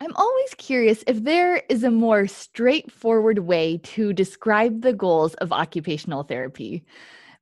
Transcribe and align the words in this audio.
I'm 0.00 0.14
always 0.14 0.54
curious 0.58 1.02
if 1.06 1.24
there 1.24 1.62
is 1.68 1.82
a 1.82 1.90
more 1.90 2.26
straightforward 2.26 3.38
way 3.38 3.78
to 3.78 4.12
describe 4.12 4.82
the 4.82 4.92
goals 4.92 5.34
of 5.34 5.52
occupational 5.52 6.22
therapy. 6.22 6.84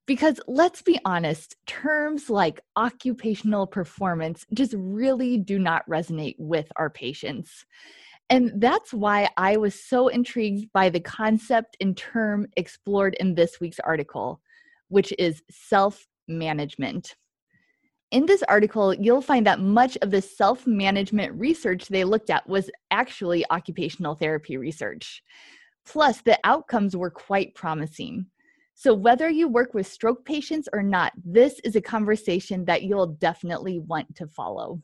Because 0.07 0.39
let's 0.47 0.83
be 0.83 1.01
honest, 1.05 1.57
terms 1.67 2.29
like 2.31 2.61
occupational 2.77 3.67
performance 3.67 4.45
just 4.53 4.75
really 4.77 5.39
do 5.39 5.59
not 5.59 5.89
resonate 5.89 6.37
with 6.39 6.71
our 6.77 6.91
patients. 6.91 7.65
And 8.31 8.53
that's 8.57 8.93
why 8.93 9.29
I 9.37 9.57
was 9.57 9.75
so 9.75 10.09
intrigued 10.09 10.73
by 10.73 10.91
the 10.91 11.01
concept 11.01 11.77
and 11.81 11.97
term 11.97 12.47
explored 12.57 13.15
in 13.19 13.35
this 13.35 13.61
week's 13.61 13.81
article, 13.81 14.41
which 14.89 15.13
is 15.19 15.43
self 15.51 16.07
management. 16.29 17.17
In 18.15 18.27
this 18.27 18.45
article, 18.45 18.95
you'll 18.95 19.21
find 19.21 19.45
that 19.45 19.59
much 19.59 19.99
of 20.01 20.13
the 20.13 20.23
self 20.23 20.69
management 20.69 21.35
research 21.35 21.89
they 21.89 22.05
looked 22.05 22.31
at 22.31 22.49
was 22.49 22.71
actually 22.93 23.45
occupational 23.51 24.15
therapy 24.15 24.57
research. 24.57 25.21
Plus, 25.85 26.23
the 26.23 26.39
outcomes 26.45 26.97
were 26.97 27.11
quite 27.11 27.57
promising. 27.57 28.27
So, 28.75 28.95
whether 28.95 29.29
you 29.29 29.49
work 29.49 29.75
with 29.75 29.89
stroke 29.89 30.25
patients 30.25 30.69
or 30.73 30.81
not, 30.81 31.13
this 31.25 31.59
is 31.65 31.75
a 31.75 31.81
conversation 31.81 32.65
that 32.67 32.85
you'll 32.85 33.09
definitely 33.09 33.81
want 33.81 34.15
to 34.15 34.29
follow. 34.29 34.81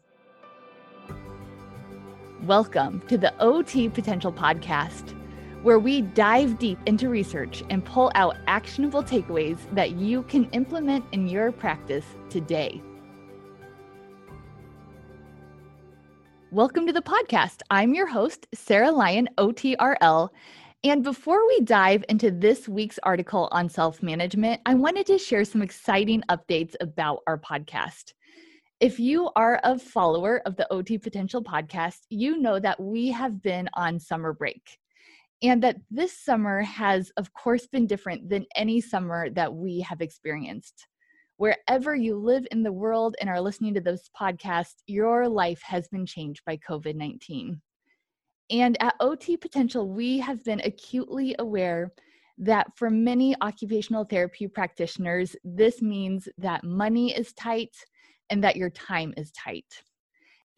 Welcome 2.42 3.00
to 3.06 3.16
the 3.16 3.32
OT 3.38 3.88
Potential 3.88 4.32
Podcast, 4.32 5.14
where 5.62 5.78
we 5.78 6.00
dive 6.00 6.58
deep 6.58 6.80
into 6.84 7.08
research 7.08 7.62
and 7.70 7.84
pull 7.84 8.10
out 8.16 8.38
actionable 8.48 9.04
takeaways 9.04 9.58
that 9.72 9.92
you 9.92 10.24
can 10.24 10.50
implement 10.50 11.04
in 11.12 11.28
your 11.28 11.52
practice 11.52 12.06
today. 12.28 12.82
Welcome 16.52 16.84
to 16.88 16.92
the 16.92 17.00
podcast. 17.00 17.62
I'm 17.70 17.94
your 17.94 18.08
host, 18.08 18.48
Sarah 18.52 18.90
Lyon, 18.90 19.28
OTRL. 19.38 20.30
And 20.82 21.04
before 21.04 21.46
we 21.46 21.60
dive 21.60 22.04
into 22.08 22.32
this 22.32 22.68
week's 22.68 22.98
article 23.04 23.48
on 23.52 23.68
self 23.68 24.02
management, 24.02 24.60
I 24.66 24.74
wanted 24.74 25.06
to 25.06 25.18
share 25.18 25.44
some 25.44 25.62
exciting 25.62 26.24
updates 26.28 26.74
about 26.80 27.20
our 27.28 27.38
podcast. 27.38 28.14
If 28.80 28.98
you 28.98 29.30
are 29.36 29.60
a 29.62 29.78
follower 29.78 30.42
of 30.44 30.56
the 30.56 30.66
OT 30.72 30.98
Potential 30.98 31.40
podcast, 31.40 31.98
you 32.08 32.36
know 32.38 32.58
that 32.58 32.80
we 32.80 33.12
have 33.12 33.40
been 33.40 33.68
on 33.74 34.00
summer 34.00 34.32
break. 34.32 34.76
And 35.44 35.62
that 35.62 35.76
this 35.88 36.18
summer 36.18 36.62
has, 36.62 37.12
of 37.16 37.32
course, 37.32 37.68
been 37.68 37.86
different 37.86 38.28
than 38.28 38.44
any 38.56 38.80
summer 38.80 39.30
that 39.30 39.54
we 39.54 39.82
have 39.82 40.00
experienced 40.00 40.88
wherever 41.40 41.94
you 41.94 42.18
live 42.18 42.46
in 42.50 42.62
the 42.62 42.70
world 42.70 43.16
and 43.18 43.30
are 43.30 43.40
listening 43.40 43.72
to 43.72 43.80
this 43.80 44.10
podcast, 44.14 44.74
your 44.86 45.26
life 45.26 45.62
has 45.62 45.88
been 45.88 46.04
changed 46.04 46.42
by 46.44 46.54
COVID 46.58 46.94
19. 46.94 47.58
And 48.50 48.76
at 48.82 48.94
OT 49.00 49.38
Potential, 49.38 49.88
we 49.88 50.18
have 50.18 50.44
been 50.44 50.60
acutely 50.60 51.34
aware 51.38 51.94
that 52.36 52.66
for 52.76 52.90
many 52.90 53.34
occupational 53.40 54.04
therapy 54.04 54.48
practitioners, 54.48 55.34
this 55.42 55.80
means 55.80 56.28
that 56.36 56.62
money 56.62 57.16
is 57.16 57.32
tight 57.32 57.74
and 58.28 58.44
that 58.44 58.56
your 58.56 58.68
time 58.68 59.14
is 59.16 59.32
tight. 59.32 59.82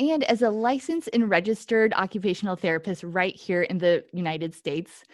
And 0.01 0.25
as 0.25 0.43
a 0.43 0.51
licensed 0.51 1.11
and 1.13 1.31
registered 1.31 1.95
occupational 1.95 2.57
therapist 2.57 3.05
right 3.05 3.37
here 3.37 3.63
in 3.63 3.79
the 3.79 4.05
United 4.13 4.53
States, 4.53 5.05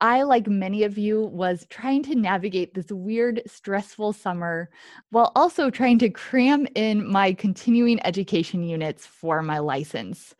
I, 0.00 0.22
like 0.22 0.46
many 0.46 0.82
of 0.82 0.98
you, 0.98 1.22
was 1.22 1.66
trying 1.70 2.02
to 2.04 2.14
navigate 2.14 2.74
this 2.74 2.90
weird, 2.90 3.42
stressful 3.46 4.12
summer 4.12 4.70
while 5.10 5.32
also 5.34 5.70
trying 5.70 5.98
to 6.00 6.10
cram 6.10 6.66
in 6.74 7.10
my 7.10 7.32
continuing 7.32 8.04
education 8.04 8.62
units 8.62 9.06
for 9.06 9.42
my 9.42 9.58
license. 9.58 10.34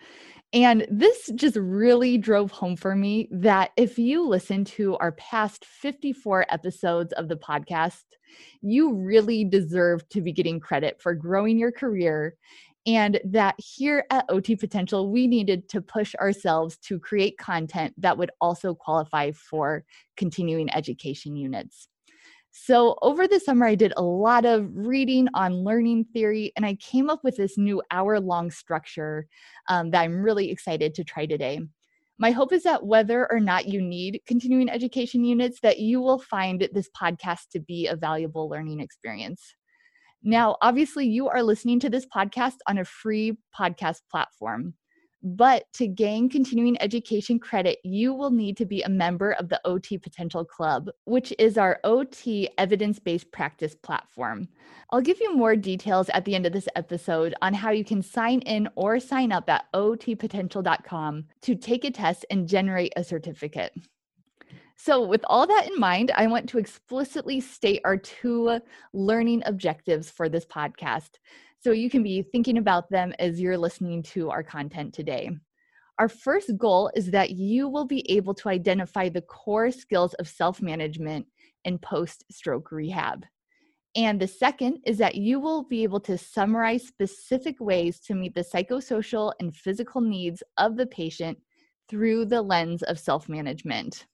And 0.52 0.86
this 0.90 1.30
just 1.34 1.56
really 1.56 2.18
drove 2.18 2.50
home 2.50 2.76
for 2.76 2.94
me 2.94 3.28
that 3.30 3.72
if 3.76 3.98
you 3.98 4.26
listen 4.26 4.64
to 4.66 4.96
our 4.98 5.12
past 5.12 5.64
54 5.64 6.46
episodes 6.48 7.12
of 7.14 7.28
the 7.28 7.36
podcast, 7.36 8.04
you 8.62 8.94
really 8.94 9.44
deserve 9.44 10.08
to 10.10 10.20
be 10.20 10.32
getting 10.32 10.60
credit 10.60 11.00
for 11.00 11.14
growing 11.14 11.58
your 11.58 11.72
career 11.72 12.36
and 12.86 13.20
that 13.24 13.56
here 13.58 14.04
at 14.10 14.26
OT 14.28 14.54
Potential, 14.54 15.10
we 15.10 15.26
needed 15.26 15.68
to 15.70 15.80
push 15.80 16.14
ourselves 16.16 16.76
to 16.78 17.00
create 17.00 17.36
content 17.38 17.94
that 17.98 18.16
would 18.16 18.30
also 18.40 18.74
qualify 18.74 19.32
for 19.32 19.84
continuing 20.16 20.72
education 20.72 21.36
units. 21.36 21.88
So, 22.52 22.96
over 23.02 23.28
the 23.28 23.38
summer, 23.38 23.66
I 23.66 23.74
did 23.74 23.92
a 23.96 24.02
lot 24.02 24.46
of 24.46 24.70
reading 24.72 25.28
on 25.34 25.62
learning 25.62 26.06
theory, 26.14 26.52
and 26.56 26.64
I 26.64 26.74
came 26.76 27.10
up 27.10 27.22
with 27.22 27.36
this 27.36 27.58
new 27.58 27.82
hour 27.90 28.18
long 28.18 28.50
structure 28.50 29.26
um, 29.68 29.90
that 29.90 30.02
I'm 30.02 30.22
really 30.22 30.50
excited 30.50 30.94
to 30.94 31.04
try 31.04 31.26
today. 31.26 31.60
My 32.18 32.30
hope 32.30 32.54
is 32.54 32.62
that 32.62 32.86
whether 32.86 33.30
or 33.30 33.40
not 33.40 33.68
you 33.68 33.82
need 33.82 34.22
continuing 34.26 34.70
education 34.70 35.22
units, 35.22 35.60
that 35.60 35.80
you 35.80 36.00
will 36.00 36.18
find 36.18 36.66
this 36.72 36.88
podcast 36.98 37.48
to 37.52 37.60
be 37.60 37.88
a 37.88 37.96
valuable 37.96 38.48
learning 38.48 38.80
experience. 38.80 39.54
Now, 40.28 40.56
obviously, 40.60 41.06
you 41.06 41.28
are 41.28 41.40
listening 41.40 41.78
to 41.80 41.88
this 41.88 42.04
podcast 42.04 42.56
on 42.66 42.78
a 42.78 42.84
free 42.84 43.38
podcast 43.56 44.00
platform. 44.10 44.74
But 45.22 45.72
to 45.74 45.86
gain 45.86 46.28
continuing 46.28 46.76
education 46.82 47.38
credit, 47.38 47.78
you 47.84 48.12
will 48.12 48.32
need 48.32 48.56
to 48.56 48.66
be 48.66 48.82
a 48.82 48.88
member 48.88 49.32
of 49.34 49.48
the 49.48 49.60
OT 49.64 49.98
Potential 49.98 50.44
Club, 50.44 50.90
which 51.04 51.32
is 51.38 51.56
our 51.56 51.78
OT 51.84 52.48
evidence 52.58 52.98
based 52.98 53.30
practice 53.30 53.76
platform. 53.76 54.48
I'll 54.90 55.00
give 55.00 55.20
you 55.20 55.36
more 55.36 55.54
details 55.54 56.08
at 56.08 56.24
the 56.24 56.34
end 56.34 56.44
of 56.44 56.52
this 56.52 56.68
episode 56.74 57.32
on 57.40 57.54
how 57.54 57.70
you 57.70 57.84
can 57.84 58.02
sign 58.02 58.40
in 58.40 58.68
or 58.74 58.98
sign 58.98 59.30
up 59.30 59.48
at 59.48 59.66
otpotential.com 59.74 61.24
to 61.42 61.54
take 61.54 61.84
a 61.84 61.92
test 61.92 62.26
and 62.30 62.48
generate 62.48 62.92
a 62.96 63.04
certificate. 63.04 63.72
So, 64.76 65.04
with 65.06 65.24
all 65.24 65.46
that 65.46 65.68
in 65.68 65.80
mind, 65.80 66.12
I 66.14 66.26
want 66.26 66.48
to 66.50 66.58
explicitly 66.58 67.40
state 67.40 67.80
our 67.84 67.96
two 67.96 68.60
learning 68.92 69.42
objectives 69.46 70.10
for 70.10 70.28
this 70.28 70.44
podcast. 70.44 71.10
So, 71.60 71.72
you 71.72 71.88
can 71.88 72.02
be 72.02 72.22
thinking 72.22 72.58
about 72.58 72.90
them 72.90 73.12
as 73.18 73.40
you're 73.40 73.58
listening 73.58 74.02
to 74.14 74.30
our 74.30 74.42
content 74.42 74.92
today. 74.92 75.30
Our 75.98 76.10
first 76.10 76.58
goal 76.58 76.90
is 76.94 77.10
that 77.12 77.30
you 77.30 77.68
will 77.68 77.86
be 77.86 78.08
able 78.10 78.34
to 78.34 78.50
identify 78.50 79.08
the 79.08 79.22
core 79.22 79.70
skills 79.70 80.12
of 80.14 80.28
self 80.28 80.60
management 80.60 81.26
in 81.64 81.78
post 81.78 82.24
stroke 82.30 82.70
rehab. 82.70 83.24
And 83.96 84.20
the 84.20 84.28
second 84.28 84.80
is 84.84 84.98
that 84.98 85.14
you 85.14 85.40
will 85.40 85.64
be 85.64 85.82
able 85.82 86.00
to 86.00 86.18
summarize 86.18 86.86
specific 86.86 87.56
ways 87.60 87.98
to 88.00 88.14
meet 88.14 88.34
the 88.34 88.44
psychosocial 88.44 89.32
and 89.40 89.56
physical 89.56 90.02
needs 90.02 90.42
of 90.58 90.76
the 90.76 90.86
patient 90.86 91.38
through 91.88 92.26
the 92.26 92.42
lens 92.42 92.82
of 92.82 92.98
self 92.98 93.26
management. 93.26 94.04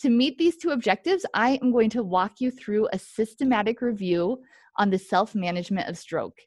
To 0.00 0.08
meet 0.08 0.38
these 0.38 0.56
two 0.56 0.70
objectives, 0.70 1.26
I 1.34 1.58
am 1.62 1.72
going 1.72 1.90
to 1.90 2.02
walk 2.02 2.40
you 2.40 2.50
through 2.50 2.88
a 2.90 2.98
systematic 2.98 3.82
review 3.82 4.40
on 4.76 4.88
the 4.88 4.98
self 4.98 5.34
management 5.34 5.90
of 5.90 5.98
stroke. 5.98 6.38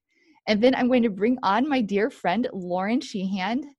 And 0.47 0.61
then 0.61 0.73
I'm 0.73 0.87
going 0.87 1.03
to 1.03 1.11
bring 1.11 1.37
on 1.43 1.69
my 1.69 1.79
dear 1.79 2.09
friend, 2.09 2.47
Lauren 2.51 2.99
Sheehan, 2.99 3.75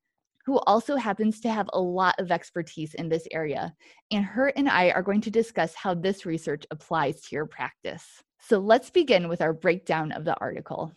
who 0.46 0.60
also 0.60 0.94
happens 0.94 1.40
to 1.40 1.50
have 1.50 1.68
a 1.72 1.80
lot 1.80 2.14
of 2.20 2.30
expertise 2.30 2.94
in 2.94 3.08
this 3.08 3.26
area. 3.32 3.74
And 4.12 4.24
her 4.24 4.48
and 4.54 4.68
I 4.68 4.90
are 4.90 5.02
going 5.02 5.20
to 5.22 5.30
discuss 5.30 5.74
how 5.74 5.94
this 5.94 6.24
research 6.24 6.64
applies 6.70 7.22
to 7.22 7.34
your 7.34 7.46
practice. 7.46 8.22
So 8.38 8.60
let's 8.60 8.90
begin 8.90 9.28
with 9.28 9.42
our 9.42 9.52
breakdown 9.52 10.12
of 10.12 10.24
the 10.24 10.38
article. 10.38 10.92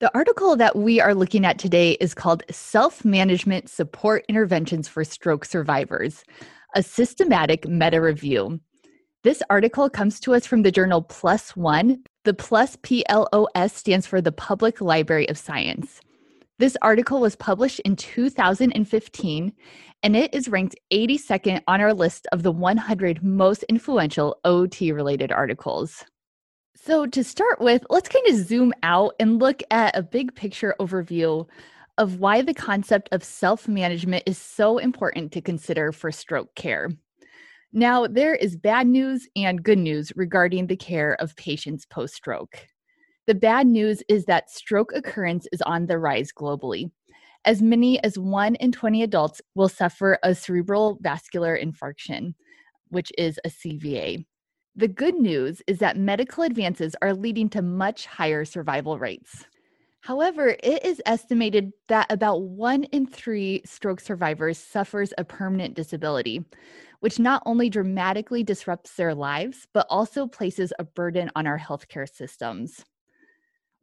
The 0.00 0.12
article 0.14 0.56
that 0.56 0.74
we 0.74 1.00
are 1.00 1.14
looking 1.14 1.44
at 1.44 1.58
today 1.58 1.92
is 2.00 2.14
called 2.14 2.42
Self 2.50 3.04
Management 3.04 3.68
Support 3.68 4.24
Interventions 4.28 4.88
for 4.88 5.04
Stroke 5.04 5.44
Survivors 5.44 6.24
a 6.74 6.82
systematic 6.82 7.66
meta 7.68 8.00
review. 8.00 8.60
This 9.24 9.42
article 9.50 9.88
comes 9.88 10.18
to 10.20 10.34
us 10.34 10.46
from 10.46 10.62
the 10.62 10.72
journal 10.72 11.08
One. 11.54 12.02
The 12.24 12.34
PLOS 12.34 12.76
PLOS 12.82 13.72
stands 13.72 14.06
for 14.06 14.20
the 14.20 14.32
Public 14.32 14.80
Library 14.80 15.28
of 15.28 15.38
Science. 15.38 16.00
This 16.58 16.76
article 16.82 17.20
was 17.20 17.36
published 17.36 17.80
in 17.80 17.96
2015 17.96 19.52
and 20.02 20.16
it 20.16 20.34
is 20.34 20.48
ranked 20.48 20.76
82nd 20.92 21.62
on 21.66 21.80
our 21.80 21.94
list 21.94 22.26
of 22.32 22.42
the 22.42 22.50
100 22.50 23.22
most 23.22 23.62
influential 23.64 24.38
OT 24.44 24.92
related 24.92 25.30
articles. 25.30 26.04
So, 26.74 27.06
to 27.06 27.22
start 27.22 27.60
with, 27.60 27.84
let's 27.90 28.08
kind 28.08 28.26
of 28.26 28.34
zoom 28.34 28.72
out 28.82 29.14
and 29.20 29.38
look 29.38 29.62
at 29.70 29.96
a 29.96 30.02
big 30.02 30.34
picture 30.34 30.74
overview 30.80 31.46
of 31.98 32.20
why 32.20 32.42
the 32.42 32.54
concept 32.54 33.08
of 33.12 33.22
self 33.22 33.68
management 33.68 34.24
is 34.26 34.38
so 34.38 34.78
important 34.78 35.32
to 35.32 35.40
consider 35.40 35.92
for 35.92 36.10
stroke 36.10 36.54
care. 36.54 36.90
Now, 37.72 38.06
there 38.06 38.34
is 38.34 38.56
bad 38.56 38.86
news 38.86 39.28
and 39.34 39.62
good 39.62 39.78
news 39.78 40.12
regarding 40.14 40.66
the 40.66 40.76
care 40.76 41.14
of 41.20 41.36
patients 41.36 41.86
post 41.86 42.14
stroke. 42.14 42.66
The 43.26 43.34
bad 43.34 43.66
news 43.66 44.02
is 44.08 44.24
that 44.26 44.50
stroke 44.50 44.92
occurrence 44.94 45.46
is 45.52 45.62
on 45.62 45.86
the 45.86 45.98
rise 45.98 46.32
globally. 46.32 46.90
As 47.44 47.62
many 47.62 48.02
as 48.04 48.18
1 48.18 48.56
in 48.56 48.72
20 48.72 49.02
adults 49.02 49.40
will 49.54 49.68
suffer 49.68 50.18
a 50.22 50.34
cerebral 50.34 50.98
vascular 51.00 51.58
infarction, 51.58 52.34
which 52.88 53.10
is 53.16 53.40
a 53.44 53.48
CVA. 53.48 54.24
The 54.76 54.88
good 54.88 55.14
news 55.14 55.62
is 55.66 55.78
that 55.78 55.96
medical 55.96 56.44
advances 56.44 56.94
are 57.02 57.14
leading 57.14 57.48
to 57.50 57.62
much 57.62 58.06
higher 58.06 58.44
survival 58.44 58.98
rates. 58.98 59.44
However, 60.02 60.56
it 60.64 60.84
is 60.84 61.00
estimated 61.06 61.72
that 61.86 62.10
about 62.10 62.42
one 62.42 62.82
in 62.84 63.06
three 63.06 63.62
stroke 63.64 64.00
survivors 64.00 64.58
suffers 64.58 65.14
a 65.16 65.24
permanent 65.24 65.74
disability, 65.74 66.44
which 66.98 67.20
not 67.20 67.40
only 67.46 67.70
dramatically 67.70 68.42
disrupts 68.42 68.96
their 68.96 69.14
lives, 69.14 69.68
but 69.72 69.86
also 69.88 70.26
places 70.26 70.72
a 70.80 70.84
burden 70.84 71.30
on 71.36 71.46
our 71.46 71.58
healthcare 71.58 72.12
systems. 72.12 72.84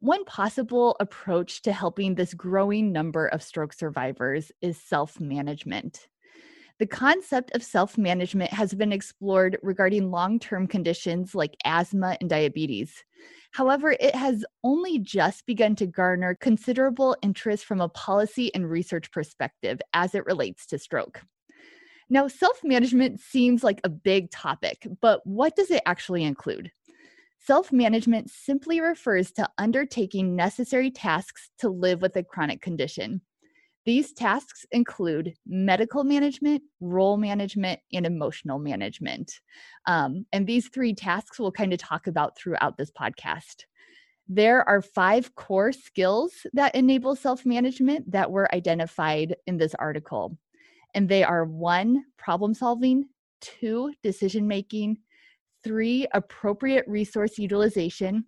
One 0.00 0.26
possible 0.26 0.94
approach 1.00 1.62
to 1.62 1.72
helping 1.72 2.14
this 2.14 2.34
growing 2.34 2.92
number 2.92 3.26
of 3.26 3.42
stroke 3.42 3.72
survivors 3.72 4.52
is 4.60 4.76
self 4.76 5.18
management. 5.20 6.06
The 6.80 6.86
concept 6.86 7.50
of 7.54 7.62
self 7.62 7.98
management 7.98 8.50
has 8.54 8.72
been 8.72 8.90
explored 8.90 9.58
regarding 9.62 10.10
long 10.10 10.38
term 10.38 10.66
conditions 10.66 11.34
like 11.34 11.54
asthma 11.66 12.16
and 12.22 12.30
diabetes. 12.30 13.04
However, 13.52 13.94
it 14.00 14.14
has 14.14 14.46
only 14.64 14.98
just 14.98 15.44
begun 15.44 15.76
to 15.76 15.86
garner 15.86 16.34
considerable 16.34 17.18
interest 17.20 17.66
from 17.66 17.82
a 17.82 17.90
policy 17.90 18.52
and 18.54 18.68
research 18.68 19.12
perspective 19.12 19.78
as 19.92 20.14
it 20.14 20.24
relates 20.24 20.64
to 20.68 20.78
stroke. 20.78 21.20
Now, 22.08 22.28
self 22.28 22.64
management 22.64 23.20
seems 23.20 23.62
like 23.62 23.82
a 23.84 23.90
big 23.90 24.30
topic, 24.30 24.86
but 25.02 25.20
what 25.26 25.54
does 25.56 25.70
it 25.70 25.82
actually 25.84 26.24
include? 26.24 26.72
Self 27.40 27.72
management 27.72 28.30
simply 28.30 28.80
refers 28.80 29.32
to 29.32 29.50
undertaking 29.58 30.34
necessary 30.34 30.90
tasks 30.90 31.50
to 31.58 31.68
live 31.68 32.00
with 32.00 32.16
a 32.16 32.24
chronic 32.24 32.62
condition. 32.62 33.20
These 33.90 34.12
tasks 34.12 34.64
include 34.70 35.34
medical 35.44 36.04
management, 36.04 36.62
role 36.78 37.16
management, 37.16 37.80
and 37.92 38.06
emotional 38.06 38.60
management. 38.60 39.40
Um, 39.86 40.26
and 40.32 40.46
these 40.46 40.68
three 40.68 40.94
tasks 40.94 41.40
we'll 41.40 41.50
kind 41.50 41.72
of 41.72 41.80
talk 41.80 42.06
about 42.06 42.38
throughout 42.38 42.76
this 42.76 42.92
podcast. 42.92 43.64
There 44.28 44.62
are 44.68 44.80
five 44.80 45.34
core 45.34 45.72
skills 45.72 46.30
that 46.52 46.76
enable 46.76 47.16
self 47.16 47.44
management 47.44 48.12
that 48.12 48.30
were 48.30 48.54
identified 48.54 49.34
in 49.48 49.56
this 49.56 49.74
article. 49.74 50.38
And 50.94 51.08
they 51.08 51.24
are 51.24 51.44
one, 51.44 52.04
problem 52.16 52.54
solving, 52.54 53.06
two, 53.40 53.92
decision 54.04 54.46
making, 54.46 54.98
three, 55.64 56.06
appropriate 56.14 56.84
resource 56.86 57.38
utilization, 57.38 58.24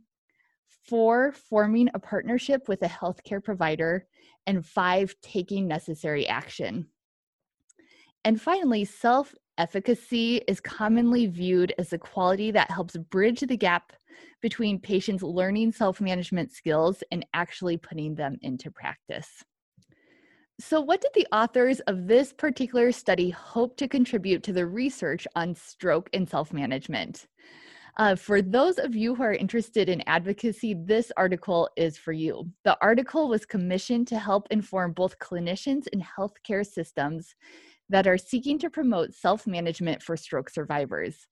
four, 0.85 1.33
forming 1.33 1.89
a 1.95 1.99
partnership 1.99 2.69
with 2.69 2.83
a 2.83 2.89
healthcare 2.89 3.43
provider, 3.43 4.07
and 4.47 4.67
five, 4.67 5.15
taking 5.23 5.69
necessary 5.69 6.27
action. 6.27 6.89
And 8.25 8.41
finally, 8.41 8.85
self 8.85 9.35
efficacy 9.59 10.37
is 10.49 10.61
commonly 10.61 11.27
viewed 11.27 11.75
as 11.79 11.91
the 11.91 11.99
quality 11.99 12.51
that 12.51 12.71
helps 12.71 12.97
bridge 12.97 13.41
the 13.41 13.57
gap 13.57 13.93
between 14.41 14.79
patients 14.79 15.23
learning 15.23 15.73
self 15.73 16.01
management 16.01 16.53
skills 16.53 17.03
and 17.11 17.25
actually 17.35 17.77
putting 17.77 18.15
them 18.15 18.37
into 18.43 18.71
practice. 18.71 19.45
So, 20.61 20.81
what 20.81 21.01
did 21.01 21.11
the 21.15 21.27
authors 21.33 21.81
of 21.81 22.07
this 22.07 22.33
particular 22.33 22.93
study 22.93 23.31
hope 23.31 23.77
to 23.79 23.89
contribute 23.89 24.43
to 24.45 24.53
the 24.53 24.67
research 24.67 25.27
on 25.35 25.55
stroke 25.55 26.09
and 26.13 26.29
self 26.29 26.53
management? 26.53 27.27
Uh, 27.99 28.17
for 28.17 28.41
those 28.41 28.79
of 28.79 28.97
you 28.97 29.15
who 29.15 29.23
are 29.23 29.35
interested 29.35 29.89
in 29.89 30.03
advocacy, 30.07 30.75
this 30.75 31.13
article 31.17 31.69
is 31.77 31.99
for 31.99 32.13
you. 32.13 32.51
The 32.65 32.77
article 32.81 33.29
was 33.29 33.45
commissioned 33.45 34.09
to 34.09 34.19
help 34.19 34.47
inform 34.51 34.93
both 34.93 35.19
clinicians 35.19 35.87
and 35.93 36.03
healthcare 36.03 36.67
systems 36.67 37.35
that 37.91 38.07
are 38.07 38.17
seeking 38.17 38.59
to 38.61 38.71
promote 38.71 39.15
self 39.15 39.47
management 39.47 40.03
for 40.03 40.17
stroke 40.17 40.49
survivors. 40.49 41.27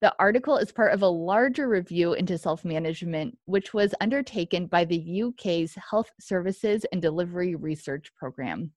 The 0.00 0.14
article 0.20 0.58
is 0.58 0.70
part 0.70 0.92
of 0.92 1.02
a 1.02 1.08
larger 1.08 1.68
review 1.68 2.12
into 2.12 2.38
self 2.38 2.64
management, 2.64 3.36
which 3.46 3.74
was 3.74 3.94
undertaken 4.00 4.66
by 4.66 4.84
the 4.84 5.22
UK's 5.22 5.74
Health 5.90 6.10
Services 6.20 6.86
and 6.92 7.02
Delivery 7.02 7.56
Research 7.56 8.12
Program. 8.14 8.70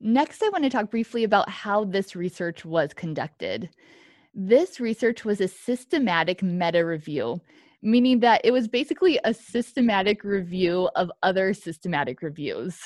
Next, 0.00 0.42
I 0.42 0.50
want 0.50 0.62
to 0.64 0.70
talk 0.70 0.90
briefly 0.90 1.24
about 1.24 1.48
how 1.48 1.84
this 1.84 2.14
research 2.14 2.64
was 2.64 2.92
conducted. 2.94 3.70
This 4.34 4.80
research 4.80 5.26
was 5.26 5.42
a 5.42 5.48
systematic 5.48 6.42
meta 6.42 6.86
review, 6.86 7.40
meaning 7.82 8.20
that 8.20 8.40
it 8.44 8.50
was 8.50 8.66
basically 8.66 9.18
a 9.24 9.34
systematic 9.34 10.24
review 10.24 10.88
of 10.96 11.12
other 11.22 11.52
systematic 11.52 12.22
reviews. 12.22 12.78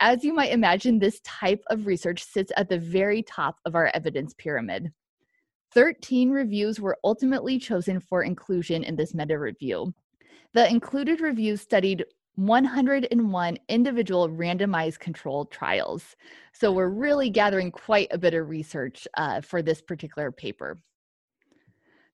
As 0.00 0.24
you 0.24 0.34
might 0.34 0.50
imagine, 0.50 0.98
this 0.98 1.20
type 1.20 1.62
of 1.68 1.86
research 1.86 2.24
sits 2.24 2.50
at 2.56 2.68
the 2.68 2.78
very 2.78 3.22
top 3.22 3.60
of 3.64 3.76
our 3.76 3.92
evidence 3.94 4.34
pyramid. 4.34 4.90
13 5.74 6.30
reviews 6.30 6.80
were 6.80 6.98
ultimately 7.04 7.60
chosen 7.60 8.00
for 8.00 8.24
inclusion 8.24 8.82
in 8.82 8.96
this 8.96 9.14
meta 9.14 9.38
review. 9.38 9.94
The 10.54 10.68
included 10.68 11.20
reviews 11.20 11.60
studied 11.60 12.04
101 12.46 13.58
individual 13.68 14.28
randomized 14.28 14.98
controlled 14.98 15.50
trials. 15.50 16.16
So 16.52 16.72
we're 16.72 16.88
really 16.88 17.28
gathering 17.28 17.70
quite 17.70 18.08
a 18.10 18.18
bit 18.18 18.32
of 18.32 18.48
research 18.48 19.06
uh, 19.18 19.42
for 19.42 19.60
this 19.60 19.82
particular 19.82 20.32
paper. 20.32 20.78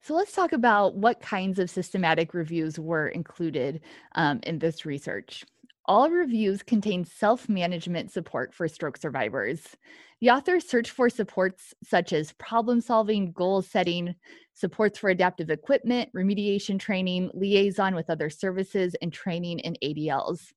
So 0.01 0.15
let's 0.15 0.33
talk 0.33 0.53
about 0.53 0.97
what 0.97 1.21
kinds 1.21 1.59
of 1.59 1.71
systematic 1.71 2.35
reviews 2.35 2.79
were 2.79 3.09
included 3.09 3.81
um, 4.17 4.41
in 4.43 4.59
this 4.59 4.85
research. 4.85 5.45
All 5.89 6.11
reviews 6.11 6.65
contain 6.65 7.05
self 7.05 7.49
management 7.49 8.11
support 8.11 8.53
for 8.53 8.67
stroke 8.67 8.97
survivors. 8.97 9.77
The 10.21 10.31
authors 10.31 10.69
search 10.69 10.91
for 10.91 11.09
supports 11.09 11.75
such 11.85 12.13
as 12.13 12.33
problem 12.33 12.81
solving, 12.81 13.31
goal 13.31 13.63
setting, 13.63 14.17
supports 14.53 14.99
for 14.99 15.11
adaptive 15.11 15.49
equipment, 15.49 16.11
remediation 16.13 16.81
training, 16.81 17.31
liaison 17.35 17.95
with 17.95 18.11
other 18.11 18.31
services, 18.31 18.97
and 19.01 19.13
training 19.13 19.61
in 19.61 19.77
ADLs. 19.81 20.53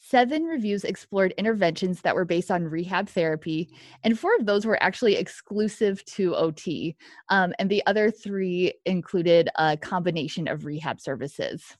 Seven 0.00 0.44
reviews 0.44 0.84
explored 0.84 1.32
interventions 1.38 2.00
that 2.00 2.16
were 2.16 2.24
based 2.24 2.50
on 2.50 2.64
rehab 2.64 3.08
therapy, 3.08 3.70
and 4.02 4.18
four 4.18 4.34
of 4.34 4.46
those 4.46 4.66
were 4.66 4.82
actually 4.82 5.14
exclusive 5.14 6.04
to 6.06 6.34
OT. 6.34 6.96
Um, 7.28 7.54
and 7.60 7.70
the 7.70 7.86
other 7.86 8.10
three 8.10 8.74
included 8.84 9.48
a 9.54 9.76
combination 9.76 10.48
of 10.48 10.64
rehab 10.64 11.00
services. 11.00 11.76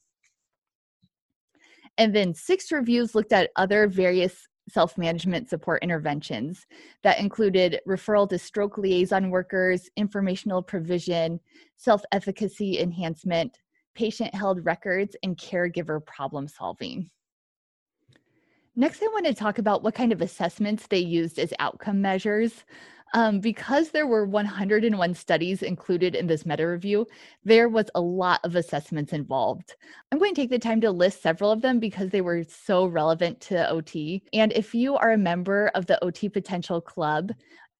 And 1.99 2.15
then 2.15 2.35
six 2.35 2.73
reviews 2.73 3.15
looked 3.15 3.33
at 3.33 3.51
other 3.57 3.87
various 3.87 4.47
self 4.69 4.97
management 4.97 5.49
support 5.49 5.83
interventions 5.83 6.67
that 7.03 7.19
included 7.19 7.81
referral 7.87 8.29
to 8.31 8.39
stroke 8.39 8.79
liaison 8.79 9.31
workers, 9.31 9.89
informational 9.97 10.63
provision, 10.63 11.41
self 11.77 12.03
efficacy 12.13 12.81
enhancement, 12.81 13.59
patient 13.95 14.35
held 14.35 14.65
records, 14.65 15.17
and 15.23 15.37
caregiver 15.37 16.05
problem 16.05 16.49
solving. 16.49 17.11
Next, 18.77 19.03
I 19.03 19.07
want 19.07 19.27
to 19.27 19.35
talk 19.35 19.59
about 19.59 19.85
what 19.85 19.95
kind 19.95 20.13
of 20.13 20.21
assessments 20.21 20.89
they 20.89 20.99
used 20.99 21.39
as 21.39 21.53
outcome 21.61 22.01
measures. 22.01 22.65
Um, 23.15 23.39
because 23.39 23.91
there 23.91 24.09
were 24.09 24.27
101 24.27 25.15
studies 25.15 25.63
included 25.63 26.17
in 26.17 26.27
this 26.27 26.45
meta 26.45 26.67
review, 26.67 27.07
there 27.45 27.69
was 27.69 27.87
a 27.95 28.01
lot 28.01 28.41
of 28.43 28.57
assessments 28.57 29.13
involved. 29.13 29.77
I'm 30.11 30.19
going 30.19 30.35
to 30.35 30.41
take 30.41 30.51
the 30.51 30.59
time 30.59 30.81
to 30.81 30.91
list 30.91 31.23
several 31.23 31.53
of 31.53 31.63
them 31.63 31.79
because 31.79 32.11
they 32.11 32.23
were 32.23 32.43
so 32.43 32.87
relevant 32.87 33.41
to 33.43 33.71
OT. 33.71 34.25
And 34.33 34.53
if 34.53 34.75
you 34.75 34.97
are 34.97 35.13
a 35.13 35.19
member 35.19 35.71
of 35.77 35.87
the 35.87 36.03
OT 36.05 36.29
Potential 36.29 36.81
Club, 36.81 37.33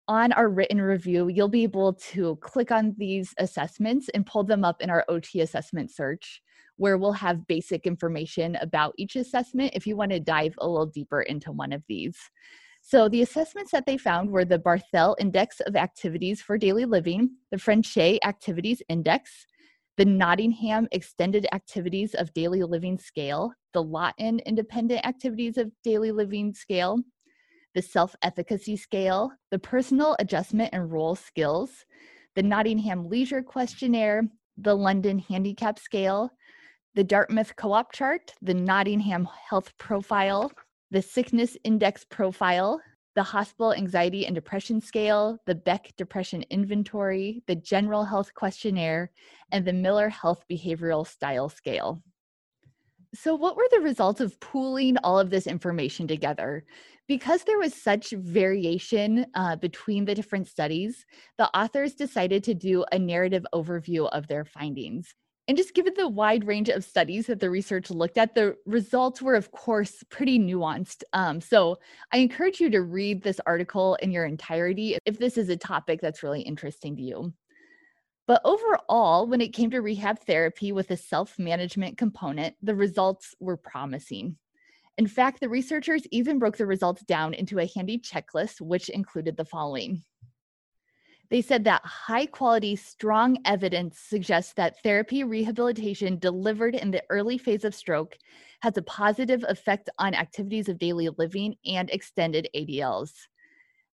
on 0.07 0.33
our 0.33 0.49
written 0.49 0.81
review, 0.81 1.29
you'll 1.29 1.49
be 1.49 1.63
able 1.63 1.95
to 1.95 2.37
click 2.37 2.71
on 2.71 2.95
these 2.99 3.35
assessments 3.39 4.11
and 4.15 4.27
pull 4.27 4.45
them 4.45 4.63
up 4.63 4.83
in 4.83 4.91
our 4.91 5.05
OT 5.09 5.41
assessment 5.41 5.91
search, 5.91 6.43
where 6.77 6.99
we'll 6.99 7.13
have 7.13 7.47
basic 7.47 7.87
information 7.87 8.55
about 8.57 8.93
each 8.99 9.17
assessment 9.17 9.73
if 9.75 9.87
you 9.87 9.97
want 9.97 10.11
to 10.13 10.21
dive 10.21 10.55
a 10.59 10.69
little 10.69 10.87
deeper 10.87 11.23
into 11.23 11.51
one 11.53 11.73
of 11.73 11.83
these. 11.89 12.19
So 12.87 13.09
the 13.09 13.23
assessments 13.23 13.73
that 13.73 13.87
they 13.87 13.97
found 13.97 14.29
were 14.29 14.45
the 14.45 14.59
Barthel 14.59 15.15
Index 15.19 15.61
of 15.61 15.75
Activities 15.75 16.43
for 16.43 16.59
Daily 16.59 16.85
Living, 16.85 17.31
the 17.51 17.57
Frenchay 17.57 18.19
Activities 18.23 18.83
Index, 18.91 19.47
the 19.97 20.05
Nottingham 20.05 20.87
Extended 20.93 21.47
Activities 21.55 22.13
of 22.13 22.35
Daily 22.35 22.63
Living 22.63 22.99
Scale, 22.99 23.55
the 23.73 23.83
Lawton 23.83 24.39
Independent 24.41 25.07
Activities 25.07 25.57
of 25.57 25.73
Daily 25.83 26.13
Living 26.13 26.53
Scale, 26.53 26.99
the 27.75 27.81
Self 27.81 28.15
Efficacy 28.21 28.77
Scale, 28.77 29.33
the 29.51 29.59
Personal 29.59 30.15
Adjustment 30.19 30.69
and 30.75 30.93
Role 30.93 31.15
Skills, 31.15 31.87
the 32.35 32.43
Nottingham 32.43 33.09
Leisure 33.09 33.43
Questionnaire, 33.43 34.25
the 34.59 34.77
London 34.77 35.21
Handicap 35.21 35.79
Scale, 35.79 36.29
the 36.95 37.03
Dartmouth 37.03 37.57
Co 37.57 37.73
op 37.73 37.93
Chart, 37.93 38.35
the 38.43 38.53
Nottingham 38.53 39.27
Health 39.49 39.73
Profile, 39.79 40.53
the 40.95 41.03
Sickness 41.03 41.57
Index 41.65 42.05
Profile, 42.05 42.81
the 43.17 43.23
Hospital 43.25 43.75
Anxiety 43.75 44.27
and 44.27 44.35
Depression 44.37 44.81
Scale, 44.81 45.41
the 45.45 45.57
Beck 45.57 45.93
Depression 45.97 46.45
Inventory, 46.51 47.43
the 47.49 47.57
General 47.57 48.05
Health 48.05 48.33
Questionnaire, 48.33 49.11
and 49.51 49.65
the 49.65 49.73
Miller 49.73 50.09
Health 50.09 50.45
Behavioral 50.49 51.05
Style 51.05 51.49
Scale. 51.49 52.01
So, 53.13 53.35
what 53.35 53.57
were 53.57 53.67
the 53.73 53.81
results 53.81 54.21
of 54.21 54.39
pooling 54.39 54.97
all 54.99 55.19
of 55.19 55.31
this 55.31 55.49
information 55.49 56.07
together? 56.07 56.65
Because 57.09 57.43
there 57.43 57.59
was 57.59 57.75
such 57.75 58.11
variation 58.11 59.27
uh, 59.35 59.57
between 59.57 60.05
the 60.05 60.15
different 60.15 60.47
studies, 60.47 61.05
the 61.39 61.51
authors 61.59 61.95
decided 61.95 62.45
to 62.45 62.55
do 62.55 62.85
a 62.93 63.01
narrative 63.01 63.45
overview 63.53 64.09
of 64.11 64.29
their 64.29 64.45
findings. 64.45 65.13
And 65.47 65.59
just 65.59 65.75
given 65.75 65.93
the 65.95 66.09
wide 66.09 66.47
range 66.47 66.71
of 66.71 66.85
studies 66.85 67.27
that 67.27 67.39
the 67.39 67.51
research 67.51 67.91
looked 67.91 68.17
at, 68.17 68.35
the 68.35 68.57
results 68.65 69.21
were, 69.21 69.35
of 69.35 69.51
course, 69.51 70.03
pretty 70.09 70.39
nuanced. 70.39 71.03
Um, 71.13 71.41
so 71.41 71.79
I 72.13 72.19
encourage 72.19 72.61
you 72.61 72.71
to 72.71 72.81
read 72.81 73.23
this 73.23 73.41
article 73.45 73.97
in 73.97 74.11
your 74.11 74.25
entirety 74.25 74.97
if 75.05 75.19
this 75.19 75.37
is 75.37 75.51
a 75.51 75.57
topic 75.57 76.01
that's 76.01 76.23
really 76.23 76.41
interesting 76.41 76.97
to 76.97 77.03
you. 77.03 77.35
But 78.27 78.41
overall, 78.45 79.27
when 79.27 79.43
it 79.43 79.53
came 79.53 79.71
to 79.73 79.83
rehab 79.83 80.21
therapy 80.21 80.73
with 80.73 80.91
a 80.91 80.97
self 80.97 81.39
management 81.39 81.99
component, 81.99 82.57
the 82.63 82.75
results 82.75 83.35
were 83.39 83.59
promising. 83.59 84.37
In 84.97 85.07
fact, 85.07 85.41
the 85.41 85.49
researchers 85.51 86.07
even 86.11 86.39
broke 86.39 86.57
the 86.57 86.65
results 86.65 87.03
down 87.03 87.35
into 87.35 87.59
a 87.59 87.69
handy 87.75 87.99
checklist, 87.99 88.63
which 88.63 88.89
included 88.89 89.37
the 89.37 89.45
following 89.45 90.03
they 91.35 91.43
said 91.43 91.65
that 91.65 91.85
high 91.85 92.27
quality, 92.27 92.77
strong 92.77 93.39
evidence 93.45 93.99
suggests 93.99 94.53
that 94.53 94.81
therapy 94.85 95.25
rehabilitation 95.25 96.17
delivered 96.17 96.77
in 96.77 96.93
the 96.93 97.03
early 97.11 97.39
phase 97.39 97.65
of 97.65 97.75
stroke 97.75 98.17
has 98.63 98.77
a 98.77 98.83
positive 98.83 99.45
effect 99.49 99.91
on 99.99 100.15
activities 100.15 100.69
of 100.69 100.79
daily 100.79 101.09
living 101.19 101.57
and 101.67 101.91
extended 101.91 102.49
ADLs. 102.55 103.11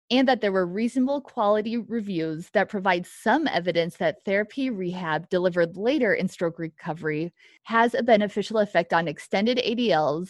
And 0.09 0.25
that 0.29 0.39
there 0.39 0.53
were 0.53 0.65
reasonable 0.65 1.19
quality 1.19 1.75
reviews 1.75 2.49
that 2.51 2.69
provide 2.69 3.05
some 3.05 3.49
evidence 3.49 3.97
that 3.97 4.23
therapy 4.23 4.69
rehab 4.69 5.27
delivered 5.27 5.75
later 5.75 6.13
in 6.13 6.29
stroke 6.29 6.57
recovery 6.57 7.33
has 7.63 7.95
a 7.95 8.01
beneficial 8.01 8.59
effect 8.59 8.93
on 8.93 9.09
extended 9.09 9.57
ADLs 9.57 10.29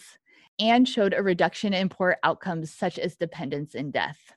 and 0.58 0.88
showed 0.88 1.14
a 1.14 1.22
reduction 1.22 1.72
in 1.72 1.88
poor 1.88 2.16
outcomes 2.24 2.72
such 2.72 2.98
as 2.98 3.14
dependence 3.14 3.76
and 3.76 3.92
death. 3.92 4.32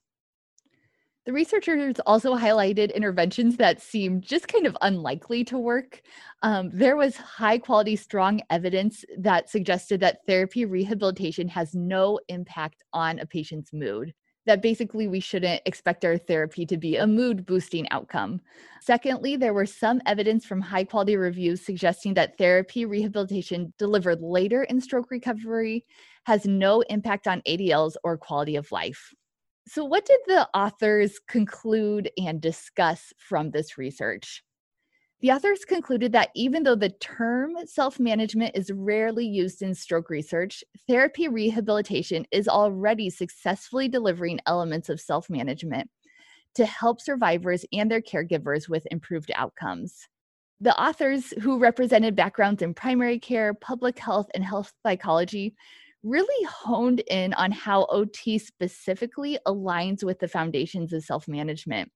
The 1.30 1.34
researchers 1.34 1.94
also 2.08 2.36
highlighted 2.36 2.92
interventions 2.96 3.56
that 3.58 3.80
seemed 3.80 4.24
just 4.24 4.48
kind 4.48 4.66
of 4.66 4.76
unlikely 4.82 5.44
to 5.44 5.60
work. 5.60 6.02
Um, 6.42 6.72
there 6.74 6.96
was 6.96 7.18
high 7.18 7.60
quality, 7.60 7.96
strong 7.98 8.42
evidence 8.50 9.06
that 9.16 9.48
suggested 9.48 10.00
that 10.00 10.26
therapy 10.26 10.66
rehabilitation 10.66 11.48
has 11.50 11.76
no 11.76 12.20
impact 12.30 12.84
on 12.94 13.20
a 13.20 13.28
patient's 13.28 13.72
mood. 13.72 14.12
That 14.48 14.64
basically 14.64 15.08
we 15.08 15.20
shouldn't 15.20 15.62
expect 15.68 16.04
our 16.04 16.18
therapy 16.18 16.66
to 16.66 16.78
be 16.78 16.96
a 16.96 17.06
mood 17.06 17.46
boosting 17.46 17.88
outcome. 17.92 18.42
Secondly, 18.82 19.36
there 19.36 19.54
were 19.54 19.68
some 19.68 20.02
evidence 20.08 20.48
from 20.48 20.62
high 20.62 20.84
quality 20.84 21.16
reviews 21.16 21.64
suggesting 21.64 22.16
that 22.16 22.40
therapy 22.40 22.86
rehabilitation 22.86 23.72
delivered 23.78 24.20
later 24.20 24.64
in 24.64 24.82
stroke 24.82 25.12
recovery 25.12 25.86
has 26.24 26.48
no 26.48 26.82
impact 26.90 27.28
on 27.28 27.44
ADLs 27.48 27.94
or 28.04 28.18
quality 28.18 28.56
of 28.56 28.72
life. 28.72 29.14
So, 29.68 29.86
what 29.86 30.06
did 30.06 30.20
the 30.28 30.48
authors 30.56 31.20
conclude 31.28 32.10
and 32.18 32.42
discuss 32.42 33.13
from 33.18 33.51
this 33.51 33.78
research? 33.78 34.44
The 35.22 35.32
authors 35.32 35.66
concluded 35.66 36.13
that 36.13 36.30
even 36.34 36.63
though 36.63 36.75
the 36.75 36.89
term 37.01 37.56
self 37.66 38.00
management 38.00 38.56
is 38.56 38.72
rarely 38.72 39.25
used 39.25 39.62
in 39.62 39.75
stroke 39.75 40.10
research, 40.10 40.63
therapy 40.88 41.28
rehabilitation 41.28 42.25
is 42.32 42.48
already 42.48 43.10
successfully 43.10 43.89
delivering 43.89 44.39
elements 44.46 44.88
of 44.88 45.01
self 45.01 45.30
management 45.30 45.89
to 46.56 46.66
help 46.66 47.01
survivors 47.01 47.66
and 47.74 47.92
their 47.92 48.01
caregivers 48.01 48.70
with 48.70 48.88
improved 48.92 49.32
outcomes. 49.36 50.08
The 50.62 50.78
authors, 50.82 51.34
who 51.42 51.60
represented 51.60 52.16
backgrounds 52.16 52.62
in 52.62 52.74
primary 52.74 53.20
care, 53.20 53.54
public 53.54 54.00
health, 54.00 54.28
and 54.34 54.44
health 54.44 54.74
psychology, 54.84 55.54
really 56.03 56.46
honed 56.46 57.01
in 57.10 57.34
on 57.34 57.51
how 57.51 57.86
OT 57.86 58.38
specifically 58.38 59.38
aligns 59.46 60.03
with 60.03 60.20
the 60.20 60.27
foundations 60.27 60.94
of 60.94 61.03
self 61.03 61.27
management. 61.27 61.91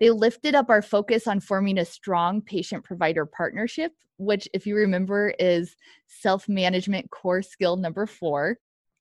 They 0.00 0.10
lifted 0.10 0.54
up 0.54 0.68
our 0.68 0.82
focus 0.82 1.26
on 1.26 1.40
forming 1.40 1.78
a 1.78 1.84
strong 1.84 2.42
patient 2.42 2.84
provider 2.84 3.24
partnership, 3.24 3.92
which, 4.18 4.48
if 4.52 4.66
you 4.66 4.76
remember, 4.76 5.34
is 5.38 5.76
self 6.06 6.48
management 6.48 7.10
core 7.10 7.42
skill 7.42 7.76
number 7.76 8.06
four. 8.06 8.58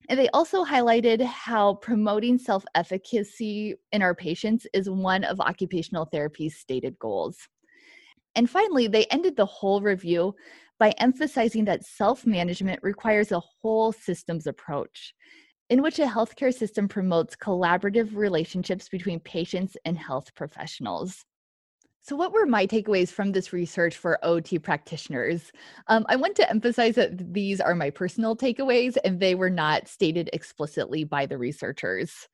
And 0.08 0.20
they 0.20 0.30
also 0.30 0.64
highlighted 0.64 1.22
how 1.22 1.76
promoting 1.76 2.38
self 2.38 2.66
efficacy 2.76 3.76
in 3.92 4.02
our 4.02 4.16
patients 4.16 4.68
is 4.74 4.90
one 4.90 5.24
of 5.24 5.40
occupational 5.40 6.06
therapy's 6.06 6.58
stated 6.58 6.98
goals. 7.00 7.38
And 8.36 8.50
finally, 8.50 8.88
they 8.88 9.06
ended 9.06 9.36
the 9.36 9.46
whole 9.46 9.82
review 9.82 10.36
by 10.78 10.90
emphasizing 10.98 11.66
that 11.66 11.86
self 11.86 12.26
management 12.26 12.82
requires 12.84 13.32
a 13.32 13.42
whole 13.62 13.92
systems 13.92 14.48
approach 14.48 15.14
in 15.70 15.82
which 15.82 16.00
a 16.00 16.06
healthcare 16.06 16.54
system 16.54 16.88
promotes 16.88 17.36
collaborative 17.36 18.16
relationships 18.16 18.88
between 18.90 19.20
patients 19.20 19.76
and 19.86 19.98
health 19.98 20.34
professionals. 20.36 21.26
So, 22.02 22.16
what 22.16 22.34
were 22.34 22.46
my 22.46 22.68
takeaways 22.68 23.10
from 23.10 23.32
this 23.32 23.52
research 23.52 23.98
for 23.98 24.24
OT 24.24 24.60
practitioners? 24.60 25.52
Um, 25.88 26.06
I 26.08 26.18
want 26.18 26.36
to 26.36 26.48
emphasize 26.48 26.94
that 26.96 27.34
these 27.34 27.60
are 27.60 27.74
my 27.74 27.90
personal 27.90 28.36
takeaways 28.36 28.96
and 29.04 29.20
they 29.20 29.34
were 29.34 29.50
not 29.50 29.88
stated 29.88 30.30
explicitly 30.32 31.04
by 31.04 31.26
the 31.26 31.40
researchers. 31.40 32.28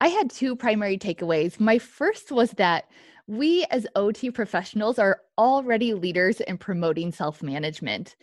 I 0.00 0.06
had 0.08 0.30
two 0.30 0.54
primary 0.54 0.98
takeaways. 0.98 1.58
My 1.58 1.78
first 1.78 2.30
was 2.30 2.52
that 2.52 2.84
we 3.32 3.64
as 3.70 3.86
OT 3.96 4.30
professionals 4.30 4.98
are 4.98 5.22
already 5.38 5.94
leaders 5.94 6.42
in 6.42 6.58
promoting 6.58 7.10
self 7.10 7.42
management. 7.42 8.14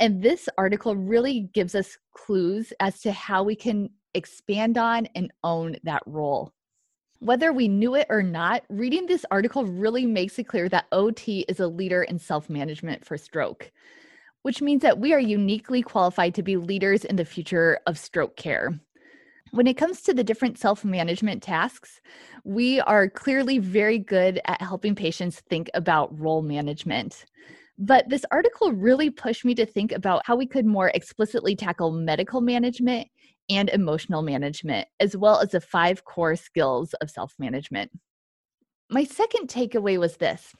And 0.00 0.20
this 0.20 0.48
article 0.58 0.96
really 0.96 1.48
gives 1.54 1.76
us 1.76 1.96
clues 2.12 2.72
as 2.80 3.00
to 3.02 3.12
how 3.12 3.44
we 3.44 3.54
can 3.54 3.90
expand 4.14 4.76
on 4.76 5.06
and 5.14 5.32
own 5.44 5.76
that 5.84 6.02
role. 6.04 6.52
Whether 7.20 7.52
we 7.52 7.68
knew 7.68 7.94
it 7.94 8.08
or 8.10 8.24
not, 8.24 8.64
reading 8.68 9.06
this 9.06 9.24
article 9.30 9.64
really 9.64 10.04
makes 10.04 10.36
it 10.36 10.48
clear 10.48 10.68
that 10.70 10.88
OT 10.90 11.44
is 11.48 11.60
a 11.60 11.68
leader 11.68 12.02
in 12.02 12.18
self 12.18 12.50
management 12.50 13.04
for 13.04 13.16
stroke, 13.16 13.70
which 14.42 14.60
means 14.60 14.82
that 14.82 14.98
we 14.98 15.12
are 15.14 15.20
uniquely 15.20 15.80
qualified 15.80 16.34
to 16.34 16.42
be 16.42 16.56
leaders 16.56 17.04
in 17.04 17.14
the 17.14 17.24
future 17.24 17.78
of 17.86 17.96
stroke 17.96 18.36
care. 18.36 18.80
When 19.52 19.66
it 19.66 19.76
comes 19.76 20.02
to 20.02 20.14
the 20.14 20.24
different 20.24 20.58
self 20.58 20.84
management 20.84 21.42
tasks, 21.42 22.00
we 22.44 22.80
are 22.80 23.08
clearly 23.08 23.58
very 23.58 23.98
good 23.98 24.40
at 24.46 24.60
helping 24.60 24.94
patients 24.94 25.40
think 25.48 25.70
about 25.74 26.18
role 26.18 26.42
management. 26.42 27.24
But 27.78 28.08
this 28.08 28.24
article 28.30 28.72
really 28.72 29.10
pushed 29.10 29.44
me 29.44 29.54
to 29.54 29.66
think 29.66 29.92
about 29.92 30.22
how 30.24 30.36
we 30.36 30.46
could 30.46 30.66
more 30.66 30.90
explicitly 30.94 31.54
tackle 31.54 31.92
medical 31.92 32.40
management 32.40 33.08
and 33.48 33.68
emotional 33.68 34.22
management, 34.22 34.88
as 34.98 35.16
well 35.16 35.40
as 35.40 35.50
the 35.50 35.60
five 35.60 36.04
core 36.04 36.36
skills 36.36 36.94
of 36.94 37.10
self 37.10 37.34
management. 37.38 37.90
My 38.90 39.04
second 39.04 39.48
takeaway 39.48 39.98
was 39.98 40.16
this 40.16 40.52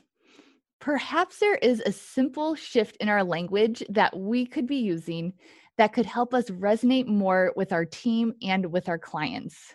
perhaps 0.79 1.39
there 1.39 1.57
is 1.57 1.81
a 1.81 1.93
simple 1.93 2.55
shift 2.55 2.97
in 2.99 3.09
our 3.09 3.25
language 3.25 3.83
that 3.89 4.17
we 4.17 4.45
could 4.47 4.67
be 4.67 4.77
using 4.77 5.33
that 5.79 5.93
could 5.93 6.07
help 6.07 6.35
us 6.35 6.51
resonate 6.51 7.07
more 7.07 7.53
with 7.57 7.73
our 7.73 7.85
team 7.85 8.33
and 8.43 8.73
with 8.73 8.89
our 8.89 8.99
clients. 8.99 9.75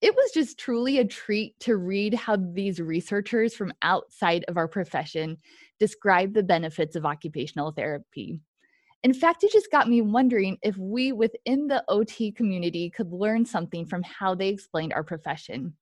It 0.00 0.14
was 0.14 0.30
just 0.32 0.58
truly 0.58 0.98
a 0.98 1.04
treat 1.04 1.58
to 1.60 1.76
read 1.76 2.14
how 2.14 2.36
these 2.36 2.80
researchers 2.80 3.54
from 3.54 3.72
outside 3.82 4.44
of 4.48 4.56
our 4.56 4.68
profession 4.68 5.36
describe 5.78 6.32
the 6.32 6.42
benefits 6.42 6.96
of 6.96 7.04
occupational 7.04 7.72
therapy. 7.72 8.40
In 9.02 9.14
fact, 9.14 9.44
it 9.44 9.52
just 9.52 9.70
got 9.70 9.88
me 9.88 10.02
wondering 10.02 10.58
if 10.62 10.76
we 10.76 11.12
within 11.12 11.66
the 11.66 11.84
OT 11.88 12.32
community 12.32 12.90
could 12.90 13.12
learn 13.12 13.44
something 13.44 13.86
from 13.86 14.02
how 14.02 14.34
they 14.34 14.48
explained 14.48 14.92
our 14.92 15.04
profession. 15.04 15.74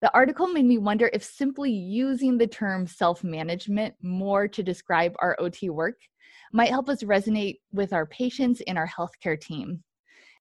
The 0.00 0.14
article 0.14 0.46
made 0.46 0.64
me 0.64 0.78
wonder 0.78 1.10
if 1.12 1.24
simply 1.24 1.72
using 1.72 2.38
the 2.38 2.46
term 2.46 2.86
self 2.86 3.24
management 3.24 3.94
more 4.00 4.46
to 4.46 4.62
describe 4.62 5.14
our 5.18 5.36
OT 5.40 5.70
work 5.70 5.96
might 6.52 6.70
help 6.70 6.88
us 6.88 7.02
resonate 7.02 7.56
with 7.72 7.92
our 7.92 8.06
patients 8.06 8.62
and 8.66 8.78
our 8.78 8.86
healthcare 8.86 9.40
team. 9.40 9.82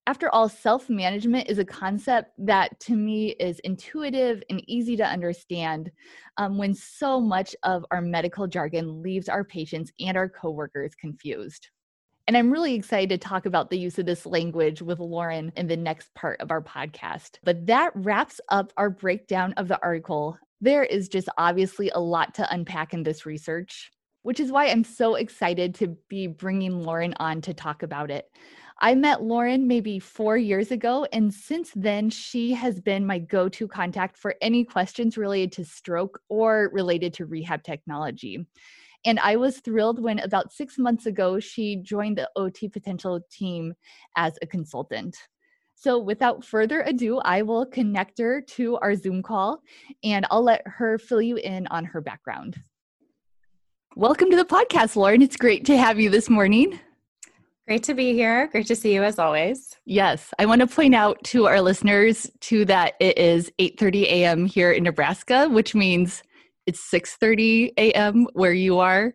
After 0.05 0.29
all, 0.29 0.47
self 0.47 0.89
management 0.89 1.49
is 1.49 1.57
a 1.57 1.65
concept 1.65 2.31
that 2.37 2.79
to 2.81 2.95
me 2.95 3.31
is 3.39 3.59
intuitive 3.59 4.43
and 4.49 4.63
easy 4.69 4.95
to 4.95 5.05
understand 5.05 5.91
um, 6.37 6.57
when 6.57 6.73
so 6.73 7.19
much 7.19 7.55
of 7.63 7.83
our 7.91 8.01
medical 8.01 8.47
jargon 8.47 9.01
leaves 9.01 9.27
our 9.27 9.43
patients 9.43 9.91
and 9.99 10.15
our 10.15 10.29
coworkers 10.29 10.93
confused. 10.95 11.67
And 12.27 12.35
I'm 12.35 12.51
really 12.51 12.75
excited 12.75 13.09
to 13.09 13.17
talk 13.17 13.45
about 13.45 13.69
the 13.69 13.79
use 13.79 13.97
of 13.97 14.05
this 14.05 14.25
language 14.25 14.81
with 14.81 14.99
Lauren 14.99 15.51
in 15.55 15.67
the 15.67 15.77
next 15.77 16.13
part 16.13 16.41
of 16.41 16.51
our 16.51 16.61
podcast. 16.61 17.37
But 17.43 17.65
that 17.67 17.91
wraps 17.95 18.41
up 18.49 18.73
our 18.75 18.89
breakdown 18.89 19.53
of 19.53 19.69
the 19.69 19.81
article. 19.81 20.37
There 20.59 20.83
is 20.83 21.07
just 21.07 21.29
obviously 21.37 21.89
a 21.91 21.99
lot 21.99 22.35
to 22.35 22.53
unpack 22.53 22.93
in 22.93 23.03
this 23.03 23.25
research 23.25 23.91
which 24.27 24.41
is 24.41 24.51
why 24.51 24.65
I'm 24.65 24.83
so 24.83 25.15
excited 25.15 25.73
to 25.75 25.95
be 26.09 26.27
bringing 26.27 26.83
Lauren 26.83 27.13
on 27.17 27.39
to 27.43 27.53
talk 27.53 27.81
about 27.81 28.11
it. 28.11 28.29
I 28.81 28.93
met 28.93 29.23
Lauren 29.23 29.67
maybe 29.67 29.99
four 29.99 30.35
years 30.35 30.69
ago, 30.69 31.07
and 31.13 31.33
since 31.33 31.71
then, 31.73 32.09
she 32.09 32.51
has 32.51 32.81
been 32.81 33.07
my 33.07 33.19
go 33.19 33.47
to 33.47 33.69
contact 33.69 34.17
for 34.17 34.35
any 34.41 34.65
questions 34.65 35.17
related 35.17 35.53
to 35.53 35.63
stroke 35.63 36.19
or 36.27 36.69
related 36.73 37.13
to 37.13 37.25
rehab 37.25 37.63
technology. 37.63 38.45
And 39.07 39.21
I 39.21 39.37
was 39.37 39.61
thrilled 39.61 40.03
when 40.03 40.19
about 40.19 40.51
six 40.51 40.77
months 40.77 41.05
ago, 41.05 41.39
she 41.39 41.77
joined 41.77 42.17
the 42.17 42.29
OT 42.35 42.67
Potential 42.67 43.21
team 43.31 43.73
as 44.17 44.37
a 44.41 44.45
consultant. 44.45 45.15
So, 45.75 45.97
without 45.97 46.43
further 46.43 46.81
ado, 46.81 47.19
I 47.19 47.41
will 47.41 47.65
connect 47.65 48.19
her 48.19 48.41
to 48.41 48.75
our 48.79 48.95
Zoom 48.95 49.23
call 49.23 49.61
and 50.03 50.27
I'll 50.29 50.43
let 50.43 50.61
her 50.65 50.97
fill 50.97 51.21
you 51.21 51.37
in 51.37 51.67
on 51.67 51.85
her 51.85 52.01
background. 52.01 52.57
Welcome 53.95 54.29
to 54.29 54.35
the 54.35 54.43
podcast, 54.43 54.97
Lauren. 54.97 55.21
It's 55.21 55.37
great 55.37 55.63
to 55.67 55.77
have 55.77 56.01
you 56.01 56.09
this 56.09 56.29
morning. 56.29 56.77
Great 57.65 57.83
to 57.83 57.93
be 57.93 58.11
here. 58.11 58.47
Great 58.47 58.67
to 58.67 58.75
see 58.75 58.93
you 58.93 59.03
as 59.03 59.19
always. 59.19 59.73
Yes, 59.85 60.33
I 60.37 60.45
want 60.45 60.59
to 60.59 60.67
point 60.67 60.95
out 60.95 61.23
to 61.25 61.47
our 61.47 61.61
listeners 61.61 62.29
too 62.41 62.65
that 62.65 62.95
it 62.99 63.17
is 63.17 63.53
8:30 63.57 64.03
a.m. 64.03 64.45
here 64.45 64.73
in 64.73 64.83
Nebraska, 64.83 65.47
which 65.47 65.73
means 65.73 66.23
it's 66.67 66.81
6:30 66.91 67.71
a.m. 67.77 68.27
where 68.33 68.53
you 68.53 68.79
are, 68.79 69.13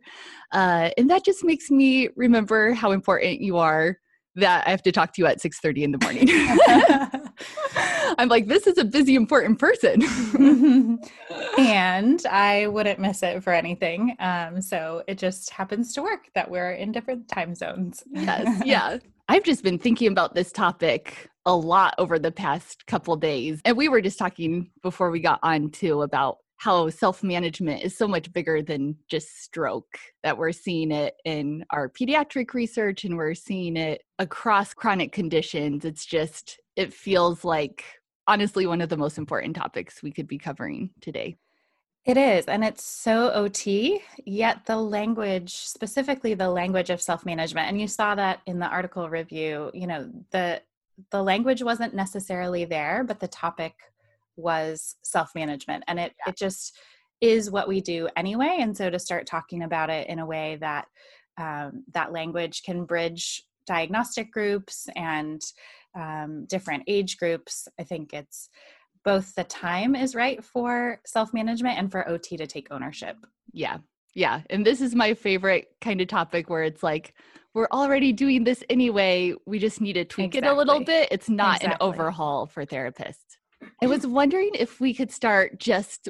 uh, 0.53 0.91
and 0.97 1.09
that 1.11 1.25
just 1.25 1.45
makes 1.45 1.71
me 1.71 2.09
remember 2.17 2.73
how 2.73 2.93
important 2.93 3.41
you 3.41 3.59
are. 3.59 3.99
That 4.35 4.67
I 4.67 4.71
have 4.71 4.83
to 4.85 4.93
talk 4.93 5.13
to 5.15 5.23
you 5.23 5.27
at 5.27 5.41
6:30 5.41 5.83
in 5.83 5.93
the 5.93 5.99
morning. 5.99 7.23
I'm 8.19 8.29
like, 8.29 8.47
this 8.47 8.67
is 8.67 8.79
a 8.79 8.85
busy, 8.85 9.15
important 9.15 9.59
person. 9.59 10.03
and 11.59 12.27
I 12.27 12.67
wouldn't 12.67 12.99
miss 12.99 13.23
it 13.23 13.43
for 13.43 13.53
anything. 13.53 14.17
Um, 14.19 14.61
so 14.61 15.03
it 15.07 15.19
just 15.19 15.51
happens 15.51 15.95
to 15.95 16.03
work 16.03 16.29
that 16.35 16.51
we're 16.51 16.73
in 16.73 16.93
different 16.93 17.29
time 17.29 17.55
zones. 17.55 18.03
yes, 18.13 18.63
yeah. 18.65 18.99
I've 19.29 19.45
just 19.45 19.63
been 19.63 19.79
thinking 19.79 20.11
about 20.11 20.35
this 20.35 20.53
topic 20.53 21.31
a 21.47 21.55
lot 21.55 21.95
over 21.99 22.19
the 22.19 22.33
past 22.33 22.87
couple 22.87 23.17
days. 23.17 23.61
And 23.65 23.77
we 23.77 23.89
were 23.89 24.01
just 24.01 24.19
talking 24.19 24.71
before 24.83 25.11
we 25.11 25.21
got 25.21 25.41
on 25.43 25.71
too 25.71 26.03
about 26.03 26.39
how 26.63 26.89
self 26.89 27.25
management 27.25 27.83
is 27.83 27.97
so 27.97 28.07
much 28.07 28.33
bigger 28.33 28.63
than 28.63 28.97
just 29.09 29.43
stroke, 29.43 29.99
that 30.23 30.39
we're 30.39 30.53
seeing 30.53 30.93
it 30.93 31.17
in 31.25 31.65
our 31.71 31.89
pediatric 31.89 32.55
research 32.55 33.03
and 33.03 33.17
we're 33.17 33.35
seeing 33.35 33.77
it 33.77 34.05
across 34.21 34.73
chronic 34.73 35.11
conditions. 35.11 35.85
It's 35.85 36.07
just, 36.07 36.61
it 36.77 36.95
feels 36.95 37.45
like 37.45 37.85
honestly 38.29 38.65
one 38.65 38.81
of 38.81 38.89
the 38.89 38.97
most 38.97 39.19
important 39.19 39.57
topics 39.57 40.05
we 40.05 40.13
could 40.13 40.29
be 40.29 40.39
covering 40.39 40.91
today. 41.01 41.37
It 42.05 42.17
is, 42.17 42.45
and 42.47 42.63
it's 42.63 42.85
so 42.85 43.33
OT, 43.33 44.01
yet 44.25 44.65
the 44.65 44.77
language, 44.77 45.53
specifically 45.53 46.35
the 46.35 46.49
language 46.49 46.91
of 46.91 47.03
self-management, 47.03 47.69
and 47.69 47.81
you 47.81 47.89
saw 47.89 48.15
that 48.15 48.41
in 48.47 48.61
the 48.61 48.67
article 48.67 49.09
review, 49.11 49.73
you 49.75 49.89
know, 49.89 50.09
the 50.31 50.63
the 51.11 51.23
language 51.23 51.63
wasn't 51.63 51.95
necessarily 51.95 52.65
there, 52.65 53.03
but 53.03 53.19
the 53.19 53.27
topic 53.27 53.75
was 54.37 54.97
self-management. 55.03 55.85
And 55.87 55.99
it 55.99 56.13
yeah. 56.19 56.31
it 56.31 56.37
just 56.37 56.77
is 57.21 57.51
what 57.51 57.69
we 57.69 57.81
do 57.81 58.09
anyway. 58.17 58.59
And 58.61 58.77
so 58.77 58.91
to 58.91 58.99
start 58.99 59.27
talking 59.27 59.63
about 59.63 59.91
it 59.91 60.09
in 60.09 60.19
a 60.19 60.27
way 60.27 60.59
that 60.61 60.87
um, 61.39 61.85
that 61.93 62.13
language 62.13 62.63
can 62.63 62.85
bridge 62.85 63.43
diagnostic 63.67 64.33
groups 64.33 64.89
and 64.97 65.41
um, 65.95 66.47
different 66.47 66.85
age 66.87 67.17
groups. 67.17 67.69
I 67.79 67.85
think 67.85 68.13
it's 68.13 68.49
both 69.05 69.35
the 69.35 69.45
time 69.45 69.95
is 69.95 70.15
right 70.15 70.43
for 70.45 71.01
self 71.07 71.33
management 71.33 71.79
and 71.79 71.91
for 71.91 72.09
OT 72.09 72.37
to 72.37 72.47
take 72.47 72.69
ownership. 72.71 73.17
Yeah. 73.53 73.79
Yeah. 74.15 74.43
And 74.51 74.67
this 74.67 74.81
is 74.81 74.95
my 74.95 75.15
favorite 75.15 75.69
kind 75.81 76.01
of 76.01 76.09
topic 76.09 76.51
where 76.51 76.65
it's 76.65 76.83
like, 76.83 77.15
we're 77.55 77.69
already 77.73 78.13
doing 78.13 78.45
this 78.45 78.65
anyway. 78.71 79.35
We 79.47 79.59
just 79.59 79.81
need 79.81 79.95
to 79.95 80.05
tweak 80.05 80.35
exactly. 80.35 80.49
it 80.49 80.53
a 80.53 80.57
little 80.57 80.85
bit. 80.85 81.09
It's 81.11 81.29
not 81.29 81.57
exactly. 81.57 81.87
an 81.87 81.93
overhaul 81.93 82.47
for 82.47 82.65
therapists. 82.65 83.37
I 83.83 83.87
was 83.87 84.07
wondering 84.07 84.51
if 84.55 84.81
we 84.81 84.95
could 84.95 85.11
start 85.11 85.59
just 85.59 86.09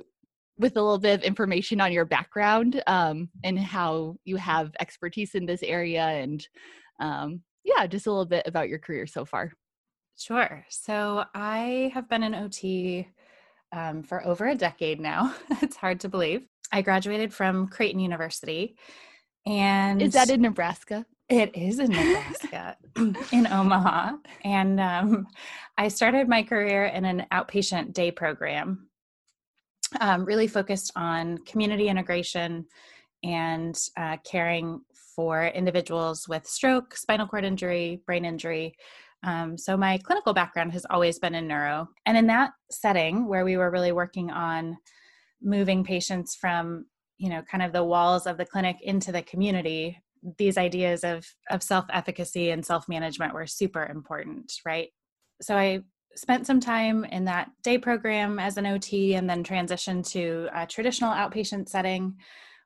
with 0.59 0.77
a 0.77 0.83
little 0.83 0.99
bit 0.99 1.19
of 1.19 1.25
information 1.25 1.81
on 1.81 1.91
your 1.91 2.05
background 2.05 2.83
um, 2.87 3.31
and 3.45 3.59
how 3.59 4.17
you 4.25 4.37
have 4.37 4.73
expertise 4.79 5.35
in 5.35 5.47
this 5.47 5.63
area 5.63 6.03
and 6.03 6.47
um, 7.01 7.41
yeah, 7.65 7.87
just 7.87 8.07
a 8.07 8.11
little 8.11 8.27
bit 8.27 8.47
about 8.47 8.69
your 8.69 8.79
career 8.79 9.07
so 9.07 9.25
far. 9.25 9.53
Sure. 10.19 10.65
So 10.69 11.25
I 11.35 11.91
have 11.95 12.11
been 12.11 12.23
an 12.23 12.35
OT 12.35 13.09
um, 13.73 14.03
for 14.03 14.25
over 14.27 14.49
a 14.49 14.55
decade 14.55 15.01
now. 15.01 15.35
it's 15.63 15.77
hard 15.77 16.01
to 16.01 16.11
believe. 16.11 16.47
I 16.73 16.83
graduated 16.83 17.33
from 17.33 17.69
Creighton 17.69 18.01
University. 18.01 18.77
And 19.47 20.03
is 20.03 20.13
that 20.13 20.29
in 20.29 20.43
Nebraska? 20.43 21.07
It 21.33 21.57
is 21.57 21.79
in 21.79 21.91
Nebraska, 21.91 22.77
in 23.33 23.47
Omaha. 23.47 24.17
And 24.45 24.79
um, 24.79 25.27
I 25.79 25.89
started 25.89 26.29
my 26.29 26.43
career 26.43 26.85
in 26.85 27.07
an 27.07 27.25
outpatient 27.33 27.95
day 27.95 28.11
program, 28.11 28.91
um, 29.99 30.27
really 30.27 30.47
focused 30.47 30.93
on 30.95 31.39
community 31.39 31.89
integration 31.89 32.67
and 33.25 33.75
uh, 33.97 34.19
caring 34.27 34.83
for 35.17 35.47
individuals 35.47 36.29
with 36.29 36.47
stroke, 36.47 36.95
spinal 36.95 37.27
cord 37.27 37.47
injury, 37.47 38.03
brain 38.05 38.27
injury, 38.27 38.75
um, 39.25 39.57
so 39.57 39.75
my 39.75 39.97
clinical 39.99 40.35
background 40.35 40.73
has 40.73 40.85
always 40.91 41.19
been 41.19 41.35
in 41.35 41.49
neuro. 41.49 41.89
And 42.05 42.19
in 42.19 42.27
that 42.27 42.51
setting 42.71 43.27
where 43.27 43.45
we 43.45 43.57
were 43.57 43.71
really 43.71 43.93
working 43.93 44.31
on 44.31 44.77
moving 45.41 45.83
patients 45.83 46.35
from, 46.35 46.87
you 47.17 47.31
know, 47.31 47.41
kind 47.51 47.63
of 47.63 47.73
the 47.73 47.85
walls 47.85 48.27
of 48.27 48.37
the 48.37 48.45
clinic 48.45 48.77
into 48.83 49.13
the 49.13 49.23
community, 49.23 50.03
these 50.39 50.57
ideas 50.57 51.05
of, 51.05 51.27
of 51.51 51.63
self-efficacy 51.63 52.51
and 52.51 52.65
self-management 52.65 53.35
were 53.35 53.47
super 53.47 53.85
important, 53.87 54.53
right? 54.65 54.91
So 55.41 55.57
I 55.57 55.81
spent 56.15 56.47
some 56.47 56.61
time 56.61 57.05
in 57.05 57.25
that 57.25 57.51
day 57.63 57.79
program 57.79 58.39
as 58.39 58.57
an 58.57 58.67
OT 58.67 59.15
and 59.15 59.29
then 59.29 59.43
transitioned 59.43 60.09
to 60.11 60.49
a 60.55 60.67
traditional 60.67 61.13
outpatient 61.13 61.69
setting 61.69 62.17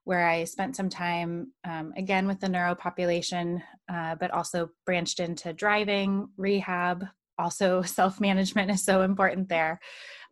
where 0.04 0.28
I 0.28 0.44
spent 0.44 0.76
some 0.76 0.88
time 0.88 1.52
um, 1.64 1.92
again 1.96 2.28
with 2.28 2.38
the 2.38 2.48
neuro 2.48 2.76
population, 2.76 3.62
uh, 3.92 4.14
but 4.14 4.30
also 4.30 4.70
branched 4.84 5.18
into 5.18 5.52
driving, 5.52 6.28
rehab. 6.36 7.04
Also, 7.38 7.82
self 7.98 8.20
management 8.20 8.70
is 8.70 8.84
so 8.84 9.02
important 9.02 9.48
there, 9.48 9.80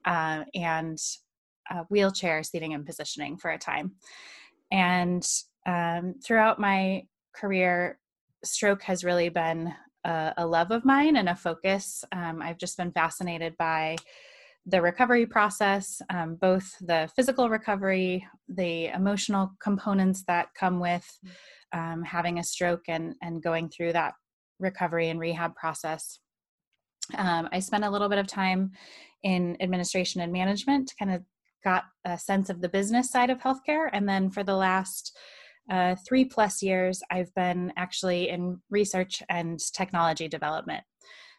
uh, 0.05 0.45
and 0.55 0.99
uh, 1.71 1.83
wheelchair 1.89 2.43
seating 2.43 2.75
and 2.75 2.87
positioning 2.87 3.37
for 3.37 3.51
a 3.51 3.59
time. 3.59 3.93
And 4.71 5.27
um, 5.67 6.15
throughout 6.25 6.61
my 6.61 7.05
career, 7.35 7.99
stroke 8.45 8.83
has 8.83 9.05
really 9.05 9.29
been 9.29 9.75
a, 10.05 10.35
a 10.39 10.47
love 10.47 10.71
of 10.71 10.85
mine 10.85 11.17
and 11.17 11.29
a 11.29 11.37
focus. 11.37 12.05
Um, 12.13 12.43
I've 12.43 12.59
just 12.59 12.77
been 12.77 12.93
fascinated 12.93 13.57
by 13.59 13.97
the 14.67 14.81
recovery 14.81 15.27
process, 15.27 16.01
um, 16.11 16.37
both 16.37 16.75
the 16.81 17.11
physical 17.15 17.51
recovery, 17.51 18.27
the 18.49 18.87
emotional 18.87 19.53
components 19.63 20.25
that 20.27 20.49
come 20.59 20.81
with 20.81 21.07
mm. 21.25 21.79
um, 21.79 22.03
having 22.03 22.39
a 22.39 22.45
stroke 22.45 22.85
and, 22.89 23.15
and 23.21 23.43
going 23.43 23.69
through 23.69 23.93
that 23.93 24.15
recovery 24.59 25.11
and 25.11 25.21
rehab 25.21 25.55
process. 25.55 26.19
Um, 27.15 27.49
I 27.53 27.59
spent 27.59 27.85
a 27.85 27.91
little 27.91 28.09
bit 28.09 28.19
of 28.19 28.27
time 28.27 28.71
in 29.23 29.57
administration 29.61 30.23
and 30.23 30.33
management, 30.33 30.93
kind 30.99 31.13
of 31.13 31.23
got 31.63 31.85
a 32.05 32.19
sense 32.19 32.49
of 32.49 32.61
the 32.61 32.69
business 32.69 33.11
side 33.11 33.31
of 33.31 33.41
healthcare. 33.41 33.89
And 33.93 34.09
then 34.09 34.31
for 34.31 34.43
the 34.43 34.57
last 34.57 35.17
uh, 35.71 35.97
three 36.07 36.25
plus 36.25 36.63
years, 36.63 37.03
I've 37.11 37.35
been 37.35 37.73
actually 37.77 38.29
in 38.29 38.61
research 38.71 39.23
and 39.29 39.59
technology 39.73 40.29
development. 40.29 40.85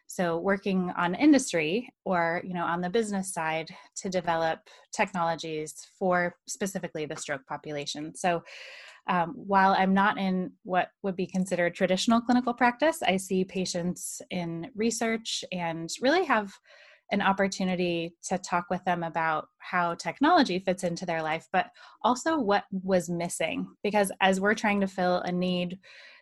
So 0.08 0.38
working 0.38 0.92
on 0.96 1.14
industry 1.14 1.88
or 2.04 2.40
you 2.44 2.54
know 2.54 2.64
on 2.64 2.80
the 2.80 2.90
business 2.90 3.32
side 3.32 3.68
to 3.96 4.08
develop 4.08 4.60
technologies 4.92 5.74
for 5.98 6.36
specifically 6.46 7.06
the 7.06 7.16
stroke 7.16 7.44
population. 7.46 8.14
So 8.14 8.42
um, 9.08 9.34
while 9.36 9.72
i'm 9.78 9.94
not 9.94 10.18
in 10.18 10.50
what 10.64 10.88
would 11.02 11.16
be 11.16 11.26
considered 11.26 11.74
traditional 11.74 12.20
clinical 12.20 12.52
practice 12.52 13.02
i 13.06 13.16
see 13.16 13.44
patients 13.44 14.20
in 14.30 14.68
research 14.74 15.44
and 15.52 15.90
really 16.00 16.24
have 16.24 16.52
an 17.12 17.22
opportunity 17.22 18.14
to 18.24 18.38
talk 18.38 18.66
with 18.70 18.84
them 18.84 19.02
about 19.02 19.48
how 19.58 19.94
technology 19.94 20.58
fits 20.58 20.84
into 20.84 21.06
their 21.06 21.22
life 21.22 21.46
but 21.52 21.66
also 22.02 22.38
what 22.38 22.64
was 22.70 23.08
missing. 23.08 23.66
Because 23.82 24.10
as 24.20 24.40
we're 24.40 24.54
trying 24.54 24.80
to 24.80 24.88
fill 24.88 25.18
a 25.18 25.32
need 25.32 25.78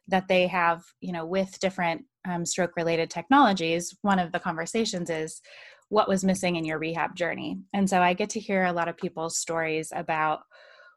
that 0.08 0.28
they 0.28 0.46
have 0.46 0.82
you 1.00 1.12
know 1.12 1.24
with 1.24 1.58
different 1.60 2.04
um, 2.28 2.44
stroke 2.44 2.76
related 2.76 3.10
technologies 3.10 3.96
one 4.02 4.18
of 4.18 4.32
the 4.32 4.40
conversations 4.40 5.08
is 5.10 5.40
what 5.88 6.08
was 6.08 6.24
missing 6.24 6.56
in 6.56 6.64
your 6.64 6.78
rehab 6.78 7.14
journey? 7.14 7.58
And 7.72 7.88
so 7.88 8.00
i 8.00 8.12
get 8.12 8.30
to 8.30 8.40
hear 8.40 8.64
a 8.64 8.72
lot 8.72 8.88
of 8.88 8.96
people's 8.96 9.38
stories 9.38 9.92
about 9.94 10.40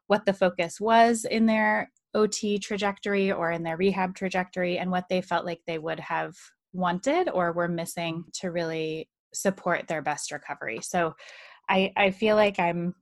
what 0.08 0.26
the 0.26 0.32
focus 0.32 0.80
was 0.80 1.24
in 1.24 1.46
their 1.46 1.90
ot 2.14 2.60
trajectory 2.60 3.30
or 3.30 3.50
in 3.50 3.62
their 3.62 3.76
rehab 3.76 4.14
trajectory 4.14 4.78
and 4.78 4.90
what 4.90 5.04
they 5.08 5.20
felt 5.20 5.44
like 5.44 5.60
they 5.66 5.78
would 5.78 6.00
have 6.00 6.34
wanted 6.72 7.28
or 7.28 7.52
were 7.52 7.68
missing 7.68 8.24
to 8.32 8.50
really 8.50 9.08
support 9.32 9.86
their 9.86 10.02
best 10.02 10.30
recovery 10.30 10.80
so 10.82 11.14
i 11.68 11.92
i 11.96 12.10
feel 12.10 12.36
like 12.36 12.58
i'm 12.58 12.94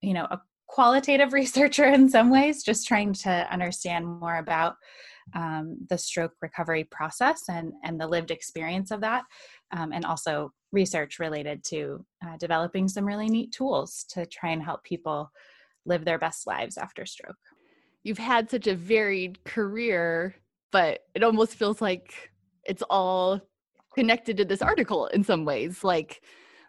you 0.00 0.14
know 0.14 0.26
a 0.30 0.40
qualitative 0.66 1.32
researcher 1.42 1.84
in 1.84 2.08
some 2.08 2.30
ways 2.30 2.62
just 2.62 2.86
trying 2.86 3.12
to 3.12 3.30
understand 3.52 4.06
more 4.06 4.38
about 4.38 4.76
um, 5.34 5.76
the 5.88 5.98
stroke 5.98 6.32
recovery 6.40 6.84
process 6.84 7.42
and, 7.48 7.72
and 7.84 8.00
the 8.00 8.06
lived 8.06 8.30
experience 8.30 8.90
of 8.90 9.00
that, 9.00 9.24
um, 9.72 9.92
and 9.92 10.04
also 10.04 10.52
research 10.72 11.18
related 11.18 11.64
to 11.64 12.04
uh, 12.24 12.36
developing 12.38 12.88
some 12.88 13.04
really 13.04 13.28
neat 13.28 13.52
tools 13.52 14.04
to 14.10 14.26
try 14.26 14.50
and 14.50 14.62
help 14.62 14.82
people 14.84 15.30
live 15.86 16.04
their 16.04 16.18
best 16.18 16.46
lives 16.46 16.76
after 16.76 17.06
stroke. 17.06 17.36
You've 18.02 18.18
had 18.18 18.50
such 18.50 18.66
a 18.66 18.74
varied 18.74 19.42
career, 19.44 20.34
but 20.72 21.00
it 21.14 21.22
almost 21.22 21.54
feels 21.54 21.80
like 21.80 22.30
it's 22.64 22.82
all 22.88 23.40
connected 23.94 24.36
to 24.36 24.44
this 24.44 24.62
article 24.62 25.06
in 25.08 25.24
some 25.24 25.44
ways. 25.44 25.84
Like, 25.84 26.22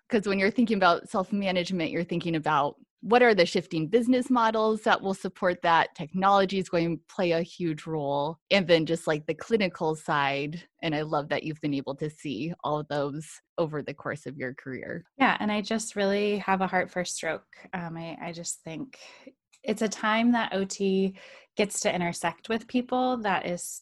because 0.10 0.28
when 0.28 0.40
you're 0.40 0.52
thinking 0.52 0.78
about 0.78 1.10
self 1.10 1.32
management, 1.32 1.92
you're 1.92 2.04
thinking 2.04 2.36
about 2.36 2.76
what 3.02 3.24
are 3.24 3.34
the 3.34 3.46
shifting 3.46 3.88
business 3.88 4.30
models 4.30 4.82
that 4.84 5.02
will 5.02 5.16
support 5.16 5.60
that 5.64 5.94
technology 5.96 6.60
is 6.60 6.70
going 6.70 6.98
to 6.98 7.04
play 7.14 7.32
a 7.32 7.42
huge 7.42 7.88
role 7.88 8.38
and 8.52 8.68
then 8.68 8.86
just 8.86 9.08
like 9.08 9.26
the 9.26 9.34
clinical 9.34 9.96
side 9.96 10.64
and 10.84 10.94
i 10.94 11.02
love 11.02 11.28
that 11.28 11.44
you've 11.44 11.60
been 11.62 11.74
able 11.74 11.96
to 11.96 12.10
see 12.10 12.54
all 12.64 12.80
of 12.80 12.88
those 12.90 13.28
over 13.58 13.82
the 13.82 13.94
course 13.94 14.28
of 14.28 14.38
your 14.38 14.54
career 14.54 15.04
yeah 15.18 15.36
and 15.40 15.52
i 15.52 15.62
just 15.62 15.96
really 15.96 16.38
have 16.38 16.62
a 16.62 16.68
heart 16.68 16.90
for 16.92 17.04
stroke 17.04 17.48
um, 17.74 17.98
I, 17.98 18.18
I 18.22 18.32
just 18.32 18.62
think 18.64 19.00
it's 19.64 19.82
a 19.82 19.90
time 19.90 20.32
that 20.34 20.54
ot 20.54 21.14
gets 21.58 21.80
to 21.82 21.94
intersect 21.94 22.50
with 22.50 22.68
people 22.68 23.18
that 23.18 23.48
is 23.48 23.82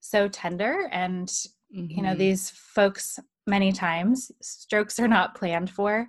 so 0.00 0.28
tender 0.28 0.88
and 0.92 1.32
mm-hmm. 1.74 1.90
you 1.90 2.02
know 2.02 2.10
mm-hmm. 2.10 2.18
these 2.18 2.50
folks 2.50 3.18
many 3.46 3.72
times 3.72 4.30
strokes 4.42 4.98
are 4.98 5.08
not 5.08 5.34
planned 5.34 5.70
for 5.70 6.08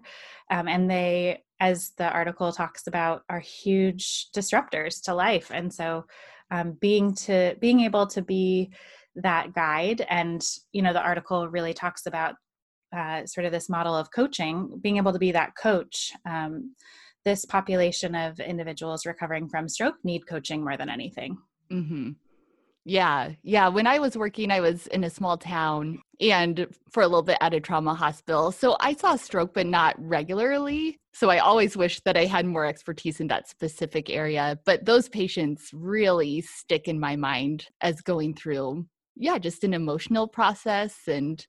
um, 0.52 0.68
and 0.68 0.90
they 0.90 1.42
as 1.60 1.92
the 1.98 2.10
article 2.10 2.52
talks 2.52 2.88
about 2.88 3.24
are 3.30 3.40
huge 3.40 4.32
disruptors 4.32 5.02
to 5.02 5.14
life 5.14 5.52
and 5.54 5.74
so 5.74 6.06
um, 6.52 6.74
being 6.80 7.14
to 7.14 7.56
being 7.60 7.82
able 7.82 8.08
to 8.08 8.22
be 8.22 8.72
that 9.16 9.54
guide 9.54 10.06
and 10.10 10.46
you 10.72 10.82
know 10.82 10.94
the 10.94 11.02
article 11.02 11.48
really 11.48 11.74
talks 11.74 12.06
about 12.06 12.36
uh, 12.96 13.26
sort 13.26 13.46
of 13.46 13.52
this 13.52 13.70
model 13.70 13.96
of 13.96 14.12
coaching 14.12 14.80
being 14.82 14.98
able 14.98 15.14
to 15.14 15.20
be 15.20 15.32
that 15.32 15.56
coach 15.56 16.12
um, 16.26 16.74
this 17.26 17.46
population 17.46 18.16
of 18.16 18.40
individuals 18.40 19.06
recovering 19.06 19.48
from 19.48 19.68
stroke 19.68 19.96
need 20.04 20.26
coaching 20.28 20.64
more 20.64 20.78
than 20.78 20.90
anything 20.90 21.38
mm-hmm. 21.72 22.12
Yeah. 22.90 23.34
Yeah. 23.44 23.68
When 23.68 23.86
I 23.86 24.00
was 24.00 24.18
working, 24.18 24.50
I 24.50 24.62
was 24.62 24.88
in 24.88 25.04
a 25.04 25.12
small 25.12 25.38
town 25.38 26.02
and 26.20 26.66
for 26.90 27.04
a 27.04 27.08
little 27.08 27.22
bit 27.22 27.38
at 27.40 27.54
a 27.54 27.60
trauma 27.60 27.94
hospital. 27.94 28.52
So 28.52 28.78
I 28.80 28.94
saw 28.94 29.16
stroke, 29.16 29.54
but 29.54 29.68
not 29.68 29.96
regularly. 30.00 30.98
So 31.14 31.30
I 31.30 31.38
always 31.38 31.78
wish 31.78 32.00
that 32.00 32.18
I 32.18 32.26
had 32.26 32.48
more 32.48 32.66
expertise 32.66 33.20
in 33.20 33.28
that 33.28 33.48
specific 33.48 34.10
area. 34.10 34.58
But 34.66 34.86
those 34.86 35.08
patients 35.08 35.70
really 35.72 36.42
stick 36.42 36.88
in 36.88 37.00
my 37.00 37.16
mind 37.16 37.68
as 37.82 38.02
going 38.02 38.34
through, 38.34 38.88
yeah, 39.16 39.38
just 39.38 39.64
an 39.64 39.76
emotional 39.76 40.28
process. 40.28 40.96
And 41.08 41.46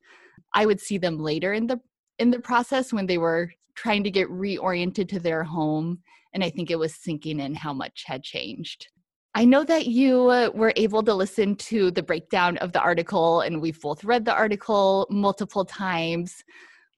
I 0.55 0.67
would 0.67 0.79
see 0.79 0.99
them 0.99 1.19
later 1.19 1.55
in 1.55 1.69
the 1.69 1.81
in 2.19 2.33
the 2.33 2.41
process 2.41 2.93
when 2.93 3.07
they 3.07 3.17
were 3.17 3.51
trying 3.77 4.05
to 4.05 4.11
get 4.11 4.29
reoriented 4.29 5.09
to 5.09 5.19
their 5.19 5.45
home. 5.45 6.01
And 6.35 6.45
I 6.45 6.51
think 6.51 6.71
it 6.71 6.79
was 6.79 6.95
sinking 6.95 7.41
in 7.41 7.55
how 7.55 7.73
much 7.73 8.05
had 8.05 8.23
changed. 8.23 8.89
I 9.35 9.45
know 9.45 9.63
that 9.65 9.87
you 9.87 10.29
uh, 10.29 10.51
were 10.53 10.73
able 10.77 11.03
to 11.05 11.15
listen 11.15 11.55
to 11.57 11.91
the 11.91 12.03
breakdown 12.03 12.57
of 12.59 12.73
the 12.73 12.81
article, 12.81 13.43
and 13.43 13.61
we've 13.61 13.81
both 13.81 14.03
read 14.03 14.25
the 14.25 14.35
article 14.35 15.07
multiple 15.09 15.65
times. 15.65 16.43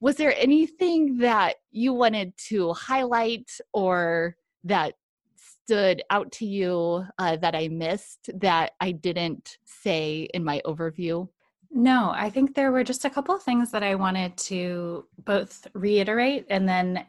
Was 0.01 0.15
there 0.15 0.35
anything 0.37 1.17
that 1.19 1.57
you 1.71 1.93
wanted 1.93 2.35
to 2.49 2.73
highlight 2.73 3.51
or 3.71 4.35
that 4.63 4.95
stood 5.35 6.01
out 6.09 6.31
to 6.33 6.45
you 6.45 7.05
uh, 7.19 7.37
that 7.37 7.55
I 7.55 7.67
missed 7.67 8.29
that 8.41 8.71
I 8.81 8.91
didn't 8.91 9.57
say 9.63 10.27
in 10.33 10.43
my 10.43 10.61
overview? 10.65 11.29
No, 11.71 12.11
I 12.13 12.29
think 12.29 12.53
there 12.53 12.71
were 12.71 12.83
just 12.83 13.05
a 13.05 13.09
couple 13.09 13.35
of 13.35 13.43
things 13.43 13.71
that 13.71 13.83
I 13.83 13.95
wanted 13.95 14.37
to 14.37 15.05
both 15.23 15.67
reiterate 15.73 16.45
and 16.49 16.67
then 16.67 17.05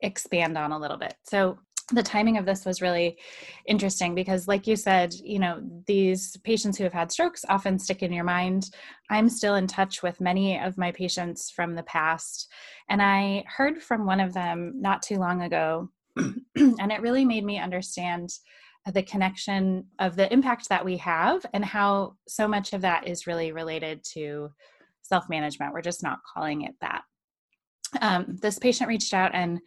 expand 0.00 0.56
on 0.56 0.72
a 0.72 0.78
little 0.78 0.96
bit. 0.96 1.14
So, 1.24 1.58
the 1.92 2.02
timing 2.02 2.38
of 2.38 2.46
this 2.46 2.64
was 2.64 2.80
really 2.80 3.18
interesting 3.66 4.14
because 4.14 4.46
like 4.46 4.66
you 4.66 4.76
said 4.76 5.12
you 5.14 5.38
know 5.38 5.60
these 5.86 6.36
patients 6.38 6.78
who 6.78 6.84
have 6.84 6.92
had 6.92 7.10
strokes 7.10 7.44
often 7.48 7.78
stick 7.78 8.02
in 8.02 8.12
your 8.12 8.24
mind. 8.24 8.70
I'm 9.10 9.28
still 9.28 9.56
in 9.56 9.66
touch 9.66 10.02
with 10.02 10.20
many 10.20 10.58
of 10.58 10.78
my 10.78 10.92
patients 10.92 11.50
from 11.50 11.74
the 11.74 11.82
past 11.82 12.48
and 12.88 13.02
i 13.02 13.44
heard 13.46 13.82
from 13.82 14.06
one 14.06 14.20
of 14.20 14.32
them 14.32 14.74
not 14.76 15.02
too 15.02 15.18
long 15.18 15.42
ago 15.42 15.88
and 16.16 16.92
it 16.92 17.02
really 17.02 17.24
made 17.24 17.44
me 17.44 17.58
understand 17.58 18.30
the 18.92 19.02
connection 19.02 19.84
of 19.98 20.16
the 20.16 20.32
impact 20.32 20.68
that 20.68 20.84
we 20.84 20.96
have 20.96 21.44
and 21.52 21.64
how 21.64 22.16
so 22.26 22.48
much 22.48 22.72
of 22.72 22.80
that 22.80 23.06
is 23.06 23.26
really 23.26 23.52
related 23.52 24.02
to 24.02 24.50
self 25.02 25.28
management 25.28 25.72
we're 25.72 25.82
just 25.82 26.02
not 26.02 26.20
calling 26.32 26.62
it 26.62 26.74
that. 26.80 27.02
Um, 28.00 28.36
this 28.40 28.58
patient 28.58 28.88
reached 28.88 29.12
out 29.12 29.32
and 29.34 29.60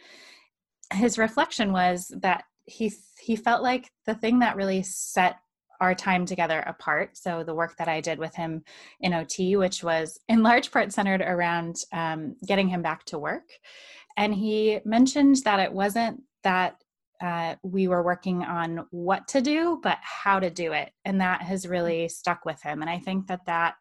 his 0.94 1.18
reflection 1.18 1.72
was 1.72 2.12
that 2.22 2.44
he 2.66 2.94
he 3.20 3.36
felt 3.36 3.64
like 3.64 3.92
the 4.06 4.16
thing 4.16 4.40
that 4.40 4.56
really 4.56 4.84
set 4.84 5.38
our 5.82 5.94
time 5.94 6.26
together 6.26 6.60
apart. 6.62 7.18
So 7.18 7.44
the 7.44 7.56
work 7.56 7.76
that 7.78 7.90
I 7.90 8.00
did 8.00 8.18
with 8.18 8.34
him 8.36 8.64
in 9.02 9.14
OT, 9.14 9.58
which 9.58 9.84
was 9.84 10.18
in 10.30 10.44
large 10.44 10.72
part 10.72 10.94
centered 10.94 11.22
around 11.22 11.78
um, 11.92 12.36
getting 12.48 12.70
him 12.70 12.82
back 12.82 13.04
to 13.06 13.20
work, 13.20 13.50
and 14.16 14.34
he 14.34 14.80
mentioned 14.86 15.38
that 15.44 15.60
it 15.60 15.74
wasn't 15.74 16.22
that 16.44 16.76
uh, 17.22 17.56
we 17.64 17.88
were 17.88 18.04
working 18.04 18.44
on 18.44 18.86
what 18.92 19.28
to 19.30 19.42
do, 19.42 19.80
but 19.82 19.98
how 20.02 20.40
to 20.40 20.50
do 20.50 20.74
it, 20.74 20.92
and 21.06 21.22
that 21.22 21.42
has 21.42 21.68
really 21.68 22.08
stuck 22.08 22.46
with 22.46 22.62
him. 22.62 22.82
And 22.82 22.90
I 22.90 23.00
think 23.00 23.28
that 23.28 23.46
that 23.46 23.76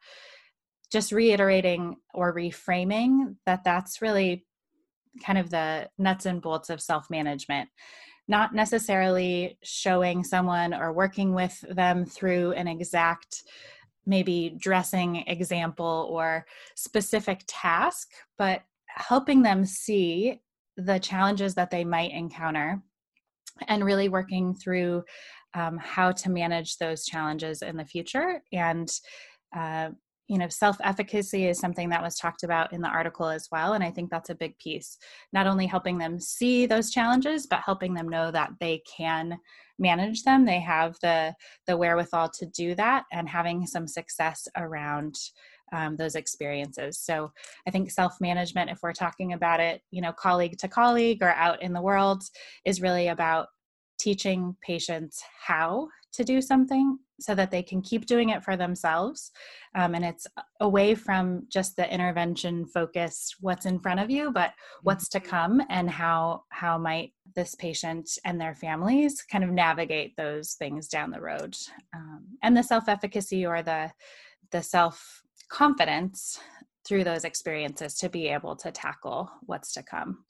just 0.90 1.11
reiterating 1.11 1.96
or 2.12 2.35
reframing 2.35 3.37
that 3.46 3.64
that's 3.64 4.03
really 4.03 4.44
kind 5.25 5.38
of 5.38 5.51
the 5.51 5.88
nuts 5.98 6.27
and 6.27 6.40
bolts 6.40 6.70
of 6.70 6.81
self 6.81 7.11
management 7.11 7.68
not 8.29 8.55
necessarily 8.55 9.59
showing 9.62 10.22
someone 10.22 10.72
or 10.72 10.92
working 10.92 11.35
with 11.35 11.61
them 11.68 12.07
through 12.07 12.53
an 12.53 12.68
exact 12.68 13.42
maybe 14.07 14.57
dressing 14.59 15.25
example 15.27 16.09
or 16.11 16.44
specific 16.77 17.42
task 17.46 18.09
but 18.38 18.62
helping 18.88 19.42
them 19.42 19.64
see 19.64 20.40
the 20.77 20.98
challenges 20.98 21.55
that 21.55 21.70
they 21.70 21.85
might 21.85 22.11
encounter 22.12 22.81
and 23.68 23.85
really 23.85 24.09
working 24.09 24.55
through 24.55 25.03
um, 25.55 25.77
how 25.79 26.11
to 26.11 26.31
manage 26.31 26.79
those 26.79 27.05
challenges 27.05 27.62
in 27.62 27.77
the 27.77 27.85
future 27.85 28.42
and 28.53 28.88
uh, 29.57 29.90
you 30.33 30.38
know 30.38 30.49
self-efficacy 30.49 31.47
is 31.47 31.59
something 31.59 31.90
that 31.90 32.03
was 32.03 32.16
talked 32.16 32.42
about 32.42 32.73
in 32.73 32.81
the 32.81 32.88
article 32.88 33.29
as 33.29 33.49
well 33.53 33.75
and 33.75 33.85
i 33.85 33.90
think 33.90 34.09
that's 34.11 34.31
a 34.31 34.35
big 34.35 34.57
piece. 34.59 34.97
Not 35.35 35.47
only 35.47 35.66
helping 35.66 35.99
them 35.99 36.18
see 36.18 36.64
those 36.64 36.90
challenges 36.90 37.47
but 37.47 37.61
helping 37.61 37.92
them 37.92 38.09
know 38.09 38.31
that 38.31 38.53
they 38.59 38.83
can 38.97 39.38
manage 39.79 40.23
them 40.23 40.47
they 40.47 40.61
have 40.61 40.97
the 41.03 41.35
the 41.66 41.77
wherewithal 41.77 42.31
to 42.31 42.47
do 42.47 42.75
that 42.77 43.05
and 43.12 43.29
having 43.29 43.66
some 43.66 43.87
success 43.87 44.49
around 44.57 45.16
um, 45.75 45.97
those 45.97 46.14
experiences. 46.14 46.99
So 46.99 47.31
i 47.68 47.71
think 47.71 47.90
self-management 47.90 48.71
if 48.71 48.79
we're 48.83 48.95
talking 48.95 49.35
about 49.35 49.61
it 49.61 49.83
you 49.90 50.01
know 50.01 50.12
colleague 50.12 50.57
to 50.61 50.68
colleague 50.68 51.23
or 51.23 51.35
out 51.35 51.61
in 51.61 51.75
the 51.75 51.83
world 51.83 52.23
is 52.64 52.81
really 52.81 53.09
about 53.09 53.49
teaching 53.99 54.57
patients 54.62 55.23
how 55.47 55.88
to 56.14 56.25
do 56.25 56.40
something 56.40 56.99
so 57.22 57.35
that 57.35 57.50
they 57.50 57.62
can 57.62 57.80
keep 57.80 58.06
doing 58.06 58.30
it 58.30 58.42
for 58.42 58.56
themselves. 58.56 59.30
Um, 59.74 59.94
and 59.94 60.04
it's 60.04 60.26
away 60.61 60.94
from 60.94 61.46
just 61.48 61.76
the 61.76 61.92
intervention 61.92 62.66
focused 62.66 63.37
what's 63.40 63.66
in 63.66 63.78
front 63.78 64.00
of 64.00 64.11
you, 64.11 64.32
but 64.32 64.52
what's 64.82 65.08
to 65.11 65.20
come 65.20 65.62
and 65.70 65.90
how 65.90 66.42
how 66.50 66.78
might 66.78 67.12
this 67.35 67.54
patient 67.54 68.11
and 68.24 68.40
their 68.40 68.54
families 68.54 69.22
kind 69.22 69.44
of 69.44 69.50
navigate 69.50 70.16
those 70.16 70.54
things 70.54 70.88
down 70.88 71.11
the 71.11 71.20
road. 71.20 71.56
Um, 71.94 72.24
and 72.42 72.56
the 72.56 72.62
self 72.62 72.88
efficacy 72.88 73.46
or 73.46 73.62
the 73.62 73.90
the 74.50 74.62
self 74.62 75.22
confidence 75.48 76.40
through 76.87 77.04
those 77.04 77.24
experiences 77.24 77.94
to 77.94 78.08
be 78.08 78.28
able 78.28 78.56
to 78.56 78.70
tackle 78.72 79.30
what's 79.42 79.72
to 79.74 79.82
come. 79.82 80.24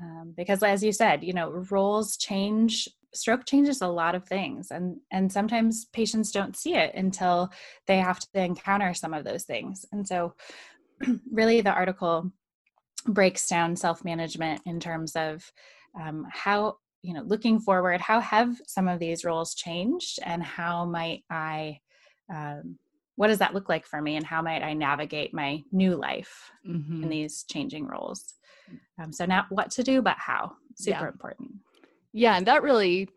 Um, 0.00 0.34
because 0.36 0.62
as 0.62 0.82
you 0.82 0.92
said 0.92 1.22
you 1.22 1.32
know 1.32 1.64
roles 1.70 2.16
change 2.16 2.88
stroke 3.14 3.46
changes 3.46 3.80
a 3.80 3.88
lot 3.88 4.14
of 4.14 4.26
things 4.26 4.70
and 4.70 4.96
and 5.10 5.30
sometimes 5.30 5.86
patients 5.86 6.30
don't 6.30 6.56
see 6.56 6.74
it 6.74 6.94
until 6.94 7.50
they 7.86 7.98
have 7.98 8.18
to 8.18 8.40
encounter 8.40 8.92
some 8.94 9.14
of 9.14 9.24
those 9.24 9.44
things 9.44 9.84
and 9.92 10.06
so 10.06 10.34
really 11.32 11.60
the 11.60 11.72
article 11.72 12.30
breaks 13.06 13.46
down 13.48 13.76
self-management 13.76 14.62
in 14.66 14.80
terms 14.80 15.14
of 15.16 15.44
um, 16.00 16.26
how 16.30 16.76
you 17.02 17.12
know 17.12 17.22
looking 17.22 17.60
forward 17.60 18.00
how 18.00 18.20
have 18.20 18.56
some 18.66 18.88
of 18.88 18.98
these 18.98 19.24
roles 19.24 19.54
changed 19.54 20.18
and 20.24 20.42
how 20.42 20.84
might 20.84 21.22
i 21.30 21.78
um, 22.32 22.78
what 23.16 23.28
does 23.28 23.38
that 23.38 23.54
look 23.54 23.68
like 23.68 23.86
for 23.86 24.00
me 24.00 24.16
and 24.16 24.26
how 24.26 24.40
might 24.40 24.62
i 24.62 24.72
navigate 24.72 25.34
my 25.34 25.62
new 25.70 25.94
life 25.96 26.50
mm-hmm. 26.66 27.02
in 27.02 27.08
these 27.08 27.44
changing 27.50 27.86
roles 27.86 28.34
um, 29.00 29.12
so 29.12 29.26
now 29.26 29.44
what 29.50 29.70
to 29.70 29.82
do 29.82 30.00
but 30.00 30.16
how 30.18 30.52
super 30.76 31.04
yeah. 31.04 31.08
important 31.08 31.50
yeah, 32.14 32.36
and 32.36 32.46
that 32.46 32.62
really 32.62 33.08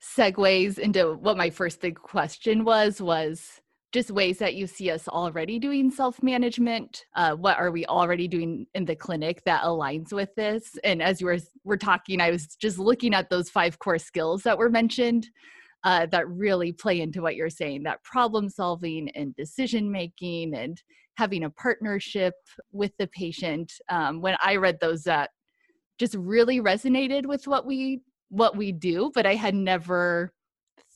segues 0.00 0.78
into 0.78 1.14
what 1.14 1.36
my 1.36 1.50
first 1.50 1.80
big 1.80 1.96
question 1.96 2.64
was 2.64 3.02
was 3.02 3.60
just 3.90 4.12
ways 4.12 4.38
that 4.38 4.54
you 4.54 4.66
see 4.66 4.90
us 4.90 5.08
already 5.08 5.58
doing 5.58 5.90
self-management 5.90 7.04
uh, 7.16 7.34
what 7.34 7.58
are 7.58 7.72
we 7.72 7.84
already 7.86 8.28
doing 8.28 8.64
in 8.74 8.84
the 8.84 8.94
clinic 8.94 9.42
that 9.44 9.62
aligns 9.62 10.12
with 10.12 10.32
this? 10.36 10.78
And 10.84 11.02
as 11.02 11.20
you 11.20 11.26
were, 11.26 11.38
were 11.64 11.76
talking 11.76 12.20
i 12.20 12.30
was 12.30 12.54
just 12.56 12.78
looking 12.78 13.12
at 13.12 13.28
those 13.28 13.50
five 13.50 13.78
core 13.80 13.98
skills 13.98 14.42
that 14.44 14.56
were 14.56 14.70
mentioned 14.70 15.28
uh, 15.84 16.06
that 16.06 16.28
really 16.28 16.72
play 16.72 17.00
into 17.00 17.22
what 17.22 17.34
you're 17.34 17.50
saying 17.50 17.82
that 17.82 18.02
problem 18.04 18.48
solving 18.48 19.08
and 19.16 19.34
decision 19.34 19.90
making 19.90 20.54
and 20.54 20.80
having 21.16 21.42
a 21.42 21.50
partnership 21.50 22.34
with 22.70 22.92
the 22.98 23.08
patient. 23.08 23.72
Um, 23.88 24.20
when 24.20 24.36
i 24.42 24.54
read 24.54 24.78
those 24.80 25.02
that 25.04 25.30
just 25.98 26.14
really 26.14 26.60
resonated 26.60 27.26
with 27.26 27.46
what 27.48 27.66
we 27.66 28.00
what 28.28 28.56
we 28.56 28.72
do, 28.72 29.10
but 29.14 29.26
I 29.26 29.34
had 29.34 29.54
never 29.54 30.32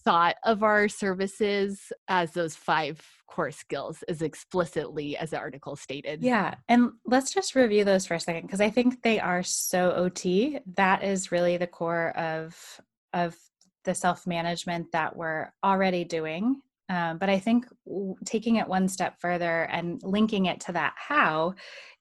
thought 0.04 0.36
of 0.44 0.62
our 0.62 0.88
services 0.88 1.92
as 2.08 2.32
those 2.32 2.56
five 2.56 3.00
core 3.26 3.50
skills 3.50 4.02
as 4.08 4.20
explicitly 4.20 5.16
as 5.16 5.30
the 5.30 5.38
article 5.38 5.76
stated. 5.76 6.22
Yeah. 6.22 6.54
And 6.68 6.92
let's 7.06 7.32
just 7.32 7.54
review 7.54 7.84
those 7.84 8.04
for 8.04 8.14
a 8.14 8.20
second 8.20 8.42
because 8.42 8.60
I 8.60 8.70
think 8.70 9.02
they 9.02 9.20
are 9.20 9.42
so 9.42 9.92
OT. 9.92 10.58
That 10.74 11.02
is 11.02 11.32
really 11.32 11.56
the 11.56 11.66
core 11.66 12.10
of 12.16 12.80
of 13.12 13.36
the 13.84 13.94
self-management 13.94 14.92
that 14.92 15.16
we're 15.16 15.52
already 15.64 16.04
doing. 16.04 16.62
Um, 16.92 17.16
but 17.16 17.30
I 17.30 17.38
think 17.38 17.66
w- 17.86 18.16
taking 18.26 18.56
it 18.56 18.68
one 18.68 18.86
step 18.86 19.18
further 19.18 19.62
and 19.72 19.98
linking 20.02 20.44
it 20.44 20.60
to 20.60 20.72
that 20.72 20.92
how 20.96 21.54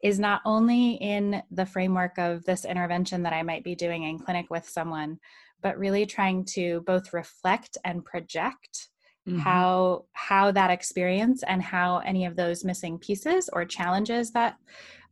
is 0.04 0.20
not 0.20 0.42
only 0.44 0.96
in 0.96 1.42
the 1.50 1.66
framework 1.66 2.18
of 2.18 2.44
this 2.44 2.66
intervention 2.66 3.24
that 3.24 3.32
I 3.32 3.42
might 3.42 3.64
be 3.64 3.74
doing 3.74 4.04
in 4.04 4.20
clinic 4.20 4.48
with 4.50 4.68
someone, 4.68 5.18
but 5.62 5.80
really 5.80 6.06
trying 6.06 6.44
to 6.56 6.82
both 6.86 7.14
reflect 7.14 7.78
and 7.86 8.04
project 8.04 8.90
mm-hmm. 9.26 9.40
how 9.40 10.04
how 10.12 10.52
that 10.52 10.72
experience 10.72 11.42
and 11.48 11.62
how 11.62 12.00
any 12.00 12.26
of 12.26 12.36
those 12.36 12.66
missing 12.66 13.00
pieces 13.00 13.50
or 13.54 13.64
challenges 13.64 14.32
that 14.32 14.58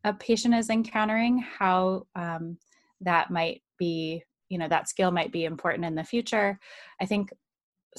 a 0.04 0.13
patient 0.13 0.56
is 0.56 0.70
encountering 0.70 1.38
how 1.58 2.06
um, 2.15 2.58
that 3.00 3.32
might 3.32 3.62
be 3.78 4.24
you 4.50 4.58
know 4.58 4.68
that 4.68 4.89
skill 4.89 5.12
might 5.12 5.32
be 5.32 5.46
important 5.46 5.86
in 5.86 5.96
the 5.96 6.04
future 6.04 6.60
i 7.00 7.06
think 7.06 7.32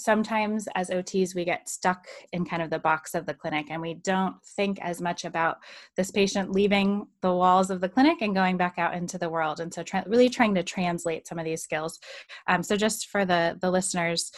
sometimes 0.00 0.66
as 0.74 0.90
OTs, 0.90 1.34
we 1.34 1.44
get 1.44 1.68
stuck 1.68 2.06
in 2.32 2.44
kind 2.44 2.62
of 2.62 2.70
the 2.70 2.78
box 2.78 3.14
of 3.14 3.26
the 3.26 3.34
clinic 3.34 3.66
and 3.70 3.80
we 3.80 3.94
don't 3.94 4.34
think 4.44 4.78
as 4.80 5.00
much 5.00 5.24
about 5.24 5.58
this 5.96 6.10
patient 6.10 6.50
leaving 6.52 7.06
the 7.20 7.32
walls 7.32 7.70
of 7.70 7.80
the 7.80 7.88
clinic 7.88 8.22
and 8.22 8.34
going 8.34 8.56
back 8.56 8.74
out 8.78 8.94
into 8.94 9.18
the 9.18 9.28
world. 9.28 9.60
And 9.60 9.72
so, 9.72 9.82
tra- 9.82 10.04
really 10.06 10.28
trying 10.28 10.54
to 10.54 10.62
translate 10.62 11.26
some 11.26 11.38
of 11.38 11.44
these 11.44 11.62
skills. 11.62 11.98
Um, 12.46 12.62
so, 12.62 12.76
just 12.76 13.08
for 13.08 13.24
the, 13.24 13.58
the 13.60 13.70
listeners, 13.70 14.32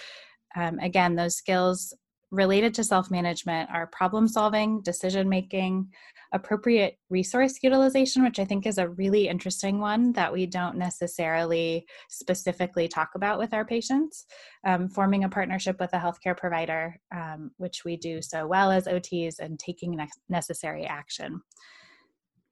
um, 0.57 0.79
again, 0.81 1.15
those 1.15 1.37
skills 1.37 1.95
related 2.31 2.75
to 2.75 2.85
self 2.85 3.11
management 3.11 3.71
are 3.71 3.87
problem 3.87 4.27
solving, 4.27 4.81
decision 4.83 5.29
making, 5.29 5.89
appropriate 6.33 6.99
resource 7.11 7.59
utilization, 7.63 8.25
which 8.25 8.39
I 8.39 8.45
think 8.45 8.67
is 8.67 8.79
a 8.79 8.89
really 8.89 9.29
interesting 9.29 9.81
one 9.81 10.13
that 10.13 10.33
we 10.33 10.47
don't 10.47 10.77
necessarily 10.77 11.87
specifically 12.09 12.89
talk 12.89 13.11
about 13.15 13.39
with 13.39 13.53
our 13.53 13.65
patients. 13.65 14.27
Um, 14.67 14.89
forming 14.89 15.25
a 15.25 15.29
partnership 15.29 15.79
with 15.79 15.93
a 15.93 15.99
healthcare 15.99 16.37
provider, 16.37 16.97
um, 17.15 17.51
which 17.59 17.85
we 17.85 17.97
do 17.97 18.23
so 18.23 18.47
well 18.47 18.71
as 18.71 18.87
OTs, 18.87 19.39
and 19.39 19.59
taking 19.59 19.97
ne- 19.97 20.09
necessary 20.29 20.85
action. 20.87 21.41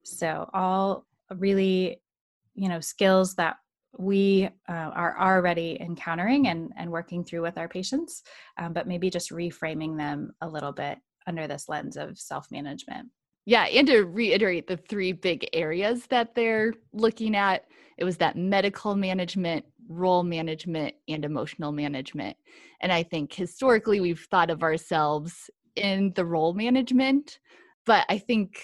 So, 0.04 0.48
all 0.52 1.06
really, 1.36 2.00
you 2.54 2.68
know, 2.68 2.80
skills 2.80 3.34
that 3.36 3.56
we 3.98 4.48
uh, 4.68 4.72
are 4.72 5.18
already 5.18 5.76
encountering 5.80 6.48
and, 6.48 6.70
and 6.76 6.90
working 6.90 7.24
through 7.24 7.42
with 7.42 7.58
our 7.58 7.68
patients, 7.68 8.22
um, 8.58 8.72
but 8.72 8.86
maybe 8.86 9.10
just 9.10 9.30
reframing 9.30 9.96
them 9.96 10.32
a 10.40 10.48
little 10.48 10.72
bit 10.72 10.98
under 11.26 11.46
this 11.46 11.68
lens 11.68 11.96
of 11.96 12.18
self 12.18 12.46
management. 12.50 13.08
Yeah, 13.50 13.64
and 13.64 13.88
to 13.88 14.04
reiterate 14.04 14.68
the 14.68 14.76
three 14.76 15.10
big 15.10 15.44
areas 15.52 16.06
that 16.06 16.36
they're 16.36 16.72
looking 16.92 17.34
at, 17.34 17.64
it 17.98 18.04
was 18.04 18.16
that 18.18 18.36
medical 18.36 18.94
management, 18.94 19.64
role 19.88 20.22
management, 20.22 20.94
and 21.08 21.24
emotional 21.24 21.72
management. 21.72 22.36
And 22.80 22.92
I 22.92 23.02
think 23.02 23.32
historically 23.32 23.98
we've 23.98 24.24
thought 24.30 24.50
of 24.50 24.62
ourselves 24.62 25.50
in 25.74 26.12
the 26.14 26.24
role 26.24 26.54
management, 26.54 27.40
but 27.86 28.06
I 28.08 28.18
think 28.18 28.62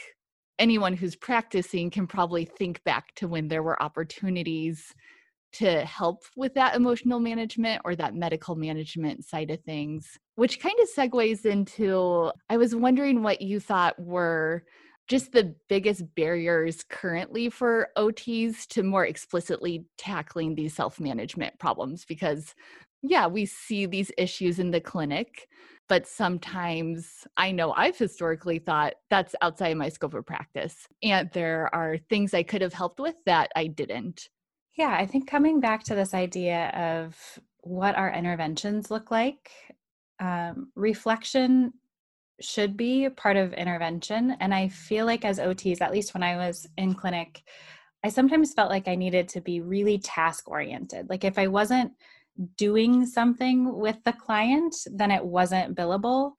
anyone 0.57 0.93
who's 0.93 1.17
practicing 1.17 1.91
can 1.91 2.07
probably 2.07 2.45
think 2.45 2.85
back 2.85 3.13
to 3.17 3.27
when 3.27 3.49
there 3.49 3.65
were 3.65 3.83
opportunities 3.83 4.95
to 5.59 5.85
help 5.85 6.23
with 6.37 6.55
that 6.55 6.75
emotional 6.75 7.21
management 7.21 7.83
or 7.85 7.95
that 7.97 8.15
medical 8.15 8.57
management 8.57 9.25
side 9.25 9.51
of 9.51 9.61
things, 9.63 10.19
which 10.35 10.61
kind 10.61 10.77
of 10.81 10.89
segues 10.89 11.45
into 11.45 12.31
I 12.49 12.57
was 12.57 12.75
wondering 12.75 13.23
what 13.23 13.41
you 13.41 13.61
thought 13.61 13.99
were 13.99 14.65
just 15.09 15.33
the 15.33 15.55
biggest 15.69 16.03
barriers 16.15 16.83
currently 16.89 17.49
for 17.49 17.89
OTs 17.97 18.67
to 18.69 18.83
more 18.83 19.07
explicitly 19.07 19.85
tackling 19.99 20.55
these 20.55 20.75
self 20.75 20.99
management 20.99 21.59
problems 21.59 22.05
because, 22.05 22.55
yeah, 23.03 23.27
we 23.27 23.47
see 23.47 23.87
these 23.87 24.11
issues 24.19 24.59
in 24.59 24.73
the 24.73 24.81
clinic, 24.81 25.49
but 25.89 26.07
sometimes 26.07 27.27
I 27.37 27.53
know 27.53 27.73
I've 27.73 27.97
historically 27.97 28.59
thought 28.59 28.95
that's 29.11 29.35
outside 29.43 29.77
my 29.77 29.89
scope 29.89 30.15
of 30.15 30.27
practice. 30.27 30.89
And 31.03 31.31
there 31.33 31.73
are 31.73 31.99
things 32.11 32.35
I 32.35 32.43
could 32.43 32.63
have 32.63 32.73
helped 32.73 32.99
with 32.99 33.15
that 33.27 33.51
I 33.55 33.69
didn't. 33.69 34.29
Yeah, 34.77 34.95
I 34.95 35.07
think 35.07 35.27
coming 35.27 35.61
back 35.61 35.85
to 35.85 35.95
this 35.95 36.13
idea 36.13 36.69
of 36.69 37.17
what 37.61 37.97
our 37.97 38.13
interventions 38.13 38.91
look 38.91 39.11
like, 39.11 39.51
um, 40.21 40.71
reflection 40.75 41.73
should 42.41 42.77
be 42.77 43.09
part 43.09 43.39
of 43.39 43.55
intervention. 43.55 44.37
And 44.39 44.53
I 44.53 44.69
feel 44.69 45.07
like 45.07 45.25
as 45.25 45.39
OTs, 45.39 45.81
at 45.81 45.93
least 45.93 46.13
when 46.13 46.23
I 46.23 46.37
was 46.37 46.67
in 46.77 46.95
clinic, 46.95 47.43
I 48.05 48.11
sometimes 48.11 48.53
felt 48.53 48.71
like 48.71 48.87
I 48.87 48.95
needed 48.95 49.29
to 49.31 49.41
be 49.41 49.61
really 49.63 49.99
task 49.99 50.49
oriented. 50.49 51.09
Like 51.09 51.25
if 51.25 51.39
I 51.39 51.47
wasn't 51.47 51.93
doing 52.59 53.07
something 53.07 53.75
with 53.79 53.97
the 54.05 54.13
client, 54.13 54.77
then 54.93 55.11
it 55.11 55.25
wasn't 55.25 55.75
billable. 55.75 56.33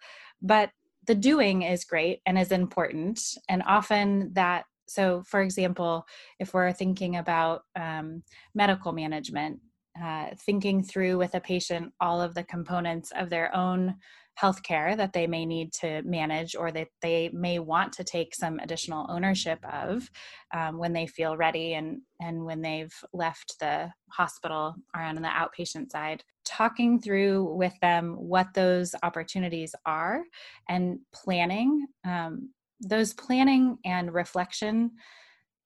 But 0.43 0.69
the 1.07 1.15
doing 1.15 1.63
is 1.63 1.83
great 1.83 2.21
and 2.27 2.37
is 2.37 2.51
important. 2.51 3.19
And 3.49 3.63
often 3.65 4.31
that 4.33 4.65
so 4.87 5.23
for 5.25 5.41
example 5.41 6.05
if 6.39 6.53
we're 6.53 6.71
thinking 6.71 7.17
about 7.17 7.63
um, 7.75 8.23
medical 8.55 8.91
management 8.91 9.59
uh, 10.01 10.27
thinking 10.45 10.83
through 10.83 11.17
with 11.17 11.33
a 11.33 11.39
patient 11.39 11.91
all 11.99 12.21
of 12.21 12.33
the 12.33 12.43
components 12.43 13.11
of 13.15 13.29
their 13.29 13.55
own 13.55 13.95
healthcare 14.39 14.95
that 14.95 15.13
they 15.13 15.25
may 15.25 15.45
need 15.45 15.73
to 15.73 16.01
manage 16.03 16.55
or 16.55 16.71
that 16.71 16.87
they 17.01 17.29
may 17.33 17.57
want 17.59 17.91
to 17.91 18.03
take 18.03 18.35
some 18.35 18.59
additional 18.59 19.07
ownership 19.09 19.59
of 19.71 20.09
um, 20.53 20.77
when 20.77 20.93
they 20.93 21.07
feel 21.07 21.35
ready 21.35 21.73
and 21.73 22.01
and 22.21 22.43
when 22.43 22.61
they've 22.61 22.93
left 23.13 23.55
the 23.59 23.91
hospital 24.11 24.75
or 24.95 25.01
on 25.01 25.15
the 25.15 25.27
outpatient 25.27 25.91
side 25.91 26.23
talking 26.45 26.99
through 26.99 27.43
with 27.55 27.73
them 27.81 28.13
what 28.13 28.47
those 28.53 28.93
opportunities 29.03 29.73
are 29.85 30.21
and 30.69 30.99
planning 31.13 31.85
um, 32.05 32.49
those 32.81 33.13
planning 33.13 33.77
and 33.85 34.13
reflection 34.13 34.91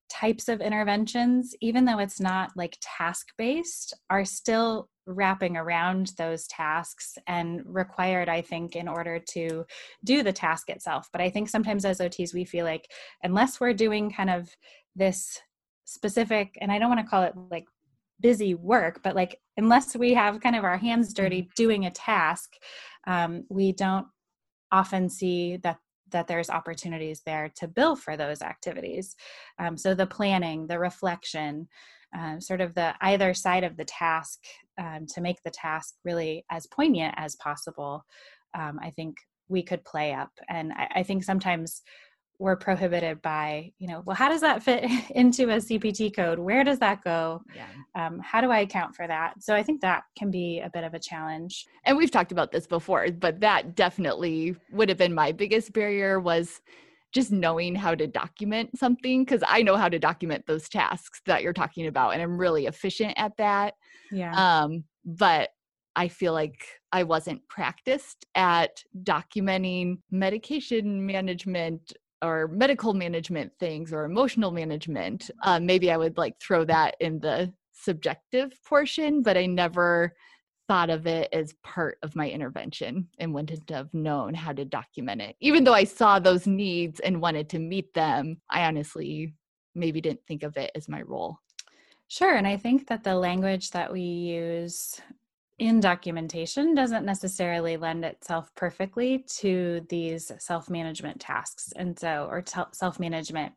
types 0.09 0.49
of 0.49 0.59
interventions, 0.59 1.55
even 1.61 1.85
though 1.85 1.99
it's 1.99 2.19
not 2.19 2.51
like 2.55 2.77
task 2.81 3.29
based, 3.37 3.93
are 4.09 4.25
still 4.25 4.89
wrapping 5.07 5.57
around 5.57 6.11
those 6.17 6.47
tasks 6.47 7.17
and 7.27 7.61
required, 7.65 8.29
I 8.29 8.41
think, 8.41 8.75
in 8.75 8.87
order 8.87 9.19
to 9.31 9.65
do 10.03 10.21
the 10.21 10.33
task 10.33 10.69
itself. 10.69 11.07
But 11.11 11.21
I 11.21 11.29
think 11.29 11.49
sometimes 11.49 11.85
as 11.85 11.99
OTs, 11.99 12.33
we 12.33 12.43
feel 12.43 12.65
like 12.65 12.91
unless 13.23 13.59
we're 13.59 13.73
doing 13.73 14.11
kind 14.11 14.29
of 14.29 14.49
this 14.95 15.39
specific, 15.85 16.57
and 16.61 16.71
I 16.71 16.77
don't 16.77 16.89
want 16.89 17.01
to 17.01 17.09
call 17.09 17.23
it 17.23 17.33
like 17.49 17.65
busy 18.19 18.53
work, 18.53 19.01
but 19.03 19.15
like 19.15 19.39
unless 19.57 19.95
we 19.95 20.13
have 20.13 20.41
kind 20.41 20.55
of 20.55 20.63
our 20.63 20.77
hands 20.77 21.13
dirty 21.13 21.43
mm-hmm. 21.43 21.51
doing 21.55 21.85
a 21.85 21.91
task, 21.91 22.53
um, 23.07 23.45
we 23.49 23.71
don't 23.71 24.07
often 24.71 25.09
see 25.09 25.57
that 25.57 25.77
that 26.11 26.27
there's 26.27 26.49
opportunities 26.49 27.21
there 27.25 27.51
to 27.57 27.67
bill 27.67 27.95
for 27.95 28.17
those 28.17 28.41
activities. 28.41 29.15
Um, 29.59 29.77
so 29.77 29.93
the 29.93 30.07
planning, 30.07 30.67
the 30.67 30.79
reflection, 30.79 31.67
um, 32.17 32.41
sort 32.41 32.61
of 32.61 32.73
the 32.75 32.93
either 33.01 33.33
side 33.33 33.63
of 33.63 33.77
the 33.77 33.85
task 33.85 34.39
um, 34.77 35.05
to 35.13 35.21
make 35.21 35.41
the 35.43 35.51
task 35.51 35.95
really 36.03 36.45
as 36.49 36.67
poignant 36.67 37.15
as 37.17 37.35
possible, 37.35 38.05
um, 38.53 38.79
I 38.81 38.89
think 38.91 39.17
we 39.47 39.63
could 39.63 39.83
play 39.83 40.13
up. 40.13 40.31
And 40.49 40.73
I, 40.73 40.87
I 40.97 41.03
think 41.03 41.23
sometimes 41.23 41.81
we're 42.41 42.55
prohibited 42.55 43.21
by 43.21 43.71
you 43.77 43.87
know 43.87 44.01
well 44.05 44.15
how 44.15 44.27
does 44.27 44.41
that 44.41 44.63
fit 44.63 44.83
into 45.11 45.43
a 45.43 45.57
cpt 45.57 46.13
code? 46.15 46.39
Where 46.39 46.63
does 46.63 46.79
that 46.79 47.03
go? 47.03 47.43
Yeah. 47.55 47.67
um, 47.95 48.19
how 48.19 48.41
do 48.41 48.49
i 48.49 48.59
account 48.59 48.95
for 48.95 49.07
that? 49.07 49.35
So 49.41 49.55
i 49.55 49.61
think 49.61 49.81
that 49.81 50.03
can 50.17 50.31
be 50.31 50.59
a 50.59 50.69
bit 50.69 50.83
of 50.83 50.93
a 50.93 50.99
challenge. 50.99 51.65
And 51.85 51.97
we've 51.97 52.11
talked 52.11 52.31
about 52.31 52.51
this 52.51 52.65
before 52.67 53.07
but 53.11 53.39
that 53.41 53.75
definitely 53.75 54.55
would 54.71 54.89
have 54.89 54.97
been 54.97 55.13
my 55.13 55.31
biggest 55.31 55.71
barrier 55.71 56.19
was 56.19 56.61
just 57.13 57.31
knowing 57.31 57.75
how 57.75 57.93
to 57.93 58.07
document 58.07 58.77
something 58.77 59.23
because 59.23 59.43
i 59.47 59.61
know 59.61 59.75
how 59.75 59.89
to 59.89 59.99
document 59.99 60.45
those 60.47 60.67
tasks 60.67 61.21
that 61.25 61.43
you're 61.43 61.53
talking 61.53 61.87
about 61.87 62.11
and 62.11 62.21
i'm 62.21 62.37
really 62.37 62.65
efficient 62.65 63.13
at 63.17 63.37
that. 63.37 63.75
Yeah. 64.11 64.33
Um 64.35 64.83
but 65.05 65.49
I 65.95 66.07
feel 66.07 66.33
like 66.33 66.65
I 66.91 67.03
wasn't 67.03 67.45
practiced 67.47 68.25
at 68.35 68.83
documenting 69.03 69.97
medication 70.09 71.05
management 71.05 71.93
or 72.21 72.47
medical 72.47 72.93
management 72.93 73.51
things 73.59 73.93
or 73.93 74.03
emotional 74.05 74.51
management 74.51 75.29
uh, 75.43 75.59
maybe 75.59 75.91
i 75.91 75.97
would 75.97 76.17
like 76.17 76.39
throw 76.39 76.63
that 76.63 76.95
in 76.99 77.19
the 77.19 77.51
subjective 77.73 78.53
portion 78.65 79.21
but 79.21 79.37
i 79.37 79.45
never 79.45 80.13
thought 80.67 80.89
of 80.89 81.07
it 81.07 81.27
as 81.33 81.53
part 81.63 81.97
of 82.03 82.15
my 82.15 82.29
intervention 82.29 83.07
and 83.19 83.33
wouldn't 83.33 83.69
have 83.69 83.93
known 83.93 84.33
how 84.33 84.51
to 84.51 84.63
document 84.63 85.21
it 85.21 85.35
even 85.39 85.63
though 85.63 85.73
i 85.73 85.83
saw 85.83 86.19
those 86.19 86.47
needs 86.47 86.99
and 86.99 87.21
wanted 87.21 87.49
to 87.49 87.59
meet 87.59 87.93
them 87.93 88.39
i 88.49 88.65
honestly 88.65 89.33
maybe 89.73 90.01
didn't 90.01 90.25
think 90.27 90.43
of 90.43 90.57
it 90.57 90.71
as 90.75 90.87
my 90.87 91.01
role 91.01 91.37
Sure. 92.11 92.35
And 92.35 92.45
I 92.45 92.57
think 92.57 92.87
that 92.87 93.05
the 93.05 93.15
language 93.15 93.71
that 93.71 93.89
we 93.89 94.01
use 94.01 94.99
in 95.61 95.79
documentation 95.79 96.73
doesn't 96.73 97.05
necessarily 97.05 97.77
lend 97.77 98.03
itself 98.03 98.49
perfectly 98.55 99.23
to 99.37 99.85
these 99.89 100.31
self 100.39 100.71
management 100.71 101.21
tasks. 101.21 101.71
And 101.75 101.97
so, 101.97 102.27
or 102.31 102.41
t- 102.41 102.61
self 102.73 102.99
management 102.99 103.53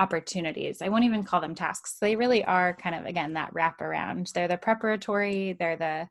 opportunities. 0.00 0.82
I 0.82 0.88
won't 0.88 1.04
even 1.04 1.22
call 1.22 1.40
them 1.40 1.54
tasks. 1.54 1.98
They 2.00 2.16
really 2.16 2.44
are 2.44 2.74
kind 2.74 2.96
of, 2.96 3.06
again, 3.06 3.34
that 3.34 3.54
wraparound. 3.54 4.32
They're 4.32 4.48
the 4.48 4.58
preparatory, 4.58 5.54
they're 5.56 5.76
the 5.76 6.08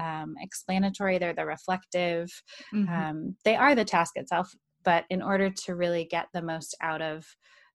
um, 0.00 0.34
explanatory, 0.38 1.16
they're 1.16 1.32
the 1.32 1.46
reflective. 1.46 2.30
Mm-hmm. 2.74 2.94
Um, 2.94 3.36
they 3.42 3.56
are 3.56 3.74
the 3.74 3.86
task 3.86 4.12
itself. 4.16 4.54
But 4.84 5.06
in 5.08 5.22
order 5.22 5.48
to 5.48 5.74
really 5.74 6.04
get 6.04 6.26
the 6.34 6.42
most 6.42 6.76
out 6.82 7.00
of 7.00 7.26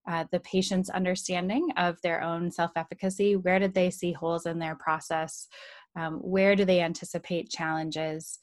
uh, 0.07 0.25
the 0.31 0.39
patient's 0.39 0.89
understanding 0.89 1.69
of 1.77 2.01
their 2.01 2.21
own 2.21 2.51
self 2.51 2.71
efficacy, 2.75 3.35
where 3.35 3.59
did 3.59 3.73
they 3.73 3.89
see 3.89 4.11
holes 4.13 4.45
in 4.45 4.59
their 4.59 4.75
process? 4.75 5.47
Um, 5.95 6.15
where 6.19 6.55
do 6.55 6.65
they 6.65 6.81
anticipate 6.81 7.49
challenges? 7.49 8.39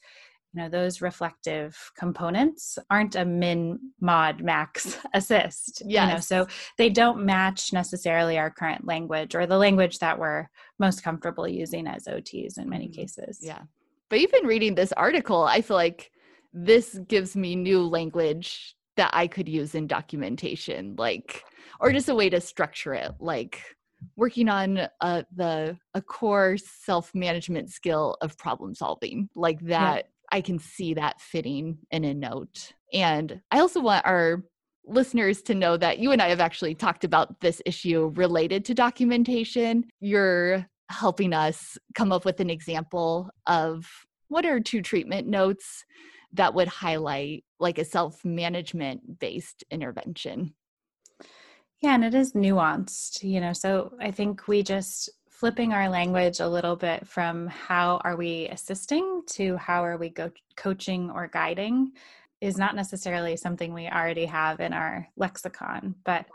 you 0.53 0.61
know 0.61 0.69
those 0.69 1.01
reflective 1.01 1.77
components 1.97 2.79
aren't 2.89 3.15
a 3.15 3.25
min 3.25 3.79
mod 4.01 4.41
max 4.41 4.97
assist 5.13 5.81
yes. 5.85 6.07
you 6.07 6.13
know 6.13 6.19
so 6.19 6.47
they 6.77 6.89
don't 6.89 7.23
match 7.23 7.73
necessarily 7.73 8.37
our 8.37 8.49
current 8.49 8.85
language 8.85 9.35
or 9.35 9.45
the 9.45 9.57
language 9.57 9.99
that 9.99 10.17
we're 10.17 10.47
most 10.79 11.03
comfortable 11.03 11.47
using 11.47 11.87
as 11.87 12.05
ots 12.05 12.57
in 12.57 12.69
many 12.69 12.85
mm-hmm. 12.87 13.01
cases 13.01 13.39
yeah 13.41 13.61
but 14.09 14.19
even 14.19 14.45
reading 14.45 14.75
this 14.75 14.93
article 14.93 15.43
i 15.43 15.61
feel 15.61 15.77
like 15.77 16.11
this 16.53 16.97
gives 17.07 17.35
me 17.35 17.55
new 17.55 17.81
language 17.81 18.75
that 18.95 19.11
i 19.13 19.27
could 19.27 19.49
use 19.49 19.75
in 19.75 19.85
documentation 19.85 20.95
like 20.97 21.43
or 21.79 21.91
just 21.91 22.09
a 22.09 22.15
way 22.15 22.29
to 22.29 22.39
structure 22.39 22.93
it 22.93 23.11
like 23.19 23.61
working 24.15 24.49
on 24.49 24.87
uh, 25.01 25.23
the 25.35 25.77
a 25.93 26.01
core 26.01 26.57
self 26.57 27.13
management 27.15 27.69
skill 27.71 28.17
of 28.21 28.37
problem 28.37 28.75
solving 28.75 29.29
like 29.35 29.59
that 29.61 30.07
I 30.31 30.41
can 30.41 30.59
see 30.59 30.93
that 30.95 31.21
fitting 31.21 31.77
in 31.91 32.03
a 32.03 32.13
note. 32.13 32.73
And 32.93 33.41
I 33.51 33.59
also 33.59 33.79
want 33.79 34.05
our 34.05 34.43
listeners 34.85 35.41
to 35.43 35.55
know 35.55 35.77
that 35.77 35.99
you 35.99 36.11
and 36.11 36.21
I 36.21 36.29
have 36.29 36.39
actually 36.39 36.75
talked 36.75 37.03
about 37.03 37.39
this 37.41 37.61
issue 37.65 38.11
related 38.15 38.65
to 38.65 38.73
documentation. 38.73 39.85
You're 39.99 40.65
helping 40.89 41.33
us 41.33 41.77
come 41.95 42.11
up 42.11 42.25
with 42.25 42.39
an 42.39 42.49
example 42.49 43.29
of 43.45 43.85
what 44.29 44.45
are 44.45 44.59
two 44.59 44.81
treatment 44.81 45.27
notes 45.27 45.85
that 46.33 46.53
would 46.53 46.67
highlight 46.67 47.43
like 47.59 47.77
a 47.77 47.85
self 47.85 48.23
management 48.23 49.19
based 49.19 49.63
intervention. 49.71 50.53
Yeah, 51.81 51.93
and 51.93 52.03
it 52.03 52.15
is 52.15 52.33
nuanced, 52.33 53.23
you 53.23 53.39
know. 53.39 53.53
So 53.53 53.93
I 53.99 54.11
think 54.11 54.47
we 54.47 54.63
just 54.63 55.09
flipping 55.29 55.71
our 55.71 55.87
language 55.87 56.39
a 56.39 56.47
little 56.47 56.75
bit 56.75 57.07
from 57.07 57.45
how 57.47 58.01
are 58.03 58.15
we 58.15 58.47
assisting 58.47 59.21
to 59.27 59.55
how 59.57 59.83
are 59.85 59.97
we 59.97 60.09
go- 60.09 60.31
coaching 60.55 61.11
or 61.11 61.27
guiding 61.27 61.91
is 62.41 62.57
not 62.57 62.75
necessarily 62.75 63.37
something 63.37 63.71
we 63.71 63.87
already 63.87 64.25
have 64.25 64.59
in 64.59 64.73
our 64.73 65.07
lexicon 65.15 65.93
but 66.03 66.25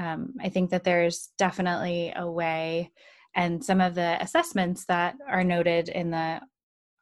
um, 0.00 0.32
i 0.40 0.48
think 0.48 0.70
that 0.70 0.82
there's 0.82 1.28
definitely 1.36 2.10
a 2.16 2.30
way 2.30 2.90
and 3.34 3.62
some 3.62 3.82
of 3.82 3.94
the 3.94 4.16
assessments 4.22 4.86
that 4.86 5.14
are 5.28 5.44
noted 5.44 5.90
in 5.90 6.10
the 6.10 6.40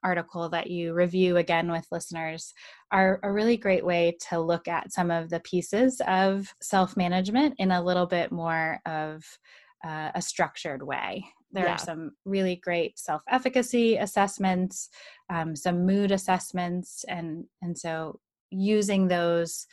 article 0.03 0.49
that 0.49 0.71
you 0.71 0.95
review 0.95 1.37
again 1.37 1.71
with 1.71 1.87
listeners 1.91 2.53
are 2.91 3.21
a 3.23 3.33
really 3.33 3.57
great 3.57 3.85
way 3.85 4.17
to 4.29 4.41
look 4.41 4.69
at 4.69 4.93
some 4.93 5.11
of 5.11 5.31
the 5.31 5.41
pieces 5.41 6.01
of 6.07 6.53
self 6.63 6.97
management 6.97 7.55
in 7.59 7.71
a 7.71 7.83
little 7.83 8.07
bit 8.07 8.33
more 8.33 8.81
of 8.87 9.25
uh, 9.85 10.11
a 10.15 10.23
structured 10.23 10.83
way. 10.83 11.25
There 11.53 11.65
yeah. 11.65 11.75
are 11.75 11.79
some 11.79 12.13
really 12.25 12.57
great 12.57 12.99
self 12.99 13.23
efficacy 13.29 13.97
assessments, 13.97 14.89
um, 15.29 15.57
some 15.57 15.85
mood 15.85 16.13
assessments, 16.13 17.05
and 17.09 17.45
and 17.63 17.77
so 17.77 18.21
using 18.51 19.09
those 19.09 19.67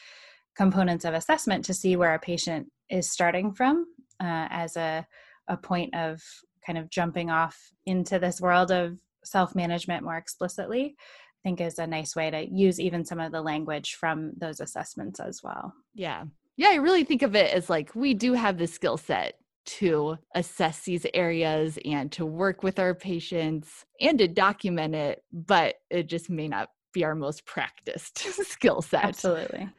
components 0.55 1.05
of 1.05 1.13
assessment 1.13 1.65
to 1.65 1.73
see 1.73 1.95
where 1.95 2.15
a 2.15 2.19
patient 2.19 2.67
is 2.89 3.09
starting 3.09 3.53
from 3.53 3.85
uh, 4.19 4.47
as 4.49 4.75
a 4.75 5.05
a 5.47 5.57
point 5.57 5.95
of 5.95 6.21
kind 6.65 6.77
of 6.77 6.89
jumping 6.89 7.29
off 7.29 7.57
into 7.85 8.19
this 8.19 8.41
world 8.41 8.71
of 8.71 8.97
self 9.27 9.55
management 9.55 10.03
more 10.03 10.17
explicitly. 10.17 10.95
I 10.97 11.49
think 11.49 11.61
is 11.61 11.79
a 11.79 11.87
nice 11.87 12.15
way 12.15 12.31
to 12.31 12.49
use 12.49 12.79
even 12.79 13.05
some 13.05 13.19
of 13.19 13.31
the 13.31 13.41
language 13.41 13.95
from 13.95 14.31
those 14.37 14.59
assessments 14.59 15.19
as 15.19 15.41
well. 15.43 15.73
Yeah. 15.93 16.25
Yeah, 16.57 16.69
I 16.71 16.75
really 16.75 17.03
think 17.03 17.21
of 17.21 17.35
it 17.35 17.53
as 17.53 17.69
like 17.69 17.95
we 17.95 18.15
do 18.15 18.33
have 18.33 18.57
the 18.57 18.67
skill 18.67 18.97
set 18.97 19.35
to 19.67 20.17
assess 20.33 20.81
these 20.81 21.05
areas 21.13 21.77
and 21.85 22.11
to 22.13 22.25
work 22.25 22.63
with 22.63 22.79
our 22.79 22.95
patients 22.95 23.85
and 24.01 24.17
to 24.17 24.27
document 24.27 24.95
it, 24.95 25.23
but 25.31 25.75
it 25.89 26.07
just 26.07 26.29
may 26.29 26.47
not 26.47 26.69
be 26.93 27.03
our 27.03 27.15
most 27.15 27.45
practiced 27.45 28.17
skill 28.45 28.81
set. 28.81 29.03
Absolutely. 29.03 29.69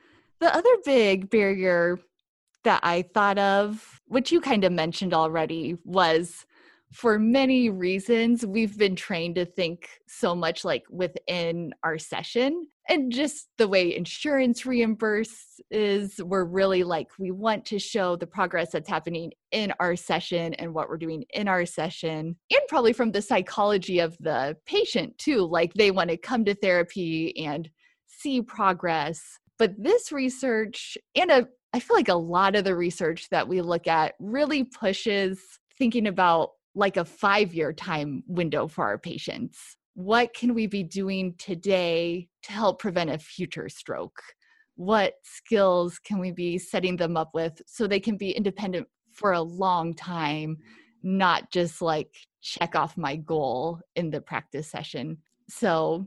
The 0.41 0.55
other 0.55 0.71
big 0.85 1.31
barrier 1.31 1.99
that 2.65 2.81
I 2.83 3.03
thought 3.03 3.39
of, 3.39 4.01
which 4.07 4.31
you 4.31 4.41
kind 4.41 4.63
of 4.65 4.73
mentioned 4.73 5.15
already, 5.15 5.77
was 5.85 6.45
for 6.93 7.19
many 7.19 7.71
reasons, 7.71 8.47
we've 8.47 8.79
been 8.79 8.97
trained 8.97 9.35
to 9.37 9.45
think 9.45 9.89
so 10.07 10.35
much 10.35 10.65
like 10.65 10.85
within 10.91 11.73
our 11.83 11.99
session 11.99 12.67
and 12.89 13.13
just 13.13 13.49
the 13.59 13.69
way 13.69 13.95
insurance 13.95 14.65
reimburse 14.65 15.61
is 15.71 16.21
we're 16.25 16.45
really 16.45 16.83
like 16.83 17.09
we 17.19 17.31
want 17.31 17.65
to 17.67 17.79
show 17.79 18.17
the 18.17 18.27
progress 18.27 18.71
that's 18.73 18.89
happening 18.89 19.31
in 19.53 19.73
our 19.79 19.95
session 19.95 20.55
and 20.55 20.73
what 20.73 20.89
we're 20.89 20.97
doing 20.97 21.25
in 21.35 21.49
our 21.49 21.67
session 21.67 22.35
and 22.51 22.61
probably 22.69 22.93
from 22.93 23.13
the 23.13 23.23
psychology 23.23 23.99
of 23.99 24.17
the 24.21 24.57
patient 24.67 25.17
too 25.19 25.47
like 25.47 25.73
they 25.75 25.91
want 25.91 26.09
to 26.09 26.17
come 26.17 26.45
to 26.45 26.55
therapy 26.55 27.37
and 27.37 27.69
see 28.07 28.41
progress. 28.41 29.21
But 29.59 29.75
this 29.77 30.11
research 30.11 30.97
and 31.15 31.31
a 31.31 31.49
I 31.75 31.81
feel 31.81 31.97
like 31.97 32.09
a 32.09 32.15
lot 32.15 32.57
of 32.57 32.65
the 32.65 32.75
research 32.75 33.29
that 33.31 33.47
we 33.47 33.61
look 33.61 33.87
at 33.87 34.15
really 34.19 34.65
pushes 34.65 35.39
thinking 35.77 36.07
about 36.07 36.53
like 36.75 36.97
a 36.97 37.05
five 37.05 37.55
year 37.55 37.73
time 37.73 38.23
window 38.27 38.69
for 38.69 38.85
our 38.85 38.99
patients. 38.99 39.77
What 39.95 40.33
can 40.35 40.55
we 40.55 40.67
be 40.67 40.85
doing 40.85 41.35
today 41.39 42.29
to 42.45 42.53
help 42.53 42.81
prevent 42.81 43.11
a 43.11 43.19
future 43.19 43.69
stroke? 43.69 44.23
What 44.77 45.15
skills 45.25 45.99
can 45.99 46.21
we 46.21 46.31
be 46.31 46.57
setting 46.57 46.97
them 46.97 47.17
up 47.17 47.31
with 47.35 47.61
so 47.67 47.87
they 47.87 47.99
can 47.99 48.17
be 48.17 48.31
independent 48.31 48.87
for 49.13 49.33
a 49.33 49.41
long 49.43 49.95
time, 49.95 50.59
not 51.03 51.51
just 51.51 51.83
like 51.83 52.15
check 52.43 52.77
off 52.77 52.97
my 52.97 53.17
goal 53.17 53.81
in 53.97 54.11
the 54.11 54.21
practice 54.21 54.71
session? 54.71 55.19
So, 55.49 56.07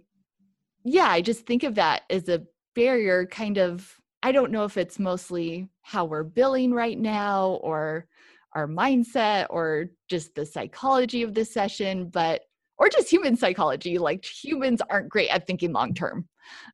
yeah, 0.86 1.08
I 1.10 1.22
just 1.22 1.46
think 1.46 1.64
of 1.64 1.76
that 1.76 2.04
as 2.10 2.30
a 2.30 2.44
barrier 2.76 3.26
kind 3.26 3.58
of. 3.58 3.94
I 4.24 4.32
don't 4.32 4.52
know 4.52 4.64
if 4.66 4.78
it's 4.78 5.00
mostly 5.00 5.68
how 5.82 6.06
we're 6.06 6.24
billing 6.24 6.72
right 6.74 6.98
now 6.98 7.60
or 7.64 8.08
our 8.54 8.68
mindset 8.68 9.48
or 9.50 9.88
just 10.10 10.36
the 10.36 10.46
psychology 10.46 11.24
of 11.24 11.34
the 11.34 11.46
session, 11.46 12.10
but 12.10 12.42
or 12.78 12.90
just 12.90 13.10
human 13.10 13.36
psychology. 13.36 13.98
Like 13.98 14.26
humans 14.26 14.82
aren't 14.90 15.10
great 15.10 15.30
at 15.30 15.46
thinking 15.46 15.72
long 15.72 15.94
term. 15.94 16.28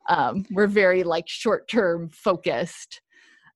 Um, 0.10 0.46
we're 0.52 0.68
very 0.68 1.04
like 1.04 1.28
short 1.28 1.68
term 1.68 2.10
focused. 2.10 3.02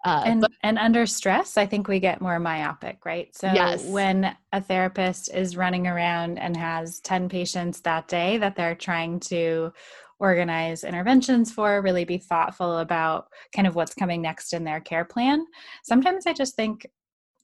Uh, 0.03 0.23
and 0.25 0.41
but, 0.41 0.51
and 0.63 0.79
under 0.79 1.05
stress, 1.05 1.57
I 1.57 1.65
think 1.65 1.87
we 1.87 1.99
get 1.99 2.21
more 2.21 2.39
myopic, 2.39 3.05
right? 3.05 3.33
So 3.35 3.51
yes. 3.53 3.85
when 3.85 4.35
a 4.51 4.59
therapist 4.59 5.33
is 5.33 5.55
running 5.55 5.85
around 5.87 6.39
and 6.39 6.57
has 6.57 6.99
ten 7.01 7.29
patients 7.29 7.81
that 7.81 8.07
day 8.07 8.37
that 8.39 8.55
they're 8.55 8.75
trying 8.75 9.19
to 9.21 9.71
organize 10.19 10.83
interventions 10.83 11.51
for, 11.51 11.81
really 11.81 12.05
be 12.05 12.17
thoughtful 12.17 12.79
about 12.79 13.27
kind 13.55 13.67
of 13.67 13.75
what's 13.75 13.95
coming 13.95 14.21
next 14.21 14.53
in 14.53 14.63
their 14.63 14.79
care 14.79 15.05
plan. 15.05 15.45
Sometimes 15.83 16.27
I 16.27 16.33
just 16.33 16.55
think 16.55 16.85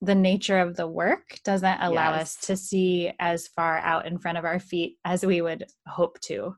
the 0.02 0.16
nature 0.16 0.60
of 0.60 0.76
the 0.76 0.88
work 0.88 1.40
doesn't 1.44 1.82
allow 1.82 2.12
yes. 2.12 2.22
us 2.22 2.36
to 2.48 2.58
see 2.58 3.12
as 3.20 3.48
far 3.48 3.80
out 3.80 4.06
in 4.06 4.20
front 4.20 4.38
of 4.38 4.46
our 4.46 4.60
feet 4.60 4.98
as 5.04 5.26
we 5.26 5.42
would 5.42 5.66
hope 5.88 6.20
to. 6.22 6.56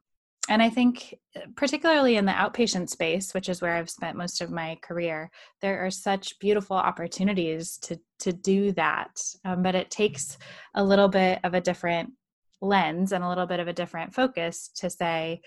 And 0.50 0.64
I 0.64 0.70
think, 0.70 1.16
uh, 1.36 1.42
particularly 1.56 2.18
in 2.18 2.26
the 2.26 2.32
outpatient 2.32 2.90
space, 2.90 3.34
which 3.34 3.50
is 3.50 3.62
where 3.62 3.76
I've 3.76 3.90
spent 3.90 4.18
most 4.18 4.42
of 4.42 4.50
my 4.50 4.78
career, 4.82 5.30
there 5.62 5.86
are 5.86 5.92
such 5.92 6.40
beautiful 6.40 6.76
opportunities 6.76 7.78
to 7.84 8.00
to 8.22 8.34
do 8.34 8.72
that. 8.74 9.22
Um, 9.46 9.62
but 9.62 9.76
it 9.76 9.92
takes 9.92 10.38
a 10.74 10.84
little 10.84 11.08
bit 11.08 11.40
of 11.44 11.54
a 11.54 11.62
different 11.62 12.14
lens 12.62 13.12
and 13.12 13.24
a 13.24 13.30
little 13.30 13.46
bit 13.46 13.60
of 13.60 13.68
a 13.68 13.74
different 13.74 14.14
focus 14.14 14.70
to 14.78 14.90
say, 14.90 15.42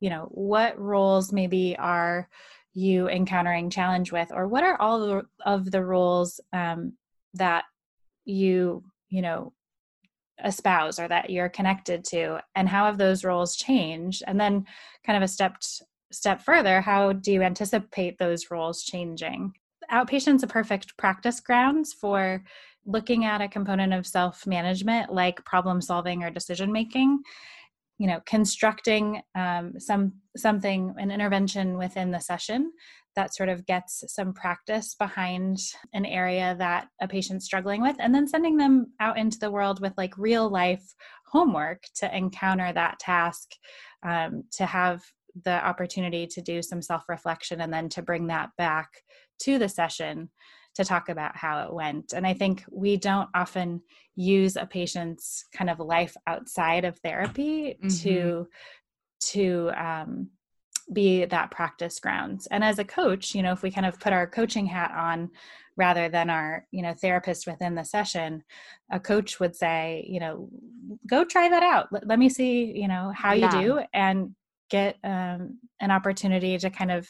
you 0.00 0.10
know, 0.10 0.28
what 0.30 0.78
roles 0.78 1.32
maybe 1.32 1.76
are 1.78 2.28
you 2.74 3.08
encountering 3.08 3.70
challenge 3.70 4.12
with, 4.12 4.32
or 4.32 4.46
what 4.48 4.64
are 4.64 4.80
all 4.80 5.22
of 5.44 5.70
the 5.70 5.82
roles 5.82 6.40
um, 6.52 6.92
that 7.34 7.64
you 8.24 8.84
you 9.08 9.22
know 9.22 9.52
espouse 10.44 10.98
or 10.98 11.08
that 11.08 11.30
you're 11.30 11.48
connected 11.48 12.04
to 12.04 12.40
and 12.54 12.68
how 12.68 12.86
have 12.86 12.98
those 12.98 13.24
roles 13.24 13.56
changed? 13.56 14.22
And 14.26 14.40
then 14.40 14.66
kind 15.04 15.16
of 15.16 15.22
a 15.22 15.28
step 15.28 15.56
step 16.10 16.42
further 16.42 16.80
how 16.80 17.12
do 17.12 17.32
you 17.32 17.42
anticipate 17.42 18.18
those 18.18 18.50
roles 18.50 18.82
changing? 18.82 19.54
Outpatient's 19.90 20.42
a 20.42 20.46
perfect 20.46 20.96
practice 20.96 21.40
grounds 21.40 21.92
for 21.92 22.42
looking 22.84 23.24
at 23.24 23.40
a 23.40 23.48
component 23.48 23.92
of 23.92 24.06
self 24.06 24.46
management 24.46 25.12
like 25.12 25.44
problem 25.44 25.80
solving 25.80 26.22
or 26.22 26.30
decision 26.30 26.72
making. 26.72 27.20
You 27.98 28.08
know 28.08 28.20
constructing 28.26 29.22
um, 29.34 29.78
some 29.78 30.14
something 30.36 30.94
an 30.98 31.10
intervention 31.10 31.78
within 31.78 32.10
the 32.10 32.18
session 32.18 32.72
that 33.16 33.34
sort 33.34 33.48
of 33.48 33.66
gets 33.66 34.04
some 34.08 34.32
practice 34.32 34.94
behind 34.94 35.58
an 35.92 36.06
area 36.06 36.56
that 36.58 36.88
a 37.00 37.08
patient's 37.08 37.44
struggling 37.44 37.82
with 37.82 37.96
and 37.98 38.14
then 38.14 38.26
sending 38.26 38.56
them 38.56 38.86
out 39.00 39.18
into 39.18 39.38
the 39.38 39.50
world 39.50 39.80
with 39.80 39.92
like 39.96 40.16
real 40.16 40.48
life 40.48 40.82
homework 41.26 41.82
to 41.94 42.16
encounter 42.16 42.72
that 42.72 42.98
task 42.98 43.50
um, 44.02 44.44
to 44.52 44.66
have 44.66 45.02
the 45.44 45.64
opportunity 45.64 46.26
to 46.26 46.42
do 46.42 46.62
some 46.62 46.82
self 46.82 47.04
reflection 47.08 47.60
and 47.60 47.72
then 47.72 47.88
to 47.88 48.02
bring 48.02 48.26
that 48.26 48.50
back 48.58 48.88
to 49.40 49.58
the 49.58 49.68
session 49.68 50.30
to 50.74 50.84
talk 50.84 51.08
about 51.08 51.36
how 51.36 51.64
it 51.64 51.72
went. 51.72 52.12
And 52.12 52.26
I 52.26 52.34
think 52.34 52.64
we 52.70 52.96
don't 52.96 53.28
often 53.34 53.82
use 54.14 54.56
a 54.56 54.66
patient's 54.66 55.44
kind 55.54 55.68
of 55.68 55.80
life 55.80 56.16
outside 56.26 56.84
of 56.84 56.98
therapy 56.98 57.76
mm-hmm. 57.82 57.88
to 57.88 58.46
to 59.24 59.70
um, 59.76 60.30
be 60.92 61.24
that 61.24 61.50
practice 61.50 61.98
grounds. 61.98 62.46
And 62.50 62.62
as 62.62 62.78
a 62.78 62.84
coach, 62.84 63.34
you 63.34 63.42
know, 63.42 63.52
if 63.52 63.62
we 63.62 63.70
kind 63.70 63.86
of 63.86 63.98
put 63.98 64.12
our 64.12 64.26
coaching 64.26 64.66
hat 64.66 64.92
on 64.96 65.30
rather 65.76 66.08
than 66.08 66.28
our, 66.30 66.66
you 66.70 66.82
know, 66.82 66.94
therapist 66.94 67.46
within 67.46 67.74
the 67.74 67.84
session, 67.84 68.42
a 68.90 69.00
coach 69.00 69.40
would 69.40 69.56
say, 69.56 70.06
you 70.08 70.20
know, 70.20 70.48
go 71.06 71.24
try 71.24 71.48
that 71.48 71.62
out. 71.62 71.88
Let, 71.90 72.06
let 72.06 72.18
me 72.18 72.28
see, 72.28 72.64
you 72.78 72.88
know, 72.88 73.12
how 73.14 73.32
you 73.32 73.42
yeah. 73.42 73.62
do 73.62 73.80
and 73.94 74.34
get 74.70 74.96
um, 75.04 75.58
an 75.80 75.90
opportunity 75.90 76.56
to 76.58 76.70
kind 76.70 76.90
of 76.90 77.08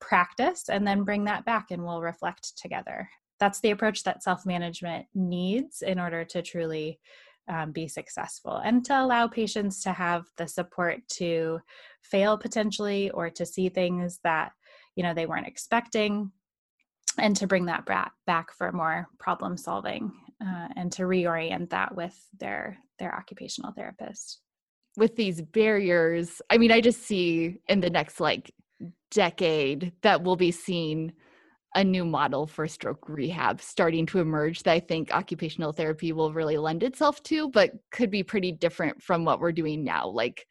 practice 0.00 0.68
and 0.68 0.86
then 0.86 1.04
bring 1.04 1.24
that 1.24 1.44
back 1.44 1.70
and 1.70 1.84
we'll 1.84 2.00
reflect 2.00 2.56
together. 2.56 3.08
That's 3.38 3.60
the 3.60 3.70
approach 3.70 4.04
that 4.04 4.22
self 4.22 4.44
management 4.46 5.06
needs 5.14 5.82
in 5.82 5.98
order 5.98 6.24
to 6.26 6.42
truly 6.42 7.00
um, 7.48 7.72
be 7.72 7.88
successful 7.88 8.58
and 8.64 8.84
to 8.84 9.02
allow 9.02 9.26
patients 9.26 9.82
to 9.82 9.92
have 9.92 10.26
the 10.36 10.46
support 10.46 11.00
to 11.14 11.60
fail 12.02 12.36
potentially 12.36 13.10
or 13.10 13.30
to 13.30 13.46
see 13.46 13.68
things 13.68 14.18
that 14.24 14.52
you 14.96 15.02
know 15.02 15.14
they 15.14 15.26
weren't 15.26 15.46
expecting 15.46 16.30
and 17.18 17.36
to 17.36 17.46
bring 17.46 17.66
that 17.66 17.84
back 18.26 18.52
for 18.56 18.72
more 18.72 19.06
problem 19.18 19.56
solving 19.56 20.12
uh, 20.44 20.68
and 20.76 20.92
to 20.92 21.02
reorient 21.02 21.70
that 21.70 21.94
with 21.94 22.16
their 22.38 22.78
their 22.98 23.14
occupational 23.14 23.72
therapist 23.72 24.40
with 24.96 25.16
these 25.16 25.40
barriers 25.40 26.42
i 26.50 26.58
mean 26.58 26.72
i 26.72 26.80
just 26.80 27.02
see 27.02 27.58
in 27.68 27.80
the 27.80 27.90
next 27.90 28.20
like 28.20 28.52
decade 29.10 29.92
that 30.02 30.22
we'll 30.22 30.36
be 30.36 30.50
seeing 30.50 31.12
a 31.74 31.84
new 31.84 32.04
model 32.04 32.46
for 32.46 32.66
stroke 32.66 33.08
rehab 33.08 33.60
starting 33.60 34.04
to 34.04 34.18
emerge 34.18 34.62
that 34.62 34.72
I 34.72 34.80
think 34.80 35.14
occupational 35.14 35.72
therapy 35.72 36.12
will 36.12 36.32
really 36.32 36.56
lend 36.56 36.82
itself 36.82 37.22
to, 37.24 37.48
but 37.48 37.72
could 37.92 38.10
be 38.10 38.22
pretty 38.22 38.50
different 38.50 39.00
from 39.00 39.24
what 39.24 39.40
we're 39.40 39.52
doing 39.52 39.84
now. 39.84 40.08
Like, 40.08 40.46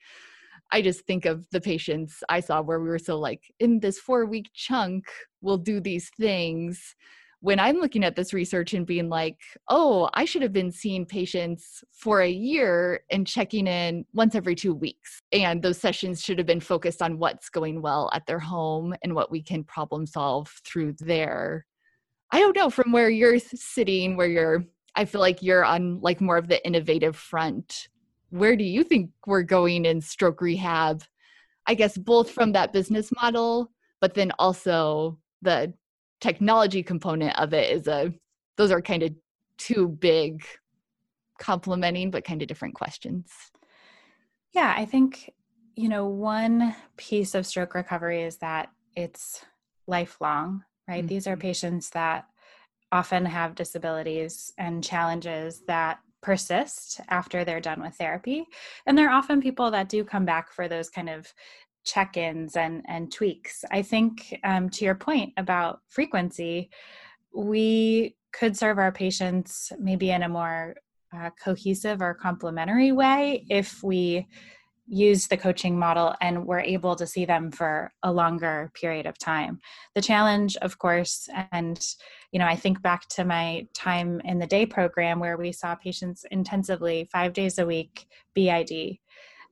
I 0.72 0.82
just 0.82 1.06
think 1.06 1.26
of 1.26 1.48
the 1.52 1.62
patients 1.62 2.24
I 2.30 2.40
saw 2.40 2.62
where 2.62 2.80
we 2.80 2.90
were 2.90 3.00
so 3.00 3.18
like, 3.18 3.42
in 3.60 3.80
this 3.80 4.00
four 4.00 4.26
week 4.26 4.50
chunk, 4.54 5.06
we'll 5.42 5.58
do 5.58 5.80
these 5.80 6.10
things 6.20 6.96
when 7.42 7.60
I'm 7.60 7.78
looking 7.78 8.04
at 8.04 8.16
this 8.16 8.34
research 8.34 8.74
and 8.74 8.86
being 8.86 9.08
like, 9.08 9.38
oh, 9.70 10.10
I 10.14 10.26
should 10.26 10.42
have 10.42 10.52
been 10.52 10.72
seeing 10.72 11.06
patients 11.06 11.84
for 11.94 12.22
a 12.22 12.30
year 12.30 13.02
and 13.12 13.26
checking 13.26 13.66
in 13.66 14.06
once 14.14 14.36
every 14.36 14.56
two 14.56 14.74
weeks. 14.74 15.20
And 15.32 15.62
those 15.62 15.78
sessions 15.78 16.22
should 16.22 16.38
have 16.38 16.48
been 16.48 16.60
focused 16.60 17.02
on 17.02 17.18
what's 17.18 17.50
going 17.50 17.82
well 17.82 18.10
at 18.14 18.26
their 18.26 18.40
home 18.40 18.94
and 19.04 19.16
what 19.16 19.32
we 19.32 19.42
can 19.42 19.64
problem 19.64 20.06
solve 20.06 20.52
through 20.66 20.96
there. 21.00 21.66
I 22.32 22.40
don't 22.40 22.56
know 22.56 22.70
from 22.70 22.92
where 22.92 23.10
you're 23.10 23.40
sitting, 23.40 24.18
where 24.18 24.28
you're, 24.28 24.66
I 24.96 25.06
feel 25.06 25.22
like 25.22 25.42
you're 25.42 25.66
on 25.66 26.02
like 26.02 26.20
more 26.20 26.38
of 26.38 26.50
the 26.50 26.66
innovative 26.68 27.16
front. 27.16 27.88
Where 28.30 28.56
do 28.56 28.64
you 28.64 28.84
think 28.84 29.12
we're 29.26 29.44
going 29.44 29.86
in 29.86 30.02
stroke 30.02 30.42
rehab? 30.42 31.04
I 31.66 31.74
guess 31.74 31.98
both 31.98 32.32
from 32.32 32.52
that 32.54 32.74
business 32.74 33.12
model, 33.22 33.72
but 34.02 34.14
then 34.14 34.32
also 34.40 35.18
the 35.42 35.74
technology 36.22 36.84
component 36.84 37.38
of 37.40 37.54
it 37.54 37.72
is 37.72 37.88
a 37.88 38.14
those 38.58 38.72
are 38.72 38.82
kind 38.82 39.04
of 39.04 39.14
two 39.58 39.88
big 39.88 40.44
complementing 41.40 42.12
but 42.12 42.26
kind 42.26 42.42
of 42.42 42.48
different 42.48 42.76
questions 42.76 43.32
yeah 44.54 44.74
i 44.76 44.84
think 44.84 45.32
you 45.76 45.88
know 45.88 46.08
one 46.08 46.76
piece 46.98 47.36
of 47.36 47.46
stroke 47.46 47.74
recovery 47.74 48.22
is 48.22 48.38
that 48.38 48.70
it's 48.96 49.46
lifelong 49.88 50.64
right 50.88 51.00
mm-hmm. 51.00 51.08
these 51.08 51.28
are 51.28 51.34
mm-hmm. 51.34 51.42
patients 51.42 51.90
that 51.92 52.26
often 52.92 53.26
have 53.26 53.56
disabilities 53.56 54.52
and 54.58 54.84
challenges 54.84 55.62
that 55.68 56.00
persist 56.22 57.00
after 57.10 57.44
they're 57.44 57.62
done 57.62 57.82
with 57.82 57.96
therapy. 57.96 58.46
And 58.86 58.98
there 58.98 59.08
are 59.08 59.18
often 59.18 59.42
people 59.42 59.72
that 59.72 59.90
do 59.90 60.04
come 60.04 60.26
back 60.26 60.52
for 60.52 60.68
those 60.68 60.90
kind 60.90 61.10
of 61.10 61.34
check-ins 61.86 62.56
and 62.56 62.84
and 62.88 63.12
tweaks. 63.12 63.64
I 63.72 63.82
think 63.82 64.38
um, 64.44 64.70
to 64.72 64.86
your 64.86 64.96
point 64.96 65.34
about 65.38 65.80
frequency 65.88 66.70
we 67.34 68.16
could 68.32 68.58
serve 68.58 68.78
our 68.78 68.92
patients 68.92 69.72
maybe 69.80 70.12
in 70.12 70.24
a 70.24 70.30
more 70.30 70.76
uh, 71.16 71.30
cohesive 71.44 72.02
or 72.02 72.14
complementary 72.14 72.92
way 72.92 73.46
if 73.50 73.82
we 73.84 74.28
use 74.90 75.28
the 75.28 75.38
coaching 75.38 75.78
model 75.78 76.16
and 76.20 76.46
we're 76.46 76.60
able 76.60 76.96
to 76.96 77.06
see 77.06 77.24
them 77.24 77.52
for 77.52 77.92
a 78.04 78.12
longer 78.12 78.72
period 78.74 79.06
of 79.06 79.18
time 79.18 79.60
the 79.94 80.02
challenge 80.02 80.58
of 80.58 80.80
course 80.80 81.30
and 81.52 81.96
you 82.32 82.40
know 82.40 82.46
i 82.46 82.56
think 82.56 82.82
back 82.82 83.08
to 83.08 83.24
my 83.24 83.66
time 83.74 84.20
in 84.26 84.40
the 84.40 84.48
day 84.48 84.66
program 84.66 85.20
where 85.20 85.38
we 85.38 85.52
saw 85.52 85.76
patients 85.76 86.26
intensively 86.32 87.08
five 87.12 87.34
days 87.34 87.60
a 87.60 87.66
week 87.66 88.08
bid 88.34 88.98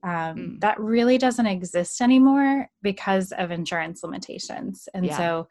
um, 0.03 0.11
mm. 0.11 0.59
that 0.61 0.79
really 0.79 1.17
doesn't 1.17 1.47
exist 1.47 2.01
anymore 2.01 2.69
because 2.81 3.31
of 3.31 3.51
insurance 3.51 4.03
limitations. 4.03 4.87
And 4.93 5.05
yeah. 5.07 5.17
so, 5.17 5.47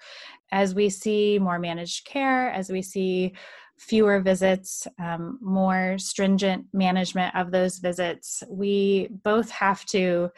as 0.53 0.75
we 0.75 0.89
see 0.89 1.39
more 1.41 1.59
managed 1.59 2.07
care, 2.07 2.51
as 2.51 2.71
we 2.71 2.81
see 2.81 3.35
fewer 3.79 4.21
visits, 4.21 4.87
um, 4.99 5.39
more 5.41 5.97
stringent 5.99 6.67
management 6.73 7.35
of 7.35 7.51
those 7.51 7.79
visits, 7.79 8.43
we 8.49 9.09
both 9.23 9.51
have 9.51 9.85
to 9.87 10.31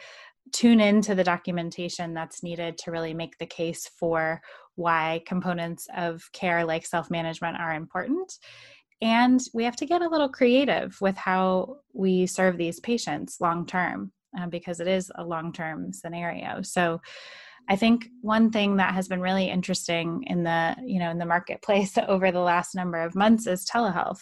tune 0.51 0.81
into 0.81 1.15
the 1.15 1.23
documentation 1.23 2.13
that's 2.13 2.43
needed 2.43 2.77
to 2.77 2.91
really 2.91 3.13
make 3.13 3.37
the 3.37 3.45
case 3.45 3.89
for 3.99 4.41
why 4.75 5.21
components 5.27 5.87
of 5.95 6.23
care 6.33 6.65
like 6.65 6.85
self 6.85 7.11
management 7.11 7.57
are 7.57 7.73
important 7.73 8.39
and 9.01 9.39
we 9.53 9.63
have 9.63 9.75
to 9.77 9.85
get 9.85 10.01
a 10.01 10.09
little 10.09 10.29
creative 10.29 10.99
with 10.99 11.15
how 11.15 11.77
we 11.93 12.25
serve 12.25 12.57
these 12.57 12.79
patients 12.79 13.37
long 13.39 13.65
term 13.65 14.11
uh, 14.37 14.47
because 14.47 14.79
it 14.79 14.87
is 14.87 15.11
a 15.15 15.23
long 15.23 15.53
term 15.53 15.93
scenario. 15.93 16.61
So, 16.61 17.01
I 17.69 17.75
think 17.75 18.09
one 18.21 18.49
thing 18.49 18.77
that 18.77 18.95
has 18.95 19.07
been 19.07 19.21
really 19.21 19.45
interesting 19.45 20.23
in 20.25 20.43
the 20.43 20.75
you 20.83 20.99
know 20.99 21.11
in 21.11 21.19
the 21.19 21.25
marketplace 21.25 21.97
over 22.07 22.31
the 22.31 22.39
last 22.39 22.73
number 22.73 22.99
of 22.99 23.15
months 23.15 23.45
is 23.45 23.65
telehealth. 23.65 24.21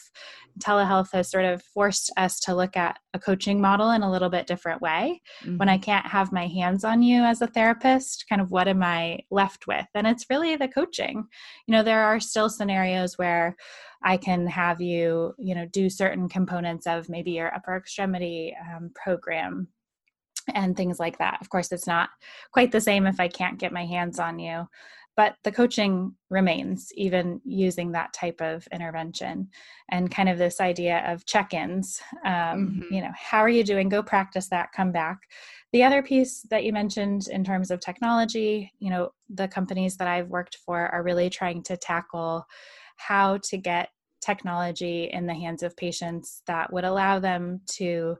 Telehealth 0.59 1.11
has 1.13 1.31
sort 1.31 1.45
of 1.45 1.61
forced 1.61 2.11
us 2.17 2.39
to 2.41 2.53
look 2.53 2.75
at 2.75 2.97
a 3.13 3.19
coaching 3.19 3.61
model 3.61 3.91
in 3.91 4.01
a 4.01 4.11
little 4.11 4.29
bit 4.29 4.47
different 4.47 4.81
way. 4.81 5.21
Mm-hmm. 5.43 5.57
When 5.57 5.69
I 5.69 5.77
can't 5.77 6.05
have 6.07 6.33
my 6.33 6.47
hands 6.47 6.83
on 6.83 7.01
you 7.01 7.23
as 7.23 7.41
a 7.41 7.47
therapist, 7.47 8.25
kind 8.27 8.41
of 8.41 8.51
what 8.51 8.67
am 8.67 8.83
I 8.83 9.19
left 9.31 9.67
with? 9.67 9.85
And 9.95 10.05
it's 10.07 10.25
really 10.29 10.55
the 10.55 10.67
coaching. 10.67 11.25
You 11.67 11.71
know, 11.71 11.83
there 11.83 12.03
are 12.03 12.19
still 12.19 12.49
scenarios 12.49 13.17
where 13.17 13.55
I 14.03 14.17
can 14.17 14.47
have 14.47 14.81
you, 14.81 15.33
you 15.37 15.55
know, 15.55 15.65
do 15.65 15.89
certain 15.89 16.27
components 16.27 16.85
of 16.87 17.07
maybe 17.07 17.31
your 17.31 17.53
upper 17.53 17.77
extremity 17.77 18.55
um, 18.75 18.91
program 18.95 19.67
and 20.53 20.75
things 20.75 20.99
like 20.99 21.17
that. 21.17 21.37
Of 21.41 21.49
course, 21.49 21.71
it's 21.71 21.87
not 21.87 22.09
quite 22.51 22.71
the 22.71 22.81
same 22.81 23.05
if 23.05 23.19
I 23.19 23.27
can't 23.27 23.59
get 23.59 23.71
my 23.71 23.85
hands 23.85 24.19
on 24.19 24.39
you, 24.39 24.67
but 25.17 25.35
the 25.43 25.51
coaching 25.51 26.13
remains 26.29 26.93
even 26.95 27.41
using 27.43 27.91
that 27.91 28.13
type 28.13 28.39
of 28.39 28.67
intervention 28.71 29.49
and 29.89 30.11
kind 30.11 30.29
of 30.29 30.37
this 30.37 30.61
idea 30.61 31.03
of 31.11 31.25
check-ins 31.25 31.99
um, 32.23 32.31
mm-hmm. 32.31 32.93
you 32.93 33.01
know 33.01 33.11
how 33.15 33.39
are 33.39 33.49
you 33.49 33.63
doing 33.63 33.89
go 33.89 34.01
practice 34.01 34.47
that 34.47 34.71
come 34.71 34.91
back 34.91 35.17
the 35.73 35.83
other 35.83 36.01
piece 36.01 36.43
that 36.43 36.63
you 36.63 36.71
mentioned 36.71 37.27
in 37.27 37.43
terms 37.43 37.71
of 37.71 37.81
technology 37.81 38.71
you 38.79 38.89
know 38.89 39.09
the 39.29 39.47
companies 39.47 39.97
that 39.97 40.07
i've 40.07 40.29
worked 40.29 40.57
for 40.65 40.87
are 40.89 41.03
really 41.03 41.29
trying 41.29 41.61
to 41.63 41.75
tackle 41.75 42.45
how 42.95 43.37
to 43.37 43.57
get 43.57 43.89
technology 44.21 45.05
in 45.11 45.25
the 45.25 45.33
hands 45.33 45.63
of 45.63 45.75
patients 45.77 46.41
that 46.47 46.71
would 46.71 46.83
allow 46.83 47.19
them 47.19 47.61
to 47.65 48.17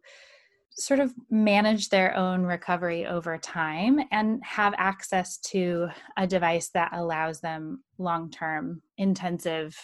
sort 0.80 1.00
of 1.00 1.14
manage 1.30 1.90
their 1.90 2.16
own 2.16 2.44
recovery 2.44 3.06
over 3.06 3.38
time 3.38 4.00
and 4.12 4.44
have 4.44 4.74
access 4.78 5.38
to 5.38 5.88
a 6.18 6.28
device 6.28 6.70
that 6.70 6.92
allows 6.94 7.40
them 7.40 7.84
long 7.98 8.30
term 8.30 8.82
intensive 8.98 9.76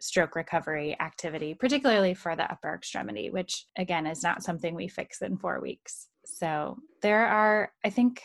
stroke 0.00 0.36
recovery 0.36 0.96
activity, 1.00 1.54
particularly 1.54 2.14
for 2.14 2.36
the 2.36 2.50
upper 2.50 2.74
extremity, 2.74 3.30
which 3.30 3.66
again 3.76 4.06
is 4.06 4.22
not 4.22 4.42
something 4.42 4.74
we 4.74 4.88
fix 4.88 5.22
in 5.22 5.36
four 5.36 5.60
weeks. 5.60 6.08
So 6.24 6.78
there 7.02 7.26
are, 7.26 7.72
I 7.84 7.90
think, 7.90 8.22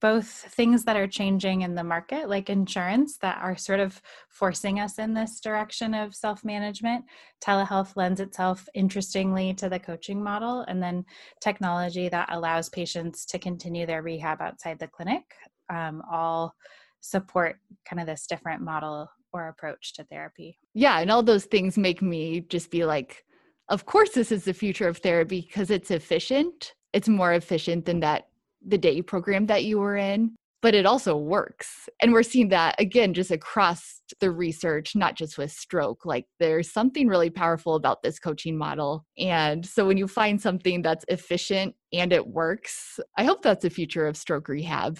both 0.00 0.26
things 0.26 0.84
that 0.84 0.96
are 0.96 1.06
changing 1.06 1.62
in 1.62 1.74
the 1.74 1.84
market, 1.84 2.28
like 2.28 2.50
insurance, 2.50 3.16
that 3.18 3.38
are 3.42 3.56
sort 3.56 3.80
of 3.80 4.00
forcing 4.28 4.78
us 4.78 4.98
in 4.98 5.14
this 5.14 5.40
direction 5.40 5.94
of 5.94 6.14
self 6.14 6.44
management. 6.44 7.04
Telehealth 7.44 7.96
lends 7.96 8.20
itself 8.20 8.68
interestingly 8.74 9.54
to 9.54 9.68
the 9.68 9.78
coaching 9.78 10.22
model, 10.22 10.64
and 10.68 10.82
then 10.82 11.04
technology 11.40 12.08
that 12.08 12.28
allows 12.32 12.68
patients 12.68 13.24
to 13.26 13.38
continue 13.38 13.86
their 13.86 14.02
rehab 14.02 14.40
outside 14.40 14.78
the 14.78 14.88
clinic 14.88 15.22
um, 15.70 16.02
all 16.10 16.54
support 17.00 17.56
kind 17.88 18.00
of 18.00 18.06
this 18.06 18.26
different 18.26 18.62
model 18.62 19.08
or 19.32 19.48
approach 19.48 19.94
to 19.94 20.04
therapy. 20.04 20.58
Yeah, 20.74 21.00
and 21.00 21.10
all 21.10 21.22
those 21.22 21.44
things 21.44 21.76
make 21.76 22.02
me 22.02 22.40
just 22.40 22.70
be 22.70 22.84
like, 22.84 23.24
of 23.68 23.86
course, 23.86 24.10
this 24.10 24.32
is 24.32 24.44
the 24.44 24.54
future 24.54 24.88
of 24.88 24.98
therapy 24.98 25.42
because 25.42 25.70
it's 25.70 25.90
efficient. 25.90 26.74
It's 26.92 27.08
more 27.08 27.32
efficient 27.32 27.84
than 27.84 28.00
that 28.00 28.28
the 28.66 28.78
day 28.78 29.00
program 29.02 29.46
that 29.46 29.64
you 29.64 29.78
were 29.78 29.96
in, 29.96 30.36
but 30.62 30.74
it 30.74 30.86
also 30.86 31.16
works. 31.16 31.88
And 32.02 32.12
we're 32.12 32.22
seeing 32.22 32.48
that 32.48 32.74
again 32.80 33.14
just 33.14 33.30
across 33.30 34.00
the 34.20 34.30
research, 34.30 34.96
not 34.96 35.16
just 35.16 35.38
with 35.38 35.52
stroke. 35.52 36.04
Like 36.04 36.26
there's 36.40 36.72
something 36.72 37.08
really 37.08 37.30
powerful 37.30 37.74
about 37.74 38.02
this 38.02 38.18
coaching 38.18 38.56
model. 38.56 39.04
And 39.18 39.64
so 39.64 39.86
when 39.86 39.96
you 39.96 40.08
find 40.08 40.40
something 40.40 40.82
that's 40.82 41.04
efficient 41.08 41.74
and 41.92 42.12
it 42.12 42.26
works, 42.26 42.98
I 43.16 43.24
hope 43.24 43.42
that's 43.42 43.62
the 43.62 43.70
future 43.70 44.06
of 44.06 44.16
stroke 44.16 44.48
rehab. 44.48 44.98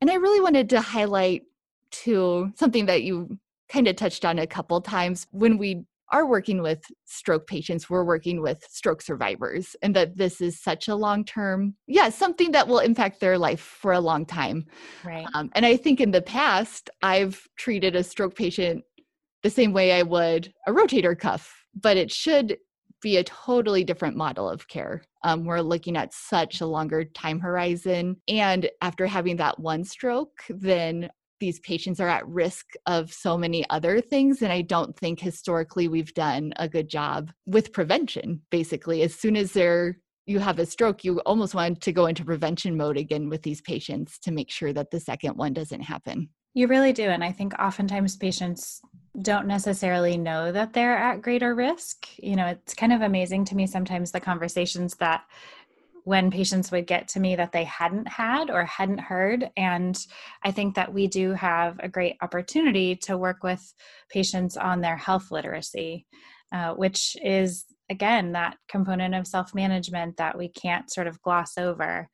And 0.00 0.10
I 0.10 0.14
really 0.14 0.40
wanted 0.40 0.68
to 0.70 0.80
highlight 0.80 1.42
to 1.90 2.52
something 2.56 2.86
that 2.86 3.02
you 3.02 3.38
kind 3.68 3.88
of 3.88 3.96
touched 3.96 4.24
on 4.24 4.38
a 4.38 4.46
couple 4.46 4.80
times 4.80 5.26
when 5.30 5.58
we 5.58 5.84
are 6.12 6.26
working 6.26 6.62
with 6.62 6.82
stroke 7.04 7.46
patients, 7.46 7.90
we're 7.90 8.04
working 8.04 8.40
with 8.40 8.64
stroke 8.68 9.02
survivors, 9.02 9.76
and 9.82 9.94
that 9.96 10.16
this 10.16 10.40
is 10.40 10.60
such 10.60 10.88
a 10.88 10.94
long 10.94 11.24
term, 11.24 11.74
yeah, 11.86 12.08
something 12.08 12.52
that 12.52 12.68
will 12.68 12.78
impact 12.78 13.20
their 13.20 13.38
life 13.38 13.60
for 13.60 13.92
a 13.92 14.00
long 14.00 14.24
time. 14.24 14.64
Right. 15.04 15.26
Um, 15.34 15.50
and 15.54 15.66
I 15.66 15.76
think 15.76 16.00
in 16.00 16.10
the 16.10 16.22
past, 16.22 16.90
I've 17.02 17.46
treated 17.56 17.94
a 17.94 18.02
stroke 18.02 18.34
patient 18.34 18.84
the 19.42 19.50
same 19.50 19.72
way 19.72 19.92
I 19.92 20.02
would 20.02 20.52
a 20.66 20.72
rotator 20.72 21.18
cuff, 21.18 21.54
but 21.74 21.96
it 21.96 22.10
should 22.10 22.58
be 23.00 23.16
a 23.18 23.24
totally 23.24 23.84
different 23.84 24.16
model 24.16 24.48
of 24.48 24.66
care. 24.68 25.02
Um, 25.22 25.44
we're 25.44 25.60
looking 25.60 25.96
at 25.96 26.12
such 26.12 26.60
a 26.60 26.66
longer 26.66 27.04
time 27.04 27.38
horizon. 27.38 28.16
And 28.28 28.68
after 28.82 29.06
having 29.06 29.36
that 29.36 29.58
one 29.58 29.84
stroke, 29.84 30.42
then 30.48 31.08
these 31.40 31.60
patients 31.60 32.00
are 32.00 32.08
at 32.08 32.26
risk 32.26 32.66
of 32.86 33.12
so 33.12 33.38
many 33.38 33.64
other 33.70 34.00
things. 34.00 34.42
And 34.42 34.52
I 34.52 34.62
don't 34.62 34.96
think 34.96 35.20
historically 35.20 35.88
we've 35.88 36.14
done 36.14 36.52
a 36.56 36.68
good 36.68 36.88
job 36.88 37.30
with 37.46 37.72
prevention. 37.72 38.42
Basically, 38.50 39.02
as 39.02 39.14
soon 39.14 39.36
as 39.36 39.52
they're 39.52 39.98
you 40.28 40.38
have 40.40 40.58
a 40.58 40.66
stroke, 40.66 41.04
you 41.04 41.20
almost 41.20 41.54
want 41.54 41.80
to 41.80 41.90
go 41.90 42.04
into 42.04 42.22
prevention 42.22 42.76
mode 42.76 42.98
again 42.98 43.30
with 43.30 43.42
these 43.42 43.62
patients 43.62 44.18
to 44.18 44.30
make 44.30 44.50
sure 44.50 44.74
that 44.74 44.90
the 44.90 45.00
second 45.00 45.38
one 45.38 45.54
doesn't 45.54 45.80
happen. 45.80 46.28
You 46.52 46.66
really 46.66 46.92
do. 46.92 47.04
And 47.04 47.24
I 47.24 47.32
think 47.32 47.54
oftentimes 47.58 48.16
patients 48.16 48.82
don't 49.22 49.46
necessarily 49.46 50.18
know 50.18 50.52
that 50.52 50.74
they're 50.74 50.98
at 50.98 51.22
greater 51.22 51.54
risk. 51.54 52.08
You 52.18 52.36
know, 52.36 52.46
it's 52.46 52.74
kind 52.74 52.92
of 52.92 53.00
amazing 53.00 53.46
to 53.46 53.56
me 53.56 53.66
sometimes 53.66 54.12
the 54.12 54.20
conversations 54.20 54.94
that 54.96 55.24
when 56.08 56.30
patients 56.30 56.70
would 56.70 56.86
get 56.86 57.06
to 57.06 57.20
me 57.20 57.36
that 57.36 57.52
they 57.52 57.64
hadn't 57.64 58.08
had 58.08 58.48
or 58.48 58.64
hadn't 58.64 58.96
heard. 58.96 59.50
And 59.58 59.94
I 60.42 60.50
think 60.50 60.74
that 60.74 60.90
we 60.90 61.06
do 61.06 61.32
have 61.34 61.78
a 61.80 61.88
great 61.88 62.16
opportunity 62.22 62.96
to 63.02 63.18
work 63.18 63.42
with 63.42 63.74
patients 64.08 64.56
on 64.56 64.80
their 64.80 64.96
health 64.96 65.30
literacy, 65.30 66.06
uh, 66.50 66.72
which 66.72 67.14
is, 67.22 67.66
again, 67.90 68.32
that 68.32 68.56
component 68.70 69.14
of 69.14 69.26
self 69.26 69.54
management 69.54 70.16
that 70.16 70.38
we 70.38 70.48
can't 70.48 70.90
sort 70.90 71.08
of 71.08 71.20
gloss 71.20 71.58
over 71.58 72.08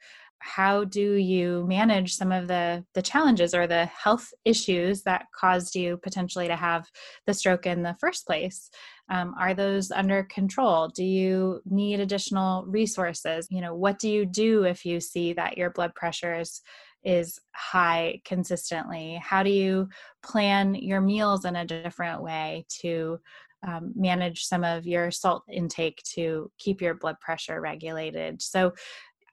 how 0.44 0.84
do 0.84 1.14
you 1.14 1.64
manage 1.66 2.14
some 2.14 2.30
of 2.30 2.48
the 2.48 2.84
the 2.92 3.00
challenges 3.00 3.54
or 3.54 3.66
the 3.66 3.86
health 3.86 4.30
issues 4.44 5.02
that 5.02 5.24
caused 5.34 5.74
you 5.74 5.96
potentially 5.96 6.48
to 6.48 6.54
have 6.54 6.86
the 7.26 7.32
stroke 7.32 7.64
in 7.64 7.82
the 7.82 7.96
first 7.98 8.26
place? 8.26 8.70
Um, 9.08 9.34
are 9.40 9.54
those 9.54 9.90
under 9.90 10.22
control? 10.24 10.88
Do 10.88 11.02
you 11.02 11.62
need 11.64 11.98
additional 11.98 12.66
resources? 12.66 13.48
You 13.50 13.62
know 13.62 13.74
what 13.74 13.98
do 13.98 14.10
you 14.10 14.26
do 14.26 14.64
if 14.64 14.84
you 14.84 15.00
see 15.00 15.32
that 15.32 15.56
your 15.56 15.70
blood 15.70 15.94
pressure 15.94 16.34
is 16.34 16.60
is 17.04 17.40
high 17.54 18.20
consistently? 18.26 19.18
How 19.22 19.42
do 19.42 19.50
you 19.50 19.88
plan 20.22 20.74
your 20.74 21.00
meals 21.00 21.46
in 21.46 21.56
a 21.56 21.64
different 21.64 22.22
way 22.22 22.66
to 22.80 23.18
um, 23.66 23.94
manage 23.96 24.44
some 24.44 24.62
of 24.62 24.86
your 24.86 25.10
salt 25.10 25.44
intake 25.50 26.02
to 26.14 26.50
keep 26.58 26.82
your 26.82 26.94
blood 26.94 27.18
pressure 27.20 27.62
regulated? 27.62 28.42
So 28.42 28.72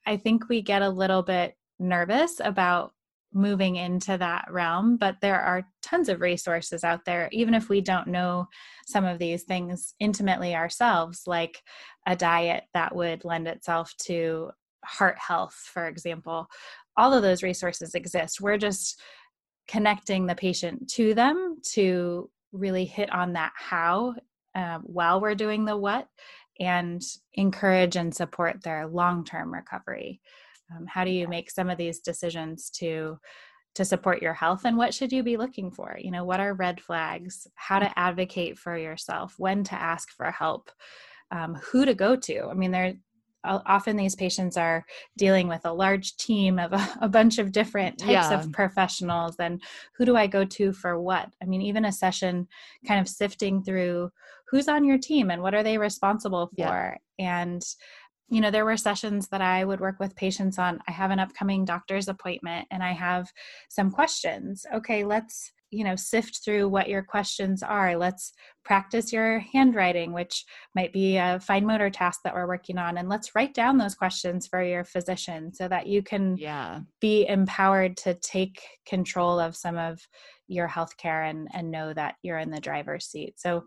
I 0.05 0.17
think 0.17 0.49
we 0.49 0.61
get 0.61 0.81
a 0.81 0.89
little 0.89 1.23
bit 1.23 1.55
nervous 1.79 2.39
about 2.43 2.93
moving 3.33 3.77
into 3.77 4.17
that 4.17 4.45
realm, 4.49 4.97
but 4.97 5.15
there 5.21 5.39
are 5.39 5.67
tons 5.81 6.09
of 6.09 6.21
resources 6.21 6.83
out 6.83 7.05
there, 7.05 7.29
even 7.31 7.53
if 7.53 7.69
we 7.69 7.81
don't 7.81 8.07
know 8.07 8.47
some 8.85 9.05
of 9.05 9.19
these 9.19 9.43
things 9.43 9.93
intimately 9.99 10.53
ourselves, 10.53 11.23
like 11.27 11.61
a 12.05 12.15
diet 12.15 12.65
that 12.73 12.95
would 12.95 13.23
lend 13.23 13.47
itself 13.47 13.93
to 13.97 14.51
heart 14.83 15.17
health, 15.17 15.53
for 15.53 15.87
example. 15.87 16.47
All 16.97 17.13
of 17.13 17.21
those 17.21 17.43
resources 17.43 17.95
exist. 17.95 18.41
We're 18.41 18.57
just 18.57 18.99
connecting 19.67 20.25
the 20.25 20.35
patient 20.35 20.89
to 20.89 21.13
them 21.13 21.57
to 21.71 22.29
really 22.51 22.83
hit 22.83 23.09
on 23.13 23.33
that 23.33 23.53
how 23.55 24.15
uh, 24.53 24.79
while 24.79 25.21
we're 25.21 25.35
doing 25.35 25.63
the 25.63 25.77
what 25.77 26.09
and 26.62 27.01
encourage 27.34 27.95
and 27.95 28.16
support 28.16 28.64
their 28.64 28.88
long-term 28.88 29.51
recovery. 29.51 30.22
Um, 30.74 30.86
how 30.86 31.03
do 31.03 31.09
you 31.12 31.28
make 31.28 31.49
some 31.49 31.70
of 31.70 31.78
these 31.78 31.99
decisions 31.99 32.70
to 32.76 33.20
to 33.74 33.86
support 33.86 34.22
your 34.22 34.34
health 34.34 34.66
and 34.66 34.76
what 34.76 34.93
should 34.93 35.14
you 35.14 35.24
be 35.24 35.38
looking 35.38 35.72
for? 35.72 35.97
You 35.97 36.12
know 36.12 36.26
what 36.26 36.41
are 36.41 36.53
red 36.53 36.82
flags? 36.82 37.47
How 37.55 37.80
to 37.80 37.97
advocate 37.97 38.59
for 38.59 38.78
yourself? 38.78 39.34
When 39.38 39.64
to 39.66 39.76
ask 39.76 40.09
for 40.12 40.30
help? 40.30 40.70
Um, 41.32 41.55
who 41.55 41.86
to 41.86 41.93
go 41.93 42.18
to? 42.18 42.47
I 42.47 42.53
mean 42.53 42.72
there 42.72 42.93
often 43.43 43.95
these 43.95 44.15
patients 44.15 44.57
are 44.57 44.85
dealing 45.17 45.47
with 45.47 45.61
a 45.65 45.73
large 45.73 46.15
team 46.17 46.59
of 46.59 46.73
a, 46.73 46.87
a 47.01 47.09
bunch 47.09 47.37
of 47.37 47.51
different 47.51 47.97
types 47.97 48.11
yeah. 48.11 48.39
of 48.39 48.51
professionals 48.51 49.35
and 49.39 49.61
who 49.97 50.05
do 50.05 50.15
i 50.15 50.27
go 50.27 50.45
to 50.45 50.71
for 50.71 50.99
what 50.99 51.29
i 51.41 51.45
mean 51.45 51.61
even 51.61 51.85
a 51.85 51.91
session 51.91 52.47
kind 52.87 52.99
of 52.99 53.07
sifting 53.07 53.63
through 53.63 54.09
who's 54.49 54.67
on 54.67 54.83
your 54.83 54.97
team 54.97 55.31
and 55.31 55.41
what 55.41 55.55
are 55.55 55.63
they 55.63 55.77
responsible 55.77 56.47
for 56.47 56.97
yeah. 57.17 57.41
and 57.43 57.63
you 58.29 58.41
know 58.41 58.51
there 58.51 58.65
were 58.65 58.77
sessions 58.77 59.27
that 59.27 59.41
i 59.41 59.63
would 59.63 59.79
work 59.79 59.99
with 59.99 60.15
patients 60.15 60.57
on 60.57 60.79
i 60.87 60.91
have 60.91 61.11
an 61.11 61.19
upcoming 61.19 61.65
doctor's 61.65 62.07
appointment 62.07 62.67
and 62.71 62.83
i 62.83 62.91
have 62.91 63.27
some 63.69 63.91
questions 63.91 64.65
okay 64.73 65.03
let's 65.03 65.51
you 65.72 65.84
know 65.84 65.95
sift 65.95 66.41
through 66.43 66.69
what 66.69 66.89
your 66.89 67.01
questions 67.01 67.63
are. 67.63 67.97
Let's 67.97 68.34
practice 68.63 69.11
your 69.11 69.39
handwriting 69.53 70.13
which 70.13 70.45
might 70.76 70.93
be 70.93 71.17
a 71.17 71.39
fine 71.39 71.65
motor 71.65 71.89
task 71.89 72.19
that 72.24 72.36
we're 72.36 72.47
working 72.47 72.78
on 72.78 72.97
and 72.97 73.09
let's 73.09 73.34
write 73.34 73.55
down 73.55 73.78
those 73.78 73.95
questions 73.95 74.45
for 74.45 74.61
your 74.61 74.84
physician 74.84 75.51
so 75.51 75.67
that 75.67 75.88
you 75.88 76.03
can 76.03 76.38
yeah. 76.38 76.82
be 76.99 77.26
empowered 77.28 77.97
to 77.97 78.13
take 78.13 78.61
control 78.86 79.39
of 79.39 79.55
some 79.55 79.78
of 79.78 79.99
your 80.47 80.67
healthcare 80.67 81.30
and 81.30 81.47
and 81.53 81.72
know 81.72 81.93
that 81.93 82.15
you're 82.22 82.38
in 82.38 82.51
the 82.51 82.59
driver's 82.59 83.05
seat. 83.05 83.34
So 83.38 83.63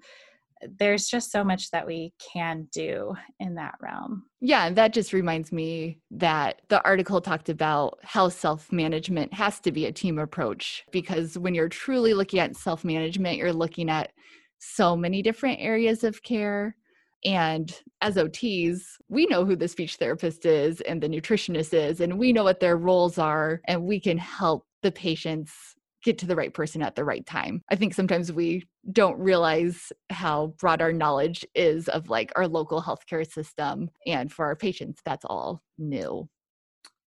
there's 0.79 1.07
just 1.07 1.31
so 1.31 1.45
much 1.45 1.71
that 1.71 1.87
we 1.87 2.13
can 2.33 2.69
do 2.73 3.15
in 3.41 3.55
that 3.55 3.75
realm. 3.81 4.25
Yeah, 4.41 4.71
that 4.71 4.93
just 4.93 5.13
reminds 5.13 5.53
me 5.53 6.01
that 6.11 6.63
the 6.69 6.83
article 6.85 7.21
talked 7.21 7.49
about 7.49 7.99
how 8.03 8.29
self 8.29 8.71
management 8.73 9.33
has 9.35 9.61
to 9.61 9.73
be 9.73 9.87
a 9.87 9.93
team 9.93 10.19
approach 10.19 10.85
because 10.93 11.39
when 11.39 11.55
you're 11.55 11.69
truly 11.69 12.15
looking 12.15 12.41
at 12.41 12.57
self 12.57 12.85
management, 12.85 13.39
you're 13.39 13.53
looking 13.53 13.91
at 13.91 14.13
so 14.59 14.97
many 14.97 15.23
different 15.23 15.61
areas 15.61 16.05
of 16.05 16.23
care. 16.23 16.77
And 17.25 17.75
as 18.03 18.17
OTs, 18.17 18.81
we 19.09 19.27
know 19.27 19.47
who 19.47 19.57
the 19.57 19.69
speech 19.69 19.97
therapist 19.97 20.45
is 20.45 20.81
and 20.83 21.03
the 21.03 21.09
nutritionist 21.09 21.73
is, 21.73 22.01
and 22.01 22.19
we 22.19 22.33
know 22.33 22.45
what 22.45 22.61
their 22.61 22.77
roles 22.77 23.17
are, 23.17 23.63
and 23.67 23.83
we 23.83 23.99
can 23.99 24.19
help 24.19 24.67
the 24.83 24.93
patients 24.93 25.75
get 26.05 26.19
to 26.19 26.27
the 26.27 26.37
right 26.37 26.55
person 26.55 26.83
at 26.83 26.95
the 26.95 27.05
right 27.05 27.27
time. 27.27 27.63
I 27.71 27.77
think 27.77 27.95
sometimes 27.95 28.31
we 28.31 28.69
don't 28.93 29.19
realize 29.19 29.91
how 30.11 30.55
broad 30.59 30.81
our 30.81 30.93
knowledge 30.93 31.45
is 31.55 31.89
of 31.89 32.09
like 32.09 32.31
our 32.37 32.47
local 32.47 32.83
healthcare 32.83 33.29
system. 33.29 33.91
And 34.07 34.31
for 34.31 34.45
our 34.45 34.55
patients, 34.55 35.01
that's 35.05 35.25
all 35.25 35.63
new. 35.79 36.29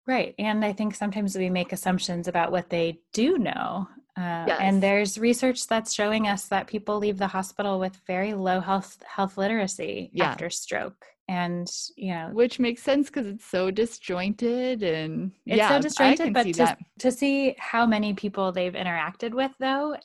Right. 0.05 0.35
And 0.37 0.65
I 0.65 0.73
think 0.73 0.95
sometimes 0.95 1.37
we 1.37 1.49
make 1.49 1.71
assumptions 1.71 2.27
about 2.27 2.51
what 2.51 2.69
they 2.69 2.99
do 3.13 3.37
know. 3.37 3.87
Uh, 4.17 4.43
yes. 4.45 4.59
And 4.61 4.83
there's 4.83 5.17
research 5.17 5.67
that's 5.67 5.93
showing 5.93 6.27
us 6.27 6.47
that 6.47 6.67
people 6.67 6.97
leave 6.97 7.17
the 7.17 7.27
hospital 7.27 7.79
with 7.79 7.95
very 8.05 8.33
low 8.33 8.59
health 8.59 9.01
health 9.07 9.37
literacy 9.37 10.09
yeah. 10.13 10.25
after 10.25 10.49
stroke 10.49 11.05
and 11.31 11.71
you 11.95 12.13
know 12.13 12.29
which 12.33 12.59
makes 12.59 12.83
sense 12.83 13.07
because 13.07 13.25
it's 13.25 13.45
so 13.45 13.71
disjointed 13.71 14.83
and 14.83 15.31
it's 15.45 15.57
yeah, 15.57 15.69
so 15.69 15.81
disjointed 15.81 16.33
but 16.33 16.43
to, 16.43 16.77
to 16.99 17.09
see 17.09 17.55
how 17.57 17.85
many 17.85 18.13
people 18.13 18.51
they've 18.51 18.73
interacted 18.73 19.33
with 19.33 19.51
though 19.57 19.95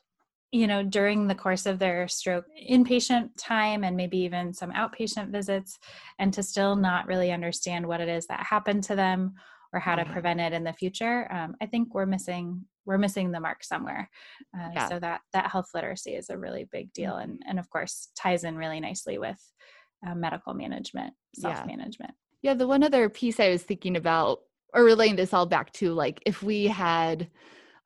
you 0.52 0.68
know 0.68 0.84
during 0.84 1.26
the 1.26 1.34
course 1.34 1.66
of 1.66 1.80
their 1.80 2.06
stroke 2.06 2.44
inpatient 2.70 3.30
time 3.36 3.82
and 3.82 3.96
maybe 3.96 4.18
even 4.18 4.54
some 4.54 4.70
outpatient 4.70 5.32
visits 5.32 5.80
and 6.20 6.32
to 6.32 6.44
still 6.44 6.76
not 6.76 7.08
really 7.08 7.32
understand 7.32 7.84
what 7.84 8.00
it 8.00 8.08
is 8.08 8.28
that 8.28 8.46
happened 8.46 8.84
to 8.84 8.94
them 8.94 9.34
or 9.72 9.80
how 9.80 9.96
to 9.96 10.04
prevent 10.04 10.38
it 10.38 10.52
in 10.52 10.62
the 10.62 10.72
future 10.72 11.26
um, 11.32 11.56
i 11.60 11.66
think 11.66 11.92
we're 11.92 12.06
missing 12.06 12.64
we're 12.84 12.98
missing 12.98 13.32
the 13.32 13.40
mark 13.40 13.64
somewhere 13.64 14.08
uh, 14.56 14.68
yeah. 14.72 14.88
so 14.88 15.00
that 15.00 15.22
that 15.32 15.50
health 15.50 15.70
literacy 15.74 16.12
is 16.14 16.30
a 16.30 16.38
really 16.38 16.68
big 16.70 16.92
deal 16.92 17.14
mm-hmm. 17.14 17.30
and 17.30 17.42
and 17.48 17.58
of 17.58 17.68
course 17.68 18.10
ties 18.16 18.44
in 18.44 18.56
really 18.56 18.78
nicely 18.78 19.18
with 19.18 19.42
uh, 20.06 20.14
medical 20.14 20.54
management 20.54 21.12
self 21.34 21.66
management 21.66 22.12
yeah. 22.42 22.50
yeah 22.50 22.54
the 22.54 22.66
one 22.66 22.82
other 22.82 23.08
piece 23.08 23.38
i 23.38 23.48
was 23.48 23.62
thinking 23.62 23.96
about 23.96 24.40
or 24.74 24.84
relating 24.84 25.16
this 25.16 25.32
all 25.32 25.46
back 25.46 25.72
to 25.72 25.92
like 25.92 26.22
if 26.26 26.42
we 26.42 26.66
had 26.66 27.28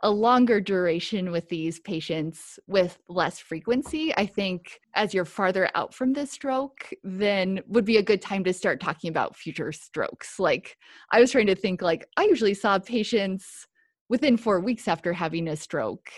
a 0.03 0.11
longer 0.11 0.61
duration 0.61 1.31
with 1.31 1.49
these 1.49 1.79
patients 1.81 2.59
with 2.67 2.99
less 3.09 3.39
frequency, 3.39 4.15
I 4.17 4.27
think 4.27 4.81
as 4.95 5.13
you're 5.13 5.27
farther 5.27 5.69
out 5.75 5.93
from 5.93 6.13
this 6.13 6.31
stroke, 6.31 6.91
then 7.05 7.61
would 7.67 7.85
be 7.85 7.99
a 7.99 8.03
good 8.03 8.23
time 8.23 8.43
to 8.45 8.53
start 8.53 8.81
talking 8.81 9.11
about 9.11 9.37
future 9.37 9.73
strokes. 9.73 10.39
Like 10.39 10.79
I 11.13 11.21
was 11.21 11.33
trying 11.33 11.49
to 11.49 11.55
think 11.55 11.83
like 11.83 12.09
I 12.17 12.25
usually 12.25 12.55
saw 12.55 12.79
patients 12.79 13.67
within 14.09 14.37
4 14.37 14.61
weeks 14.61 14.89
after 14.89 15.13
having 15.13 15.49
a 15.49 15.57
stroke 15.57 16.11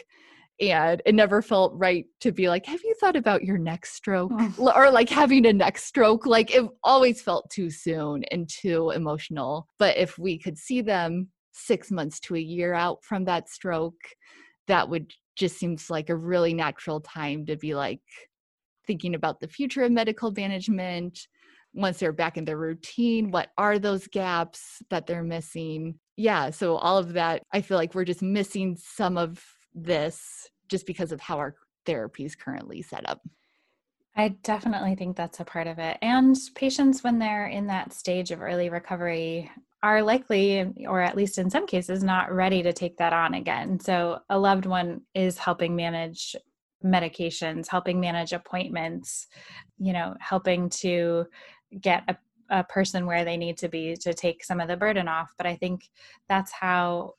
and 0.61 1.03
it 1.07 1.15
never 1.15 1.43
felt 1.43 1.73
right 1.75 2.07
to 2.21 2.31
be 2.31 2.49
like 2.49 2.67
have 2.67 2.81
you 2.85 2.95
thought 3.01 3.17
about 3.17 3.43
your 3.43 3.59
next 3.59 3.95
stroke 3.95 4.31
oh. 4.35 4.73
or 4.77 4.91
like 4.91 5.09
having 5.09 5.47
a 5.47 5.53
next 5.53 5.85
stroke 5.85 6.27
like 6.27 6.55
it 6.55 6.65
always 6.85 7.23
felt 7.23 7.51
too 7.51 7.71
soon 7.71 8.23
and 8.31 8.49
too 8.49 8.91
emotional 8.91 9.67
but 9.79 9.97
if 9.97 10.19
we 10.19 10.39
could 10.39 10.59
see 10.59 10.81
them 10.81 11.29
six 11.53 11.91
months 11.91 12.19
to 12.21 12.35
a 12.35 12.41
year 12.41 12.75
out 12.75 13.05
from 13.05 13.25
that 13.25 13.49
stroke, 13.49 14.01
that 14.69 14.89
would 14.89 15.13
just 15.37 15.59
seems 15.59 15.91
like 15.91 16.11
a 16.11 16.17
really 16.17 16.55
natural 16.55 17.01
time 17.01 17.47
to 17.47 17.57
be 17.57 17.75
like 17.75 18.01
thinking 18.87 19.15
about 19.15 19.41
the 19.41 19.49
future 19.49 19.83
of 19.83 19.93
medical 19.93 20.31
management. 20.33 21.27
Once 21.75 21.99
they're 21.99 22.13
back 22.13 22.37
in 22.37 22.45
their 22.45 22.59
routine, 22.59 23.31
what 23.31 23.49
are 23.57 23.79
those 23.79 24.07
gaps 24.09 24.83
that 24.91 25.07
they're 25.07 25.23
missing? 25.23 25.99
Yeah, 26.17 26.51
so 26.51 26.77
all 26.77 26.99
of 26.99 27.15
that, 27.15 27.43
I 27.53 27.63
feel 27.63 27.79
like 27.79 27.95
we're 27.95 28.05
just 28.05 28.21
missing 28.21 28.77
some 28.79 29.17
of 29.17 29.43
this 29.75 30.49
just 30.69 30.87
because 30.87 31.13
of 31.13 31.21
how 31.21 31.39
our 31.39 31.55
therapy 31.85 32.25
is 32.25 32.35
currently 32.35 32.83
set 32.83 33.09
up. 33.09 33.21
I 34.15 34.29
definitely 34.43 34.95
think 34.95 35.17
that's 35.17 35.41
a 35.41 35.45
part 35.45 35.67
of 35.67 35.79
it. 35.79 35.97
And 36.03 36.37
patients, 36.55 37.03
when 37.03 37.19
they're 37.19 37.47
in 37.47 37.67
that 37.69 37.93
stage 37.93 38.31
of 38.31 38.43
early 38.43 38.69
recovery, 38.69 39.51
are 39.83 40.03
likely, 40.03 40.73
or 40.87 41.01
at 41.01 41.17
least 41.17 41.39
in 41.39 41.51
some 41.51 41.67
cases, 41.67 42.05
not 42.05 42.33
ready 42.33 42.63
to 42.63 42.73
take 42.73 42.97
that 42.99 43.13
on 43.13 43.35
again. 43.35 43.81
So 43.81 44.21
a 44.31 44.39
loved 44.39 44.67
one 44.67 45.01
is 45.15 45.39
helping 45.39 45.75
manage 45.75 46.37
medications, 46.85 47.69
helping 47.69 47.99
manage 47.99 48.33
appointments, 48.33 49.27
you 49.79 49.93
know, 49.93 50.15
helping 50.21 50.69
to 50.69 51.27
get 51.81 52.05
a, 52.07 52.17
a 52.51 52.65
person 52.65 53.07
where 53.07 53.25
they 53.25 53.37
need 53.37 53.57
to 53.59 53.69
be 53.69 53.97
to 53.97 54.15
take 54.15 54.45
some 54.45 54.61
of 54.61 54.69
the 54.69 54.77
burden 54.77 55.09
off. 55.09 55.33
But 55.37 55.47
I 55.47 55.57
think 55.57 55.89
that's 56.29 56.53
how 56.53 57.15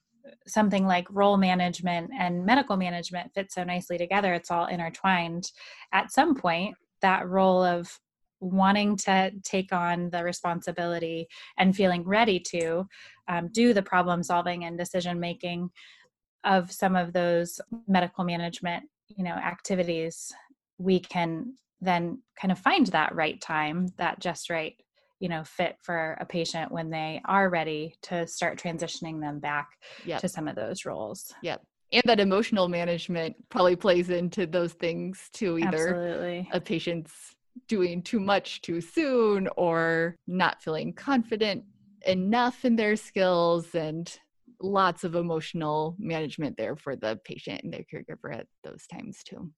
something 0.48 0.86
like 0.86 1.08
role 1.10 1.38
management 1.38 2.12
and 2.18 2.46
medical 2.46 2.78
management 2.78 3.34
fit 3.34 3.52
so 3.52 3.64
nicely 3.64 3.98
together. 3.98 4.34
It's 4.34 4.52
all 4.52 4.68
intertwined. 4.68 5.52
At 5.92 6.12
some 6.12 6.36
point, 6.36 6.76
that 7.02 7.28
role 7.28 7.64
of 7.64 8.00
wanting 8.40 8.98
to 8.98 9.32
take 9.44 9.72
on 9.72 10.10
the 10.10 10.24
responsibility 10.24 11.28
and 11.58 11.76
feeling 11.76 12.04
ready 12.04 12.40
to 12.40 12.86
um, 13.28 13.50
do 13.52 13.74
the 13.74 13.82
problem 13.82 14.22
solving 14.22 14.66
and 14.66 14.78
decision 14.78 15.20
making 15.20 15.70
of 16.44 16.72
some 16.72 16.96
of 16.96 17.14
those 17.14 17.62
medical 17.88 18.24
management 18.26 18.84
you 19.08 19.24
know 19.24 19.32
activities 19.32 20.32
we 20.78 21.00
can 21.00 21.54
then 21.80 22.22
kind 22.40 22.52
of 22.52 22.60
find 22.60 22.88
that 22.88 23.16
right 23.16 23.40
time 23.42 23.88
that 23.98 24.20
just 24.20 24.50
right 24.50 24.76
you 25.24 25.30
know 25.30 25.44
fit 25.46 25.78
for 25.82 26.18
a 26.20 26.26
patient 26.26 26.70
when 26.70 26.90
they 26.90 27.22
are 27.24 27.50
ready 27.50 27.96
to 28.02 28.28
start 28.28 28.62
transitioning 28.62 29.22
them 29.22 29.40
back 29.40 29.70
yep. 30.06 30.20
to 30.20 30.28
some 30.28 30.50
of 30.50 30.56
those 30.58 30.86
roles 30.86 31.34
yep 31.42 31.62
and 31.94 32.04
that 32.06 32.20
emotional 32.20 32.68
management 32.68 33.34
probably 33.50 33.78
plays 33.78 34.10
into 34.10 34.46
those 34.46 34.74
things 34.74 35.30
too 35.32 35.58
either 35.58 35.96
Absolutely. 35.96 36.50
a 36.52 36.60
patient's 36.60 37.36
doing 37.70 38.02
too 38.02 38.20
much 38.20 38.62
too 38.62 38.82
soon 38.82 39.48
or 39.56 40.18
not 40.28 40.62
feeling 40.62 40.92
confident 40.92 41.64
enough 42.06 42.66
in 42.66 42.76
their 42.76 42.98
skills 42.98 43.74
and 43.74 44.20
lots 44.60 45.06
of 45.06 45.16
emotional 45.16 45.96
management 46.00 46.58
there 46.58 46.76
for 46.76 46.98
the 46.98 47.18
patient 47.24 47.62
and 47.64 47.74
their 47.74 47.86
caregiver 47.94 48.36
at 48.36 48.48
those 48.64 48.86
times 48.88 49.20
too. 49.24 49.52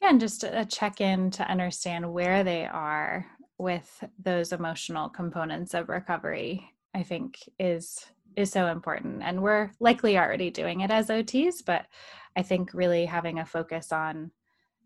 Yeah, 0.00 0.10
and 0.10 0.20
just 0.20 0.44
a 0.44 0.66
check 0.66 1.00
in 1.00 1.30
to 1.32 1.50
understand 1.50 2.12
where 2.12 2.44
they 2.44 2.66
are 2.66 3.26
with 3.58 4.04
those 4.22 4.52
emotional 4.52 5.08
components 5.08 5.74
of 5.74 5.88
recovery, 5.88 6.70
I 6.94 7.02
think 7.02 7.38
is 7.58 8.04
is 8.36 8.50
so 8.50 8.66
important. 8.66 9.22
And 9.22 9.42
we're 9.42 9.70
likely 9.80 10.18
already 10.18 10.50
doing 10.50 10.80
it 10.80 10.90
as 10.90 11.08
OTs, 11.08 11.64
but 11.64 11.86
I 12.36 12.42
think 12.42 12.74
really 12.74 13.06
having 13.06 13.38
a 13.38 13.46
focus 13.46 13.92
on 13.92 14.30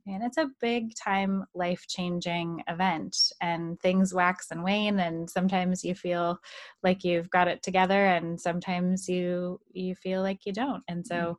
and 0.06 0.22
it's 0.22 0.38
a 0.38 0.50
big 0.60 0.94
time 0.94 1.44
life 1.54 1.84
changing 1.88 2.62
event 2.68 3.16
and 3.40 3.78
things 3.80 4.14
wax 4.14 4.50
and 4.50 4.62
wane 4.62 4.98
and 4.98 5.28
sometimes 5.28 5.84
you 5.84 5.94
feel 5.94 6.38
like 6.82 7.04
you've 7.04 7.30
got 7.30 7.48
it 7.48 7.62
together 7.62 8.06
and 8.06 8.40
sometimes 8.40 9.08
you 9.08 9.60
you 9.72 9.94
feel 9.94 10.22
like 10.22 10.46
you 10.46 10.52
don't 10.52 10.82
and 10.88 11.06
so 11.06 11.14
mm-hmm. 11.14 11.32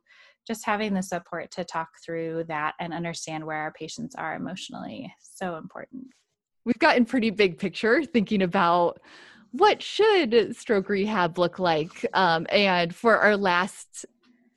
just 0.46 0.64
having 0.64 0.94
the 0.94 1.02
support 1.02 1.50
to 1.50 1.64
talk 1.64 1.88
through 2.04 2.44
that 2.44 2.74
and 2.80 2.94
understand 2.94 3.44
where 3.44 3.58
our 3.58 3.72
patients 3.72 4.14
are 4.14 4.34
emotionally 4.34 5.12
so 5.20 5.56
important 5.56 6.06
we've 6.64 6.78
gotten 6.78 7.04
pretty 7.04 7.30
big 7.30 7.58
picture 7.58 8.04
thinking 8.04 8.42
about 8.42 9.00
what 9.52 9.82
should 9.82 10.56
stroke 10.56 10.88
rehab 10.88 11.38
look 11.38 11.58
like 11.58 12.06
um, 12.14 12.46
and 12.50 12.94
for 12.94 13.18
our 13.18 13.36
last 13.36 14.06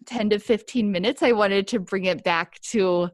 10 0.05 0.29
to 0.31 0.39
15 0.39 0.91
minutes, 0.91 1.23
I 1.23 1.31
wanted 1.31 1.67
to 1.69 1.79
bring 1.79 2.05
it 2.05 2.23
back 2.23 2.59
to 2.71 3.09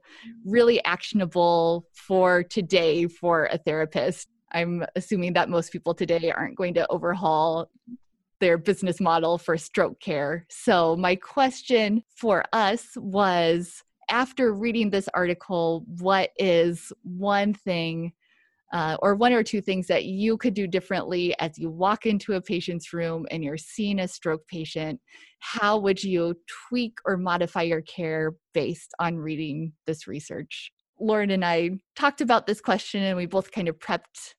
really 0.45 0.83
actionable 0.83 1.87
for 1.93 2.43
today 2.43 3.07
for 3.07 3.45
a 3.51 3.57
therapist. 3.57 4.27
I'm 4.51 4.85
assuming 4.95 5.33
that 5.33 5.49
most 5.49 5.71
people 5.71 5.93
today 5.93 6.31
aren't 6.31 6.57
going 6.57 6.73
to 6.75 6.87
overhaul 6.91 7.69
their 8.39 8.57
business 8.57 8.99
model 8.99 9.37
for 9.37 9.57
stroke 9.57 9.99
care. 9.99 10.45
So, 10.49 10.95
my 10.95 11.15
question 11.15 12.03
for 12.15 12.43
us 12.51 12.87
was 12.97 13.83
after 14.09 14.53
reading 14.53 14.89
this 14.89 15.07
article, 15.13 15.85
what 15.99 16.31
is 16.37 16.91
one 17.03 17.53
thing 17.53 18.13
uh, 18.73 18.97
or 19.01 19.15
one 19.15 19.33
or 19.33 19.43
two 19.43 19.61
things 19.61 19.87
that 19.87 20.05
you 20.05 20.37
could 20.37 20.53
do 20.53 20.67
differently 20.67 21.35
as 21.39 21.57
you 21.57 21.69
walk 21.69 22.05
into 22.05 22.33
a 22.33 22.41
patient's 22.41 22.93
room 22.93 23.25
and 23.29 23.43
you're 23.43 23.57
seeing 23.57 23.99
a 23.99 24.07
stroke 24.07 24.47
patient 24.47 24.99
how 25.41 25.77
would 25.77 26.03
you 26.03 26.35
tweak 26.69 26.99
or 27.03 27.17
modify 27.17 27.63
your 27.63 27.81
care 27.81 28.35
based 28.53 28.93
on 28.99 29.17
reading 29.17 29.73
this 29.87 30.07
research? 30.07 30.71
Lauren 30.99 31.31
and 31.31 31.43
i 31.43 31.71
talked 31.95 32.21
about 32.21 32.45
this 32.45 32.61
question 32.61 33.01
and 33.01 33.17
we 33.17 33.25
both 33.25 33.51
kind 33.51 33.67
of 33.67 33.77
prepped 33.79 34.35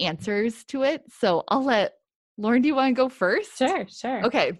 answers 0.00 0.64
to 0.64 0.82
it. 0.82 1.02
So 1.10 1.44
i'll 1.48 1.64
let 1.64 1.92
lauren 2.38 2.62
do 2.62 2.68
you 2.68 2.74
want 2.74 2.96
to 2.96 3.00
go 3.00 3.08
first? 3.08 3.58
Sure 3.58 3.86
sure. 3.88 4.24
Okay. 4.24 4.52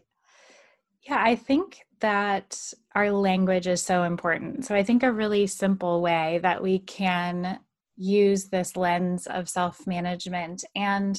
Yeah 1.09 1.23
i 1.23 1.35
think 1.35 1.81
that 2.01 2.73
our 2.95 3.11
language 3.11 3.67
is 3.67 3.83
so 3.83 4.03
important. 4.03 4.67
So 4.67 4.75
i 4.75 4.83
think 4.83 5.03
a 5.03 5.11
really 5.11 5.47
simple 5.47 6.03
way 6.03 6.39
that 6.43 6.63
we 6.63 6.81
can 6.81 7.59
use 7.99 8.45
this 8.49 8.77
lens 8.77 9.27
of 9.27 9.49
self 9.49 9.87
management 9.87 10.65
and 10.75 11.19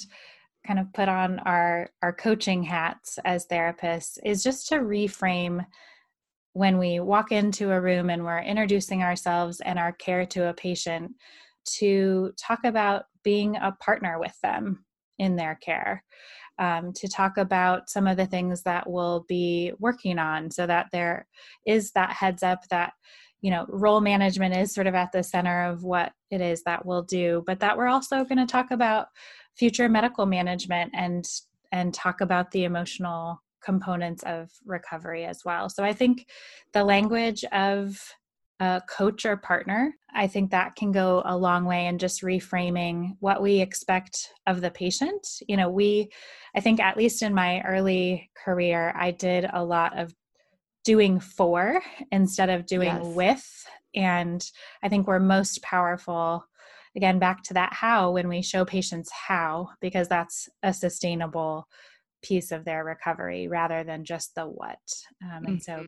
kind 0.65 0.79
of 0.79 0.91
put 0.93 1.09
on 1.09 1.39
our 1.39 1.89
our 2.01 2.13
coaching 2.13 2.63
hats 2.63 3.19
as 3.25 3.47
therapists 3.47 4.17
is 4.23 4.43
just 4.43 4.67
to 4.67 4.75
reframe 4.75 5.65
when 6.53 6.77
we 6.77 6.99
walk 6.99 7.31
into 7.31 7.71
a 7.71 7.81
room 7.81 8.09
and 8.09 8.23
we're 8.23 8.39
introducing 8.39 9.03
ourselves 9.03 9.61
and 9.61 9.77
our 9.77 9.91
care 9.93 10.25
to 10.25 10.49
a 10.49 10.53
patient 10.53 11.11
to 11.65 12.31
talk 12.37 12.59
about 12.63 13.03
being 13.23 13.55
a 13.57 13.71
partner 13.79 14.19
with 14.19 14.37
them 14.41 14.83
in 15.19 15.35
their 15.35 15.55
care 15.55 16.03
um, 16.59 16.91
to 16.93 17.07
talk 17.07 17.37
about 17.37 17.89
some 17.89 18.07
of 18.07 18.17
the 18.17 18.25
things 18.25 18.63
that 18.63 18.89
we'll 18.89 19.25
be 19.27 19.71
working 19.79 20.19
on 20.19 20.51
so 20.51 20.67
that 20.67 20.87
there 20.91 21.27
is 21.65 21.91
that 21.91 22.11
heads 22.11 22.43
up 22.43 22.67
that 22.69 22.93
you 23.41 23.51
know 23.51 23.65
role 23.69 24.01
management 24.01 24.55
is 24.55 24.73
sort 24.73 24.87
of 24.87 24.95
at 24.95 25.11
the 25.11 25.23
center 25.23 25.65
of 25.65 25.83
what 25.83 26.11
it 26.31 26.41
is 26.41 26.63
that 26.63 26.85
we'll 26.85 27.03
do 27.03 27.43
but 27.45 27.59
that 27.59 27.77
we're 27.77 27.87
also 27.87 28.23
going 28.23 28.37
to 28.37 28.45
talk 28.45 28.71
about 28.71 29.07
future 29.55 29.89
medical 29.89 30.25
management 30.25 30.91
and 30.93 31.25
and 31.71 31.93
talk 31.93 32.21
about 32.21 32.51
the 32.51 32.63
emotional 32.63 33.41
components 33.63 34.23
of 34.23 34.49
recovery 34.65 35.25
as 35.25 35.41
well. 35.45 35.69
So 35.69 35.83
i 35.83 35.93
think 35.93 36.27
the 36.73 36.83
language 36.83 37.43
of 37.51 38.01
a 38.61 38.81
coach 38.89 39.25
or 39.25 39.37
partner 39.37 39.93
i 40.13 40.27
think 40.27 40.51
that 40.51 40.75
can 40.75 40.91
go 40.91 41.21
a 41.25 41.37
long 41.37 41.65
way 41.65 41.85
in 41.85 41.97
just 41.97 42.23
reframing 42.23 43.15
what 43.19 43.41
we 43.41 43.61
expect 43.61 44.29
of 44.47 44.61
the 44.61 44.71
patient. 44.71 45.25
You 45.47 45.57
know 45.57 45.69
we 45.69 46.09
i 46.55 46.59
think 46.59 46.79
at 46.79 46.97
least 46.97 47.21
in 47.21 47.33
my 47.33 47.61
early 47.61 48.29
career 48.43 48.93
i 48.95 49.11
did 49.11 49.45
a 49.51 49.63
lot 49.63 49.97
of 49.97 50.13
doing 50.83 51.19
for 51.19 51.81
instead 52.11 52.49
of 52.49 52.65
doing 52.65 52.87
yes. 52.87 53.05
with. 53.05 53.65
And 53.95 54.43
I 54.83 54.89
think 54.89 55.07
we're 55.07 55.19
most 55.19 55.61
powerful, 55.61 56.45
again, 56.95 57.19
back 57.19 57.43
to 57.43 57.53
that 57.55 57.73
how 57.73 58.11
when 58.11 58.27
we 58.27 58.41
show 58.41 58.65
patients 58.65 59.09
how, 59.11 59.69
because 59.81 60.07
that's 60.07 60.47
a 60.63 60.73
sustainable 60.73 61.67
piece 62.21 62.51
of 62.51 62.65
their 62.65 62.83
recovery 62.83 63.47
rather 63.47 63.83
than 63.83 64.03
just 64.03 64.35
the 64.35 64.45
what. 64.45 64.79
Um, 65.23 65.45
and 65.45 65.57
mm-hmm. 65.57 65.81
so 65.81 65.85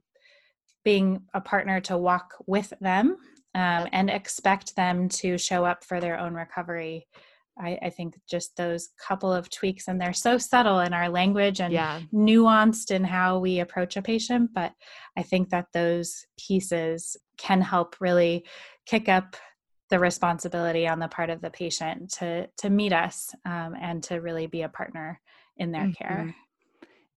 being 0.83 1.23
a 1.33 1.41
partner 1.41 1.79
to 1.81 1.97
walk 1.97 2.33
with 2.47 2.73
them 2.81 3.17
um, 3.53 3.87
and 3.91 4.09
expect 4.09 4.75
them 4.75 5.09
to 5.09 5.37
show 5.37 5.65
up 5.65 5.83
for 5.83 5.99
their 5.99 6.17
own 6.17 6.33
recovery. 6.33 7.07
I, 7.59 7.77
I, 7.81 7.89
think 7.89 8.15
just 8.29 8.55
those 8.55 8.89
couple 8.97 9.31
of 9.31 9.49
tweaks, 9.49 9.87
and 9.87 9.99
they're 9.99 10.13
so 10.13 10.37
subtle 10.37 10.79
in 10.79 10.93
our 10.93 11.09
language 11.09 11.59
and 11.59 11.73
yeah. 11.73 11.99
nuanced 12.13 12.91
in 12.91 13.03
how 13.03 13.39
we 13.39 13.59
approach 13.59 13.97
a 13.97 14.01
patient. 14.01 14.51
But 14.53 14.73
I 15.17 15.23
think 15.23 15.49
that 15.49 15.67
those 15.73 16.25
pieces 16.39 17.17
can 17.37 17.61
help 17.61 17.95
really 17.99 18.45
kick 18.85 19.09
up 19.09 19.35
the 19.89 19.99
responsibility 19.99 20.87
on 20.87 20.99
the 20.99 21.09
part 21.09 21.29
of 21.29 21.41
the 21.41 21.49
patient 21.49 22.11
to 22.13 22.47
to 22.57 22.69
meet 22.69 22.93
us 22.93 23.35
um, 23.45 23.75
and 23.79 24.01
to 24.03 24.21
really 24.21 24.47
be 24.47 24.61
a 24.61 24.69
partner 24.69 25.19
in 25.57 25.71
their 25.71 25.83
mm-hmm. 25.83 26.03
care. 26.03 26.35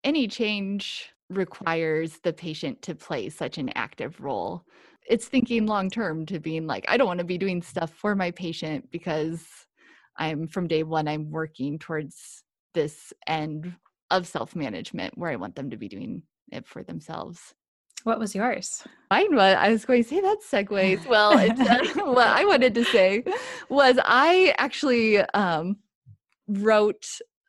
Any 0.03 0.29
change 0.29 1.11
requires 1.31 2.19
the 2.23 2.33
patient 2.33 2.83
to 2.83 2.95
play 2.95 3.31
such 3.31 3.59
an 3.59 3.71
active 3.75 4.21
role. 4.21 4.65
It's 5.09 5.27
thinking 5.27 5.67
long 5.67 5.89
term 5.89 6.27
to 6.27 6.41
being 6.41 6.67
like, 6.67 6.85
I 6.89 6.97
don't 6.97 7.07
want 7.07 7.19
to 7.19 7.25
be 7.25 7.39
doing 7.39 7.63
stuff 7.63 7.91
for 7.91 8.15
my 8.15 8.31
patient 8.33 8.91
because 8.91 9.47
I'm 10.17 10.47
from 10.47 10.69
day 10.69 10.83
one, 10.83 11.09
I'm 11.09 11.31
working 11.31 11.79
towards 11.79 12.45
this 12.75 13.13
end 13.27 13.75
of 14.11 14.27
self 14.27 14.55
management 14.55 15.17
where 15.17 15.31
I 15.31 15.37
want 15.37 15.57
them 15.57 15.71
to 15.71 15.77
be 15.77 15.89
doing 15.89 16.23
it 16.53 16.67
for 16.67 16.83
themselves. 16.83 17.55
What 18.05 18.19
was 18.19 18.35
yours? 18.35 18.85
Mine 19.11 19.35
was, 19.35 19.57
I 19.59 19.71
was 19.71 19.87
going 19.87 20.03
to 20.03 20.09
say 20.09 20.21
that 20.21 20.39
segues. 20.47 21.07
Well, 21.07 21.39
it's, 21.39 21.61
uh, 21.99 22.05
what 22.05 22.27
I 22.27 22.45
wanted 22.45 22.75
to 22.75 22.85
say 22.85 23.25
was 23.71 23.99
I 24.05 24.55
actually 24.59 25.21
um, 25.33 25.77
wrote 26.47 27.07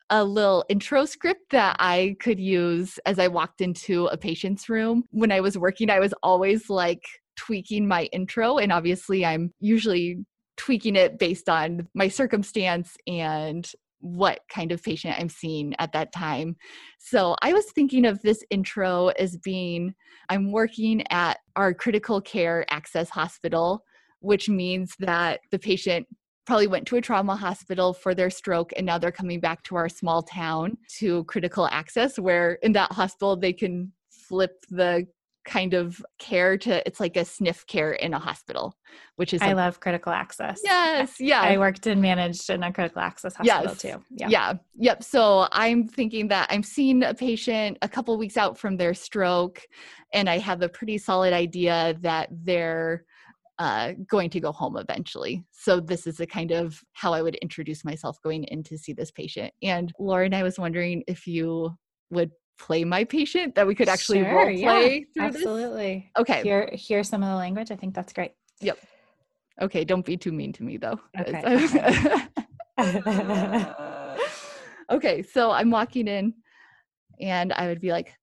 a 0.08 0.24
little 0.24 0.64
intro 0.68 1.04
script 1.04 1.50
that 1.50 1.76
I 1.78 2.16
could 2.20 2.40
use 2.40 2.98
as 3.04 3.18
I 3.18 3.28
walked 3.28 3.60
into 3.60 4.06
a 4.06 4.16
patient's 4.16 4.68
room. 4.68 5.04
When 5.10 5.30
I 5.30 5.40
was 5.40 5.58
working, 5.58 5.90
I 5.90 6.00
was 6.00 6.14
always 6.22 6.70
like 6.70 7.02
tweaking 7.36 7.86
my 7.86 8.04
intro. 8.04 8.56
And 8.56 8.72
obviously, 8.72 9.26
I'm 9.26 9.52
usually 9.60 10.24
tweaking 10.56 10.96
it 10.96 11.18
based 11.18 11.48
on 11.48 11.88
my 11.94 12.08
circumstance 12.08 12.96
and 13.06 13.70
what 14.00 14.40
kind 14.48 14.72
of 14.72 14.82
patient 14.82 15.16
I'm 15.18 15.28
seeing 15.28 15.74
at 15.78 15.92
that 15.92 16.12
time. 16.12 16.56
So 16.98 17.34
I 17.42 17.52
was 17.52 17.66
thinking 17.74 18.04
of 18.04 18.20
this 18.22 18.44
intro 18.50 19.08
as 19.18 19.36
being 19.38 19.94
I'm 20.28 20.52
working 20.52 21.02
at 21.10 21.38
our 21.56 21.74
critical 21.74 22.20
care 22.20 22.64
access 22.70 23.08
hospital, 23.08 23.84
which 24.20 24.48
means 24.48 24.94
that 25.00 25.40
the 25.50 25.58
patient 25.58 26.06
probably 26.46 26.68
went 26.68 26.86
to 26.86 26.96
a 26.96 27.00
trauma 27.00 27.34
hospital 27.34 27.92
for 27.92 28.14
their 28.14 28.30
stroke 28.30 28.72
and 28.76 28.86
now 28.86 28.98
they're 28.98 29.10
coming 29.10 29.40
back 29.40 29.62
to 29.64 29.74
our 29.74 29.88
small 29.88 30.22
town 30.22 30.76
to 30.98 31.24
critical 31.24 31.66
access 31.72 32.18
where 32.18 32.52
in 32.62 32.72
that 32.72 32.92
hospital 32.92 33.36
they 33.36 33.52
can 33.52 33.92
flip 34.10 34.52
the 34.70 35.06
kind 35.46 35.72
of 35.72 36.04
care 36.18 36.58
to 36.58 36.86
it's 36.86 37.00
like 37.00 37.16
a 37.16 37.20
SNF 37.20 37.66
care 37.66 37.92
in 37.92 38.12
a 38.12 38.18
hospital 38.18 38.76
which 39.14 39.32
is 39.32 39.40
i 39.40 39.52
love 39.52 39.80
critical 39.80 40.12
access 40.12 40.60
yes 40.64 41.14
yeah 41.20 41.40
i 41.40 41.56
worked 41.56 41.86
and 41.86 42.02
managed 42.02 42.50
in 42.50 42.62
a 42.62 42.72
critical 42.72 43.00
access 43.00 43.34
hospital 43.34 43.64
yes. 43.64 43.78
too 43.78 44.02
yeah 44.10 44.28
yeah 44.28 44.52
yep 44.74 45.02
so 45.02 45.46
i'm 45.52 45.86
thinking 45.86 46.28
that 46.28 46.48
i'm 46.50 46.62
seeing 46.62 47.02
a 47.02 47.14
patient 47.14 47.78
a 47.82 47.88
couple 47.88 48.18
weeks 48.18 48.36
out 48.36 48.58
from 48.58 48.76
their 48.76 48.92
stroke 48.92 49.62
and 50.12 50.28
i 50.28 50.36
have 50.36 50.60
a 50.62 50.68
pretty 50.68 50.98
solid 50.98 51.32
idea 51.32 51.96
that 52.00 52.28
they're 52.44 53.04
uh, 53.58 53.92
going 54.06 54.28
to 54.28 54.38
go 54.38 54.52
home 54.52 54.76
eventually. 54.76 55.42
So 55.50 55.80
this 55.80 56.06
is 56.06 56.18
the 56.18 56.26
kind 56.26 56.50
of 56.50 56.82
how 56.92 57.14
I 57.14 57.22
would 57.22 57.36
introduce 57.36 57.86
myself 57.86 58.20
going 58.22 58.44
in 58.44 58.62
to 58.64 58.76
see 58.76 58.92
this 58.92 59.10
patient. 59.10 59.50
And 59.62 59.90
Lauren, 59.98 60.34
I 60.34 60.42
was 60.42 60.58
wondering 60.58 61.02
if 61.06 61.26
you 61.26 61.70
would 62.10 62.32
play 62.58 62.84
my 62.84 63.04
patient 63.04 63.54
that 63.54 63.66
we 63.66 63.74
could 63.74 63.88
actually 63.88 64.20
sure, 64.20 64.34
role 64.34 64.44
play 64.44 65.06
yeah, 65.14 65.24
absolutely 65.24 66.10
this? 66.16 66.22
okay 66.22 66.42
hear 66.42 66.70
hear 66.72 67.04
some 67.04 67.22
of 67.22 67.28
the 67.28 67.34
language 67.34 67.70
i 67.70 67.76
think 67.76 67.94
that's 67.94 68.12
great 68.12 68.32
yep 68.60 68.78
okay 69.60 69.84
don't 69.84 70.04
be 70.04 70.16
too 70.16 70.32
mean 70.32 70.52
to 70.52 70.62
me 70.62 70.76
though 70.76 70.98
okay, 71.18 72.22
okay 74.90 75.22
so 75.22 75.50
i'm 75.50 75.70
walking 75.70 76.08
in 76.08 76.34
and 77.20 77.52
i 77.52 77.66
would 77.66 77.80
be 77.80 77.92
like 77.92 78.14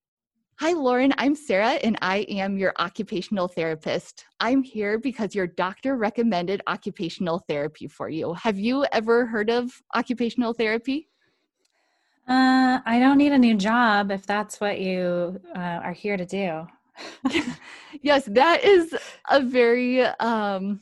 Hi, 0.60 0.72
Lauren. 0.72 1.14
I'm 1.18 1.36
Sarah, 1.36 1.80
and 1.84 1.98
I 2.02 2.20
am 2.30 2.60
your 2.60 2.74
occupational 2.78 3.48
therapist. 3.48 4.24
I'm 4.40 4.62
here 4.62 5.00
because 5.00 5.34
your 5.34 5.48
doctor 5.48 5.98
recommended 5.98 6.62
occupational 6.68 7.40
therapy 7.50 7.88
for 7.88 8.08
you. 8.08 8.34
Have 8.34 8.60
you 8.60 8.86
ever 8.92 9.26
heard 9.26 9.50
of 9.50 9.72
occupational 9.96 10.54
therapy? 10.54 11.10
Uh, 12.28 12.80
I 12.86 13.00
don't 13.00 13.18
need 13.18 13.34
a 13.34 13.38
new 13.38 13.56
job 13.56 14.12
if 14.12 14.26
that's 14.26 14.62
what 14.62 14.80
you 14.80 15.42
uh, 15.56 15.60
are 15.60 15.94
here 15.94 16.16
to 16.16 16.26
do. 16.26 16.68
yes, 18.02 18.26
that 18.26 18.64
is 18.64 18.96
a 19.30 19.42
very 19.42 20.02
um, 20.02 20.80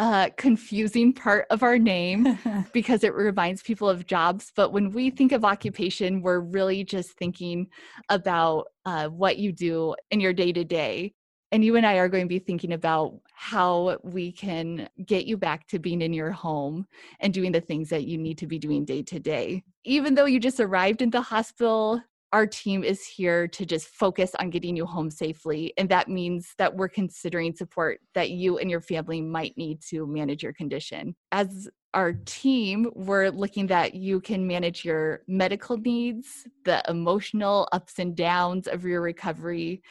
uh, 0.00 0.30
confusing 0.36 1.12
part 1.12 1.46
of 1.50 1.62
our 1.62 1.78
name 1.78 2.38
because 2.72 3.04
it 3.04 3.14
reminds 3.14 3.62
people 3.62 3.88
of 3.88 4.06
jobs. 4.06 4.50
But 4.56 4.72
when 4.72 4.90
we 4.90 5.10
think 5.10 5.30
of 5.32 5.44
occupation, 5.44 6.22
we're 6.22 6.40
really 6.40 6.82
just 6.84 7.10
thinking 7.12 7.68
about 8.08 8.68
uh, 8.84 9.08
what 9.08 9.38
you 9.38 9.52
do 9.52 9.94
in 10.10 10.18
your 10.18 10.32
day 10.32 10.52
to 10.52 10.64
day. 10.64 11.14
And 11.52 11.64
you 11.64 11.76
and 11.76 11.84
I 11.84 11.94
are 11.94 12.08
going 12.08 12.24
to 12.24 12.28
be 12.28 12.38
thinking 12.38 12.72
about 12.72 13.18
how 13.32 13.98
we 14.02 14.30
can 14.30 14.88
get 15.04 15.26
you 15.26 15.36
back 15.36 15.66
to 15.68 15.78
being 15.78 16.00
in 16.00 16.12
your 16.12 16.30
home 16.30 16.86
and 17.18 17.34
doing 17.34 17.50
the 17.50 17.60
things 17.60 17.88
that 17.88 18.06
you 18.06 18.18
need 18.18 18.38
to 18.38 18.46
be 18.46 18.58
doing 18.58 18.84
day 18.84 19.02
to 19.02 19.18
day. 19.18 19.64
Even 19.84 20.14
though 20.14 20.26
you 20.26 20.38
just 20.38 20.60
arrived 20.60 21.02
in 21.02 21.10
the 21.10 21.20
hospital, 21.20 22.00
our 22.32 22.46
team 22.46 22.84
is 22.84 23.04
here 23.04 23.48
to 23.48 23.66
just 23.66 23.88
focus 23.88 24.34
on 24.38 24.50
getting 24.50 24.76
you 24.76 24.86
home 24.86 25.10
safely. 25.10 25.72
And 25.76 25.88
that 25.88 26.08
means 26.08 26.54
that 26.58 26.76
we're 26.76 26.88
considering 26.88 27.54
support 27.54 28.00
that 28.14 28.30
you 28.30 28.58
and 28.58 28.70
your 28.70 28.80
family 28.80 29.20
might 29.20 29.56
need 29.56 29.82
to 29.88 30.06
manage 30.06 30.42
your 30.42 30.52
condition. 30.52 31.16
As 31.32 31.68
our 31.92 32.12
team, 32.12 32.88
we're 32.94 33.30
looking 33.30 33.66
that 33.66 33.94
you 33.94 34.20
can 34.20 34.46
manage 34.46 34.84
your 34.84 35.22
medical 35.26 35.76
needs, 35.76 36.46
the 36.64 36.84
emotional 36.88 37.68
ups 37.72 37.98
and 37.98 38.14
downs 38.14 38.68
of 38.68 38.84
your 38.84 39.00
recovery, 39.00 39.82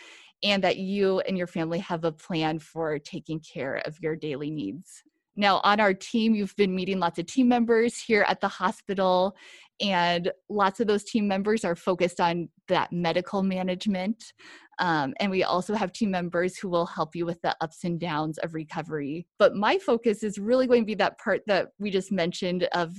and 0.44 0.64
that 0.64 0.78
you 0.78 1.20
and 1.22 1.38
your 1.38 1.48
family 1.48 1.80
have 1.80 2.04
a 2.04 2.12
plan 2.12 2.60
for 2.60 2.98
taking 3.00 3.40
care 3.40 3.82
of 3.86 4.00
your 4.02 4.16
daily 4.16 4.50
needs. 4.50 5.04
Now, 5.36 5.62
on 5.64 5.80
our 5.80 5.94
team, 5.94 6.36
you've 6.36 6.56
been 6.58 6.76
meeting 6.76 7.00
lots 7.00 7.18
of 7.18 7.26
team 7.26 7.48
members 7.48 7.98
here 7.98 8.26
at 8.28 8.42
the 8.42 8.48
hospital, 8.48 9.36
and 9.80 10.32
lots 10.50 10.82
of 10.82 10.88
those 10.88 11.06
team 11.06 11.28
members 11.28 11.64
are 11.64 11.76
focused 11.76 12.20
on 12.20 12.50
that 12.68 12.92
medical 12.92 13.42
management. 13.42 14.34
Um, 14.80 15.14
and 15.20 15.32
we 15.32 15.44
also 15.44 15.76
have 15.76 15.92
team 15.92 16.12
members 16.12 16.58
who 16.58 16.70
will 16.70 16.86
help 16.86 17.16
you 17.16 17.26
with 17.26 17.42
the 17.42 17.56
ups 17.62 17.84
and 17.84 18.00
downs 18.00 18.38
of 18.40 18.54
recovery. 18.54 19.28
But 19.38 19.56
my 19.56 19.78
focus 19.78 20.24
is 20.24 20.38
really 20.38 20.68
going 20.68 20.82
to 20.82 20.88
be 20.88 20.96
that 20.96 21.20
part 21.20 21.42
that 21.48 21.70
we 21.80 21.90
just 21.90 22.12
mentioned 22.12 22.68
of 22.74 22.94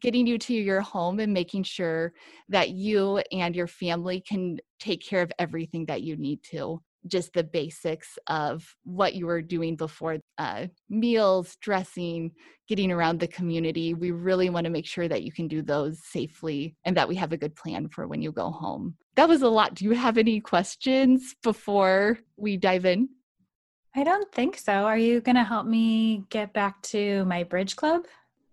getting 0.00 0.26
you 0.26 0.38
to 0.38 0.54
your 0.54 0.80
home 0.80 1.20
and 1.20 1.32
making 1.32 1.62
sure 1.62 2.12
that 2.48 2.70
you 2.70 3.18
and 3.32 3.54
your 3.54 3.66
family 3.66 4.20
can 4.20 4.58
take 4.78 5.04
care 5.04 5.22
of 5.22 5.32
everything 5.38 5.86
that 5.86 6.02
you 6.02 6.16
need 6.16 6.42
to 6.50 6.80
just 7.06 7.32
the 7.32 7.44
basics 7.44 8.18
of 8.26 8.74
what 8.84 9.14
you 9.14 9.26
were 9.26 9.42
doing 9.42 9.76
before 9.76 10.18
uh, 10.38 10.66
meals, 10.88 11.56
dressing, 11.60 12.32
getting 12.68 12.90
around 12.90 13.20
the 13.20 13.26
community. 13.28 13.94
We 13.94 14.10
really 14.10 14.50
want 14.50 14.64
to 14.64 14.70
make 14.70 14.86
sure 14.86 15.08
that 15.08 15.22
you 15.22 15.32
can 15.32 15.48
do 15.48 15.62
those 15.62 16.00
safely 16.04 16.76
and 16.84 16.96
that 16.96 17.08
we 17.08 17.14
have 17.16 17.32
a 17.32 17.36
good 17.36 17.54
plan 17.54 17.88
for 17.88 18.06
when 18.06 18.22
you 18.22 18.32
go 18.32 18.50
home. 18.50 18.96
That 19.16 19.28
was 19.28 19.42
a 19.42 19.48
lot. 19.48 19.74
Do 19.74 19.84
you 19.84 19.92
have 19.92 20.18
any 20.18 20.40
questions 20.40 21.34
before 21.42 22.18
we 22.36 22.56
dive 22.56 22.84
in? 22.84 23.08
I 23.96 24.04
don't 24.04 24.30
think 24.32 24.56
so. 24.58 24.72
Are 24.72 24.98
you 24.98 25.20
going 25.20 25.36
to 25.36 25.44
help 25.44 25.66
me 25.66 26.24
get 26.28 26.52
back 26.52 26.82
to 26.82 27.24
my 27.24 27.42
bridge 27.42 27.74
club? 27.74 28.02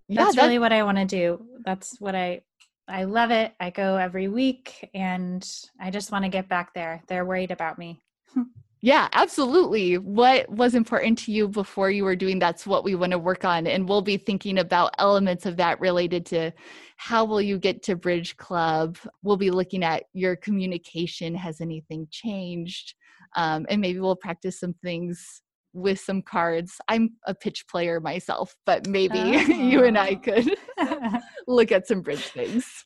That's 0.09 0.35
yeah, 0.35 0.43
really 0.43 0.59
what 0.59 0.71
I 0.71 0.83
want 0.83 0.97
to 0.97 1.05
do. 1.05 1.45
That's 1.65 1.99
what 1.99 2.15
I 2.15 2.41
I 2.87 3.05
love 3.05 3.31
it. 3.31 3.53
I 3.59 3.71
go 3.71 3.95
every 3.95 4.27
week 4.27 4.89
and 4.93 5.47
I 5.79 5.89
just 5.89 6.11
want 6.11 6.23
to 6.23 6.29
get 6.29 6.47
back 6.47 6.73
there. 6.73 7.01
They're 7.07 7.25
worried 7.25 7.51
about 7.51 7.77
me. 7.77 8.01
Yeah, 8.81 9.07
absolutely. 9.13 9.97
What 9.97 10.47
was 10.47 10.75
important 10.75 11.17
to 11.19 11.31
you 11.31 11.47
before 11.47 11.89
you 11.89 12.03
were 12.03 12.15
doing 12.15 12.37
that's 12.37 12.67
what 12.67 12.83
we 12.83 12.93
want 12.93 13.13
to 13.13 13.17
work 13.17 13.43
on 13.43 13.65
and 13.65 13.89
we'll 13.89 14.03
be 14.03 14.17
thinking 14.17 14.59
about 14.59 14.93
elements 14.99 15.47
of 15.47 15.57
that 15.57 15.79
related 15.79 16.23
to 16.27 16.51
how 16.97 17.25
will 17.25 17.41
you 17.41 17.57
get 17.57 17.81
to 17.83 17.95
Bridge 17.95 18.37
Club? 18.37 18.99
We'll 19.23 19.37
be 19.37 19.49
looking 19.49 19.83
at 19.83 20.03
your 20.13 20.35
communication 20.35 21.33
has 21.33 21.61
anything 21.61 22.07
changed? 22.11 22.93
Um, 23.35 23.65
and 23.69 23.81
maybe 23.81 23.99
we'll 23.99 24.15
practice 24.15 24.59
some 24.59 24.75
things 24.83 25.41
with 25.75 25.99
some 25.99 26.21
cards. 26.21 26.79
I'm 26.87 27.11
a 27.27 27.35
pitch 27.35 27.67
player 27.67 27.99
myself, 27.99 28.55
but 28.65 28.87
maybe 28.87 29.19
oh. 29.19 29.39
you 29.47 29.83
and 29.83 29.97
I 29.97 30.11
oh. 30.11 30.15
could 30.15 30.55
look 31.47 31.71
at 31.71 31.87
some 31.87 32.01
bridge 32.01 32.25
things. 32.27 32.85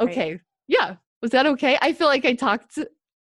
Okay. 0.00 0.32
Right. 0.32 0.40
Yeah. 0.68 0.96
Was 1.22 1.30
that 1.30 1.46
okay? 1.46 1.78
I 1.80 1.92
feel 1.92 2.08
like 2.08 2.24
I 2.24 2.34
talked 2.34 2.78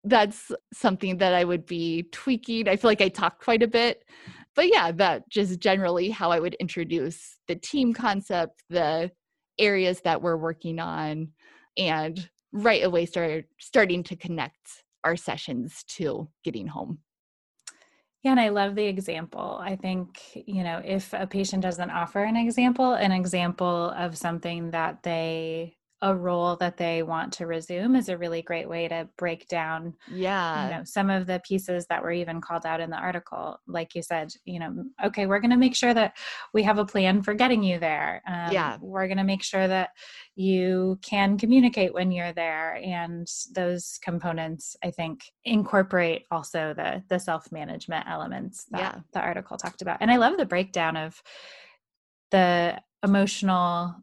that's 0.06 0.52
something 0.72 1.18
that 1.18 1.34
I 1.34 1.44
would 1.44 1.66
be 1.66 2.04
tweaking. 2.12 2.68
I 2.68 2.76
feel 2.76 2.90
like 2.90 3.02
I 3.02 3.10
talk 3.10 3.44
quite 3.44 3.64
a 3.64 3.68
bit. 3.68 4.04
But 4.56 4.72
yeah, 4.72 4.92
that 4.94 5.28
just 5.30 5.60
generally 5.60 6.10
how 6.10 6.32
I 6.32 6.40
would 6.40 6.54
introduce 6.56 7.38
the 7.48 7.56
team 7.56 7.94
concept, 7.94 8.64
the 8.70 9.12
areas 9.60 10.02
that 10.02 10.22
we're 10.22 10.38
working 10.38 10.80
on, 10.80 11.30
and 11.78 12.30
right 12.54 12.84
away 12.84 13.06
start 13.06 13.46
starting 13.60 14.04
to 14.04 14.16
connect 14.16 14.84
our 15.04 15.16
sessions 15.16 15.84
to 15.88 16.30
getting 16.44 16.68
home. 16.68 17.00
Yeah, 18.26 18.32
and 18.32 18.40
I 18.40 18.50
love 18.50 18.76
the 18.76 18.86
example. 18.88 19.60
I 19.62 19.76
think, 19.76 20.20
you 20.48 20.64
know, 20.64 20.82
if 20.84 21.14
a 21.14 21.28
patient 21.28 21.62
doesn't 21.62 21.92
offer 21.92 22.24
an 22.24 22.36
example, 22.36 22.94
an 22.96 23.12
example 23.12 23.92
of 23.92 24.18
something 24.18 24.72
that 24.72 25.04
they 25.04 25.78
a 26.02 26.16
role 26.16 26.56
that 26.58 26.78
they 26.78 27.04
want 27.04 27.34
to 27.34 27.48
resume 27.48 27.96
is 27.96 28.10
a 28.10 28.18
really 28.18 28.42
great 28.42 28.68
way 28.68 28.88
to 28.88 29.08
break 29.18 29.48
down 29.48 29.94
yeah. 30.12 30.66
you 30.66 30.76
know 30.76 30.84
some 30.84 31.10
of 31.10 31.26
the 31.26 31.42
pieces 31.48 31.86
that 31.88 32.04
were 32.04 32.12
even 32.12 32.42
called 32.42 32.66
out 32.66 32.82
in 32.82 32.90
the 32.90 32.98
article. 32.98 33.60
Like 33.68 33.96
you 33.96 34.02
said 34.02 34.34
you 34.46 34.60
know 34.60 34.86
okay 35.04 35.26
we're 35.26 35.40
going 35.40 35.52
to 35.52 35.58
make 35.58 35.76
sure 35.76 35.94
that 35.94 36.18
we 36.54 36.64
have 36.64 36.78
a 36.78 36.86
plan 36.86 37.22
for 37.24 37.34
getting 37.34 37.64
you 37.64 37.80
there 37.80 38.22
um, 38.28 38.52
yeah. 38.52 38.78
we're 38.82 39.08
going 39.08 39.18
to 39.18 39.24
make 39.24 39.44
sure 39.44 39.68
that 39.68 39.90
you 40.36 41.00
can 41.02 41.38
communicate 41.38 41.94
when 41.94 42.12
you're 42.12 42.34
there 42.34 42.76
and 42.84 43.28
those 43.54 44.00
components 44.04 44.76
i 44.84 44.92
think 44.92 45.32
incorporate 45.46 46.26
also 46.32 46.74
the 46.76 47.02
the 47.10 47.20
self 47.20 47.52
management 47.52 48.06
elements 48.08 48.66
that 48.72 48.80
yeah. 48.80 49.00
the 49.14 49.20
article 49.20 49.58
talked 49.58 49.82
about. 49.82 49.98
And 50.02 50.12
i 50.12 50.18
love 50.18 50.38
the 50.38 50.46
breakdown 50.46 50.98
of 50.98 51.22
the 52.32 52.82
emotional 53.04 53.96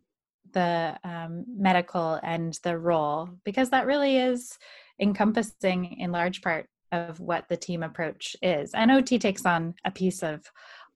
the 0.52 0.98
um, 1.04 1.44
medical 1.48 2.18
and 2.22 2.58
the 2.62 2.78
role 2.78 3.28
because 3.44 3.70
that 3.70 3.86
really 3.86 4.16
is 4.16 4.58
encompassing 5.00 5.98
in 5.98 6.12
large 6.12 6.42
part 6.42 6.66
of 6.92 7.18
what 7.20 7.48
the 7.48 7.56
team 7.56 7.82
approach 7.82 8.36
is. 8.42 8.72
And 8.74 8.90
OT 8.90 9.18
takes 9.18 9.46
on 9.46 9.74
a 9.84 9.90
piece 9.90 10.22
of 10.22 10.42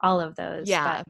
all 0.01 0.21
of 0.21 0.37
those. 0.37 0.69
Yeah. 0.69 1.03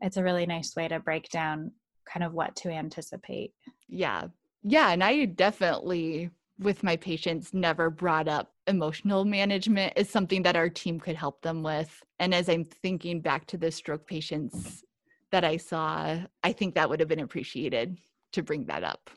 it's 0.00 0.16
a 0.16 0.22
really 0.22 0.46
nice 0.46 0.76
way 0.76 0.88
to 0.88 1.00
break 1.00 1.28
down 1.30 1.72
kind 2.10 2.24
of 2.24 2.32
what 2.32 2.54
to 2.56 2.70
anticipate. 2.70 3.52
Yeah. 3.88 4.28
Yeah. 4.62 4.90
And 4.90 5.02
I 5.02 5.24
definitely, 5.24 6.30
with 6.58 6.82
my 6.82 6.96
patients, 6.96 7.52
never 7.52 7.90
brought 7.90 8.28
up 8.28 8.52
emotional 8.66 9.24
management 9.24 9.94
is 9.96 10.08
something 10.08 10.42
that 10.44 10.56
our 10.56 10.68
team 10.68 11.00
could 11.00 11.16
help 11.16 11.42
them 11.42 11.62
with. 11.62 12.02
And 12.18 12.34
as 12.34 12.48
I'm 12.48 12.64
thinking 12.64 13.20
back 13.20 13.46
to 13.48 13.58
the 13.58 13.70
stroke 13.70 14.06
patients 14.06 14.84
that 15.32 15.44
I 15.44 15.56
saw, 15.56 16.18
I 16.42 16.52
think 16.52 16.74
that 16.74 16.88
would 16.88 17.00
have 17.00 17.08
been 17.08 17.20
appreciated 17.20 17.98
to 18.32 18.42
bring 18.42 18.66
that 18.66 18.84
up, 18.84 19.10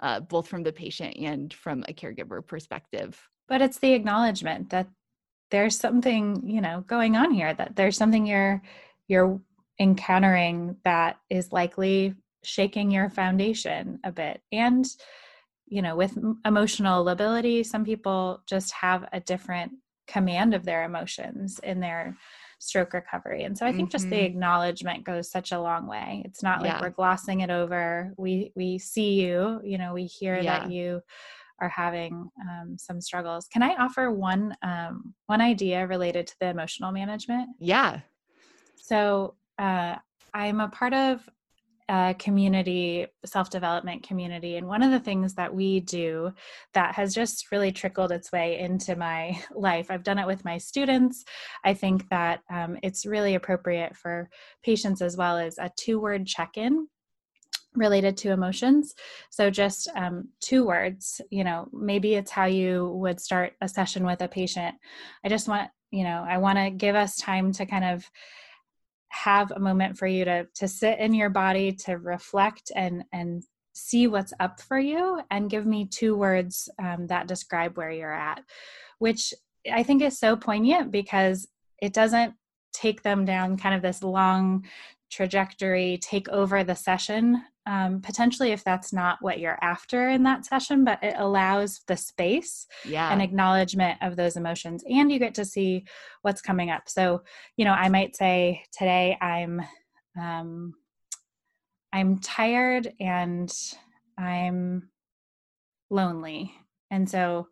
uh, 0.00 0.20
both 0.20 0.48
from 0.48 0.62
the 0.62 0.72
patient 0.72 1.16
and 1.16 1.52
from 1.52 1.84
a 1.88 1.92
caregiver 1.92 2.46
perspective. 2.46 3.20
But 3.48 3.62
it's 3.62 3.78
the 3.78 3.92
acknowledgement 3.92 4.70
that 4.70 4.88
there's 5.50 5.78
something, 5.78 6.42
you 6.48 6.60
know, 6.60 6.82
going 6.86 7.16
on 7.16 7.30
here, 7.30 7.52
that 7.52 7.76
there's 7.76 7.96
something 7.96 8.26
you're 8.26 8.62
you're 9.08 9.40
encountering 9.78 10.76
that 10.84 11.18
is 11.28 11.52
likely 11.52 12.14
shaking 12.44 12.90
your 12.90 13.10
foundation 13.10 13.98
a 14.04 14.12
bit. 14.12 14.40
And, 14.50 14.86
you 15.66 15.82
know, 15.82 15.96
with 15.96 16.16
emotional 16.44 17.04
lability, 17.04 17.62
some 17.62 17.84
people 17.84 18.42
just 18.46 18.72
have 18.72 19.08
a 19.12 19.20
different 19.20 19.72
command 20.06 20.54
of 20.54 20.64
their 20.64 20.84
emotions 20.84 21.60
in 21.62 21.80
their 21.80 22.16
stroke 22.62 22.92
recovery. 22.92 23.42
And 23.42 23.58
so 23.58 23.66
I 23.66 23.72
think 23.72 23.88
mm-hmm. 23.88 23.92
just 23.92 24.08
the 24.08 24.16
mm-hmm. 24.16 24.26
acknowledgement 24.26 25.04
goes 25.04 25.28
such 25.28 25.50
a 25.50 25.60
long 25.60 25.88
way. 25.88 26.22
It's 26.24 26.42
not 26.42 26.62
like 26.62 26.70
yeah. 26.70 26.80
we're 26.80 26.90
glossing 26.90 27.40
it 27.40 27.50
over. 27.50 28.14
We 28.16 28.52
we 28.54 28.78
see 28.78 29.20
you, 29.20 29.60
you 29.64 29.78
know, 29.78 29.92
we 29.92 30.04
hear 30.04 30.36
yeah. 30.36 30.60
that 30.60 30.70
you 30.70 31.00
are 31.60 31.68
having 31.68 32.30
um, 32.40 32.76
some 32.78 33.00
struggles. 33.00 33.48
Can 33.48 33.62
I 33.62 33.74
offer 33.74 34.12
one 34.12 34.56
um, 34.62 35.12
one 35.26 35.40
idea 35.40 35.86
related 35.86 36.28
to 36.28 36.34
the 36.40 36.46
emotional 36.46 36.92
management? 36.92 37.50
Yeah. 37.58 38.00
So 38.76 39.34
uh, 39.58 39.96
I'm 40.32 40.60
a 40.60 40.68
part 40.68 40.94
of 40.94 41.28
community, 42.18 43.06
self 43.24 43.50
development 43.50 44.02
community. 44.02 44.56
And 44.56 44.66
one 44.66 44.82
of 44.82 44.90
the 44.90 45.00
things 45.00 45.34
that 45.34 45.54
we 45.54 45.80
do 45.80 46.32
that 46.72 46.94
has 46.94 47.14
just 47.14 47.52
really 47.52 47.70
trickled 47.70 48.12
its 48.12 48.32
way 48.32 48.58
into 48.58 48.96
my 48.96 49.38
life, 49.54 49.90
I've 49.90 50.02
done 50.02 50.18
it 50.18 50.26
with 50.26 50.44
my 50.44 50.58
students. 50.58 51.24
I 51.64 51.74
think 51.74 52.08
that 52.08 52.40
um, 52.50 52.78
it's 52.82 53.04
really 53.04 53.34
appropriate 53.34 53.96
for 53.96 54.30
patients 54.64 55.02
as 55.02 55.16
well 55.16 55.36
as 55.36 55.58
a 55.58 55.70
two 55.76 56.00
word 56.00 56.26
check 56.26 56.56
in 56.56 56.88
related 57.74 58.16
to 58.18 58.32
emotions. 58.32 58.94
So, 59.30 59.50
just 59.50 59.88
um, 59.94 60.28
two 60.40 60.66
words, 60.66 61.20
you 61.30 61.44
know, 61.44 61.68
maybe 61.72 62.14
it's 62.14 62.30
how 62.30 62.46
you 62.46 62.88
would 62.94 63.20
start 63.20 63.52
a 63.60 63.68
session 63.68 64.06
with 64.06 64.22
a 64.22 64.28
patient. 64.28 64.74
I 65.24 65.28
just 65.28 65.48
want, 65.48 65.70
you 65.90 66.04
know, 66.04 66.24
I 66.26 66.38
want 66.38 66.58
to 66.58 66.70
give 66.70 66.94
us 66.94 67.16
time 67.16 67.52
to 67.52 67.66
kind 67.66 67.84
of 67.84 68.10
have 69.12 69.50
a 69.50 69.60
moment 69.60 69.96
for 69.98 70.06
you 70.06 70.24
to 70.24 70.46
to 70.54 70.66
sit 70.66 70.98
in 70.98 71.12
your 71.12 71.28
body 71.28 71.70
to 71.70 71.98
reflect 71.98 72.72
and 72.74 73.04
and 73.12 73.42
see 73.74 74.06
what's 74.06 74.32
up 74.40 74.58
for 74.60 74.78
you 74.78 75.20
and 75.30 75.50
give 75.50 75.66
me 75.66 75.86
two 75.86 76.16
words 76.16 76.68
um, 76.78 77.06
that 77.06 77.26
describe 77.28 77.76
where 77.76 77.90
you're 77.90 78.12
at 78.12 78.42
which 78.98 79.34
i 79.70 79.82
think 79.82 80.00
is 80.00 80.18
so 80.18 80.34
poignant 80.34 80.90
because 80.90 81.46
it 81.82 81.92
doesn't 81.92 82.32
take 82.72 83.02
them 83.02 83.26
down 83.26 83.58
kind 83.58 83.74
of 83.74 83.82
this 83.82 84.02
long 84.02 84.64
trajectory 85.10 85.98
take 86.00 86.28
over 86.30 86.64
the 86.64 86.74
session 86.74 87.42
um, 87.66 88.00
potentially 88.00 88.50
if 88.50 88.64
that's 88.64 88.92
not 88.92 89.18
what 89.20 89.38
you're 89.38 89.58
after 89.62 90.08
in 90.08 90.22
that 90.24 90.44
session 90.44 90.84
but 90.84 91.02
it 91.02 91.14
allows 91.16 91.80
the 91.86 91.96
space 91.96 92.66
yeah. 92.84 93.10
and 93.12 93.22
acknowledgement 93.22 93.98
of 94.02 94.16
those 94.16 94.36
emotions 94.36 94.82
and 94.88 95.12
you 95.12 95.18
get 95.18 95.34
to 95.34 95.44
see 95.44 95.84
what's 96.22 96.42
coming 96.42 96.70
up 96.70 96.88
so 96.88 97.22
you 97.56 97.64
know 97.64 97.72
i 97.72 97.88
might 97.88 98.16
say 98.16 98.62
today 98.76 99.16
i'm 99.20 99.60
um, 100.20 100.74
i'm 101.92 102.18
tired 102.18 102.92
and 103.00 103.52
i'm 104.18 104.88
lonely 105.90 106.52
and 106.90 107.08
so 107.08 107.46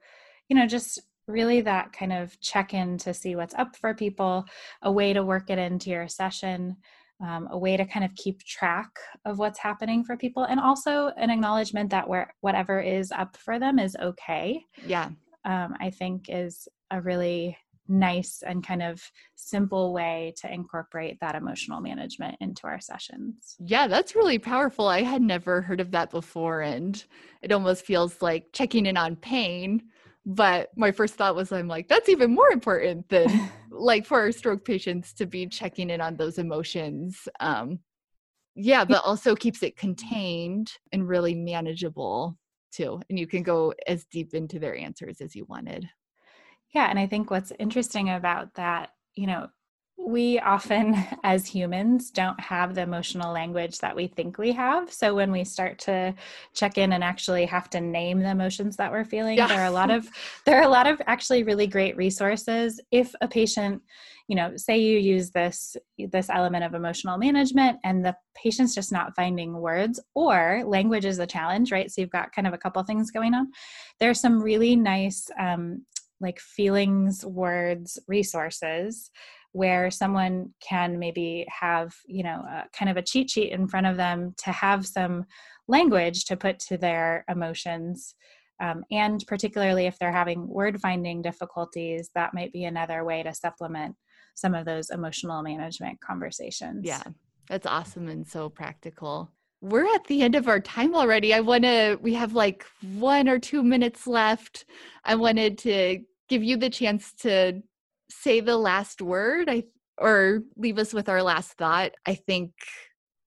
you 0.49 0.57
know 0.57 0.67
just 0.67 1.01
really 1.29 1.61
that 1.61 1.93
kind 1.93 2.13
of 2.13 2.39
check 2.41 2.75
in 2.75 2.99
to 2.99 3.15
see 3.15 3.37
what's 3.37 3.55
up 3.55 3.77
for 3.77 3.95
people 3.95 4.45
a 4.83 4.91
way 4.91 5.13
to 5.13 5.23
work 5.23 5.49
it 5.51 5.59
into 5.59 5.91
your 5.91 6.09
session 6.09 6.77
um, 7.21 7.49
a 7.51 7.59
way 7.59 7.77
to 7.77 7.85
kind 7.85 8.05
of 8.05 8.15
keep 8.15 8.43
track 8.45 8.91
of 9.25 9.39
what's 9.39 9.59
happening 9.59 10.05
for 10.05 10.17
people 10.17 10.45
and 10.45 10.59
also 10.59 11.09
an 11.17 11.31
acknowledgement 11.31 11.91
that 11.91 12.09
where 12.09 12.35
whatever 12.41 12.81
is 12.81 13.13
up 13.13 13.37
for 13.37 13.59
them 13.59 13.79
is 13.79 13.97
okay 14.03 14.65
yeah 14.87 15.11
um, 15.45 15.75
i 15.81 15.91
think 15.91 16.27
is 16.29 16.69
a 16.91 17.01
really 17.01 17.57
nice 17.91 18.43
and 18.47 18.65
kind 18.65 18.83
of 18.83 19.03
simple 19.35 19.93
way 19.93 20.33
to 20.37 20.53
incorporate 20.53 21.19
that 21.21 21.35
emotional 21.35 21.81
management 21.81 22.37
into 22.41 22.67
our 22.67 22.81
sessions. 22.81 23.57
Yeah, 23.59 23.89
that's 23.89 24.15
really 24.15 24.39
powerful. 24.39 24.87
I 24.87 25.03
had 25.03 25.21
never 25.21 25.61
heard 25.61 25.81
of 25.81 25.91
that 25.91 26.11
before. 26.11 26.61
And 26.61 27.05
it 27.43 27.53
almost 27.53 27.85
feels 27.85 28.23
like 28.23 28.53
checking 28.53 28.87
in 28.87 28.97
on 28.97 29.17
pain 29.17 29.83
but 30.27 30.71
my 30.77 30.93
first 30.93 31.15
thought 31.15 31.35
was 31.35 31.53
i'm 31.53 31.69
like 31.69 31.89
that's 31.89 32.09
even 32.09 32.35
more 32.35 32.51
important 32.51 33.09
than 33.09 33.51
like 33.71 34.05
for 34.05 34.21
our 34.21 34.33
stroke 34.33 34.65
patients 34.65 35.13
to 35.13 35.27
be 35.27 35.47
checking 35.47 35.91
in 35.91 36.01
on 36.01 36.17
those 36.17 36.39
emotions. 36.39 37.29
Um 37.39 37.79
yeah 38.57 38.85
but 38.85 39.03
also 39.05 39.35
keeps 39.35 39.63
it 39.63 39.77
contained 39.77 40.73
and 40.93 41.09
really 41.09 41.35
manageable 41.35 42.37
too 42.73 43.01
and 43.09 43.19
you 43.19 43.27
can 43.27 43.43
go 43.43 43.73
as 43.87 44.05
deep 44.07 44.35
into 44.35 44.59
their 44.59 44.77
answers 44.77 45.21
as 45.21 45.35
you 45.35 45.45
wanted. 45.47 45.89
Yeah 46.75 46.91
and 46.91 46.99
i 46.99 47.07
think 47.07 47.31
what's 47.31 47.53
interesting 47.59 48.11
about 48.11 48.53
that 48.55 48.91
you 49.15 49.27
know 49.27 49.49
we 50.07 50.39
often 50.41 50.97
as 51.23 51.47
humans 51.47 52.11
don't 52.11 52.41
have 52.41 52.75
the 52.75 52.83
emotional 52.83 53.33
language 53.33 53.79
that 53.79 53.95
we 53.95 54.07
think 54.07 54.39
we 54.39 54.53
have. 54.53 54.93
So 54.93 55.15
when 55.15 55.31
we 55.31 55.45
start 55.45 55.79
to 55.81 56.15
check 56.55 56.79
in 56.79 56.93
and 56.93 57.05
actually 57.05 57.47
have 57.47 57.69
to 57.71 57.81
name 57.81 58.21
the 58.21 58.31
emotions 58.31 58.77
that 58.77 58.91
we're 58.91 59.05
feeling 59.05 59.37
yeah. 59.37 59.47
there 59.47 59.61
are 59.61 59.67
a 59.67 59.71
lot 59.71 59.91
of 59.91 60.09
there 60.47 60.59
are 60.59 60.65
a 60.65 60.69
lot 60.69 60.87
of 60.87 61.01
actually 61.07 61.43
really 61.43 61.67
great 61.67 61.97
resources. 61.97 62.81
If 62.91 63.15
a 63.21 63.29
patient 63.29 63.83
you 64.29 64.37
know 64.37 64.57
say 64.57 64.79
you 64.79 64.99
use 64.99 65.31
this 65.31 65.77
this 66.11 66.31
element 66.31 66.65
of 66.65 66.75
emotional 66.75 67.19
management 67.19 67.79
and 67.85 68.05
the 68.05 68.17
patient's 68.35 68.75
just 68.75 68.93
not 68.93 69.15
finding 69.17 69.55
words 69.55 70.01
or 70.15 70.63
language 70.65 71.05
is 71.05 71.19
a 71.19 71.27
challenge 71.27 71.73
right? 71.73 71.91
So 71.91 72.01
you've 72.01 72.11
got 72.11 72.33
kind 72.33 72.47
of 72.47 72.55
a 72.55 72.59
couple 72.59 72.83
things 72.85 73.11
going 73.11 73.35
on. 73.35 73.51
There's 73.99 74.21
some 74.21 74.41
really 74.41 74.77
nice 74.77 75.29
um, 75.39 75.85
like 76.21 76.39
feelings 76.39 77.25
words 77.25 77.99
resources 78.07 79.11
where 79.53 79.91
someone 79.91 80.51
can 80.67 80.99
maybe 80.99 81.47
have 81.49 81.95
you 82.07 82.23
know 82.23 82.45
kind 82.77 82.91
of 82.91 82.97
a 82.97 83.03
cheat 83.03 83.31
sheet 83.31 83.53
in 83.53 83.69
front 83.69 83.87
of 83.87 83.97
them 83.97 84.35
to 84.45 84.53
have 84.53 84.87
some 84.87 85.25
language 85.69 86.25
to 86.25 86.37
put 86.37 86.59
to 86.59 86.77
their 86.77 87.25
emotions. 87.29 88.15
Um, 88.63 88.85
and 88.91 89.25
particularly 89.27 89.87
if 89.87 89.99
they're 89.99 90.13
having 90.13 90.47
word 90.47 90.83
finding 90.83 91.23
difficulties 91.23 92.11
that 92.15 92.35
might 92.35 92.53
be 92.53 92.65
another 92.65 93.05
way 93.05 93.23
to 93.23 93.33
supplement 93.33 93.97
some 94.35 94.55
of 94.55 94.67
those 94.67 94.91
emotional 94.91 95.43
management 95.43 95.99
conversations. 96.03 96.83
Yeah 96.85 97.03
that's 97.51 97.67
awesome 97.67 98.09
and 98.09 98.27
so 98.27 98.49
practical. 98.49 99.31
We're 99.61 99.93
at 99.93 100.05
the 100.05 100.23
end 100.23 100.37
of 100.37 100.49
our 100.49 100.61
time 100.61 100.95
already. 100.95 101.35
I 101.35 101.41
want 101.41 101.65
to 101.65 101.99
we 102.01 102.15
have 102.15 102.33
like 102.33 102.65
one 102.95 103.29
or 103.29 103.39
two 103.39 103.63
minutes 103.63 104.07
left. 104.07 104.65
I 105.05 105.17
wanted 105.17 105.59
to 105.59 105.99
give 106.29 106.43
you 106.43 106.57
the 106.57 106.71
chance 106.71 107.13
to 107.21 107.61
say 108.11 108.41
the 108.41 108.57
last 108.57 109.01
word 109.01 109.49
I, 109.49 109.65
or 109.99 110.43
leave 110.57 110.79
us 110.79 110.93
with 110.93 111.09
our 111.09 111.23
last 111.23 111.53
thought, 111.53 111.93
I 112.07 112.15
think 112.15 112.53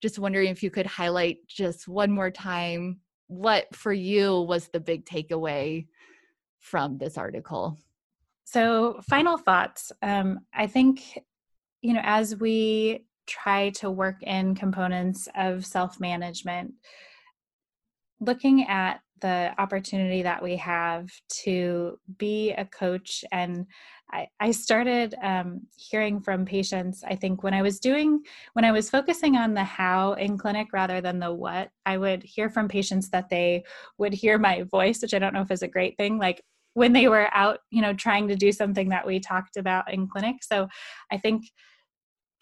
just 0.01 0.19
wondering 0.19 0.49
if 0.49 0.63
you 0.63 0.69
could 0.69 0.85
highlight 0.85 1.37
just 1.47 1.87
one 1.87 2.11
more 2.11 2.31
time 2.31 2.99
what 3.27 3.73
for 3.73 3.93
you 3.93 4.41
was 4.41 4.67
the 4.67 4.79
big 4.79 5.05
takeaway 5.05 5.87
from 6.59 6.97
this 6.97 7.17
article? 7.17 7.77
So, 8.45 8.99
final 9.09 9.37
thoughts. 9.37 9.91
Um, 10.01 10.41
I 10.53 10.67
think, 10.67 11.19
you 11.81 11.93
know, 11.93 12.01
as 12.03 12.35
we 12.35 13.05
try 13.25 13.69
to 13.71 13.89
work 13.89 14.21
in 14.21 14.55
components 14.55 15.27
of 15.35 15.65
self 15.65 15.99
management, 15.99 16.73
looking 18.19 18.67
at 18.67 18.99
the 19.23 19.53
opportunity 19.57 20.21
that 20.21 20.43
we 20.43 20.57
have 20.57 21.09
to 21.45 21.97
be 22.17 22.51
a 22.51 22.65
coach 22.65 23.23
and 23.31 23.65
I, 24.11 24.27
I 24.39 24.51
started 24.51 25.15
um, 25.23 25.61
hearing 25.77 26.19
from 26.19 26.45
patients 26.45 27.03
i 27.07 27.15
think 27.15 27.41
when 27.41 27.53
i 27.53 27.61
was 27.61 27.79
doing 27.79 28.19
when 28.51 28.65
i 28.65 28.71
was 28.71 28.89
focusing 28.89 29.37
on 29.37 29.53
the 29.53 29.63
how 29.63 30.13
in 30.13 30.37
clinic 30.37 30.67
rather 30.73 30.99
than 30.99 31.19
the 31.19 31.33
what 31.33 31.69
i 31.85 31.97
would 31.97 32.21
hear 32.21 32.49
from 32.49 32.67
patients 32.67 33.09
that 33.11 33.29
they 33.29 33.63
would 33.97 34.13
hear 34.13 34.37
my 34.37 34.63
voice 34.63 35.01
which 35.01 35.13
i 35.13 35.19
don't 35.19 35.33
know 35.33 35.41
if 35.41 35.51
is 35.51 35.63
a 35.63 35.67
great 35.67 35.95
thing 35.95 36.17
like 36.19 36.43
when 36.73 36.91
they 36.91 37.07
were 37.07 37.29
out 37.33 37.59
you 37.71 37.81
know 37.81 37.93
trying 37.93 38.27
to 38.27 38.35
do 38.35 38.51
something 38.51 38.89
that 38.89 39.07
we 39.07 39.19
talked 39.19 39.55
about 39.57 39.91
in 39.91 40.07
clinic. 40.07 40.43
So 40.43 40.67
i 41.11 41.17
think 41.17 41.45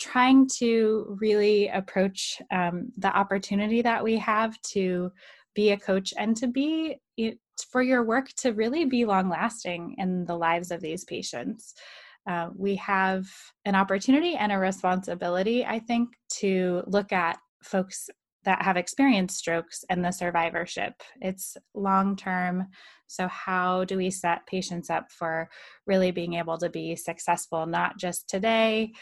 trying 0.01 0.49
to 0.57 1.15
really 1.21 1.67
approach 1.67 2.41
um, 2.51 2.91
the 2.97 3.15
opportunity 3.15 3.83
that 3.83 4.03
we 4.03 4.17
have 4.17 4.59
to 4.63 5.11
be 5.53 5.71
a 5.71 5.77
coach 5.77 6.13
and 6.17 6.35
to 6.37 6.47
be 6.47 6.97
for 7.71 7.81
your 7.81 8.03
work 8.03 8.29
to 8.37 8.51
really 8.51 8.85
be 8.85 9.05
long 9.05 9.29
lasting 9.29 9.95
in 9.97 10.25
the 10.25 10.35
lives 10.35 10.71
of 10.71 10.81
these 10.81 11.03
patients. 11.03 11.73
Uh, 12.29 12.49
we 12.55 12.75
have 12.75 13.25
an 13.65 13.75
opportunity 13.75 14.35
and 14.35 14.51
a 14.51 14.57
responsibility, 14.57 15.65
I 15.65 15.79
think, 15.79 16.09
to 16.39 16.83
look 16.87 17.11
at 17.11 17.37
folks 17.63 18.09
that 18.43 18.61
have 18.63 18.77
experienced 18.77 19.37
strokes 19.37 19.83
and 19.89 20.03
the 20.03 20.11
survivorship. 20.11 20.93
It's 21.19 21.57
long 21.73 22.15
term. 22.15 22.67
So, 23.07 23.27
how 23.27 23.85
do 23.85 23.97
we 23.97 24.09
set 24.09 24.45
patients 24.47 24.89
up 24.89 25.11
for 25.11 25.49
really 25.85 26.11
being 26.11 26.35
able 26.35 26.57
to 26.59 26.69
be 26.69 26.95
successful, 26.95 27.65
not 27.65 27.97
just 27.97 28.29
today 28.29 28.93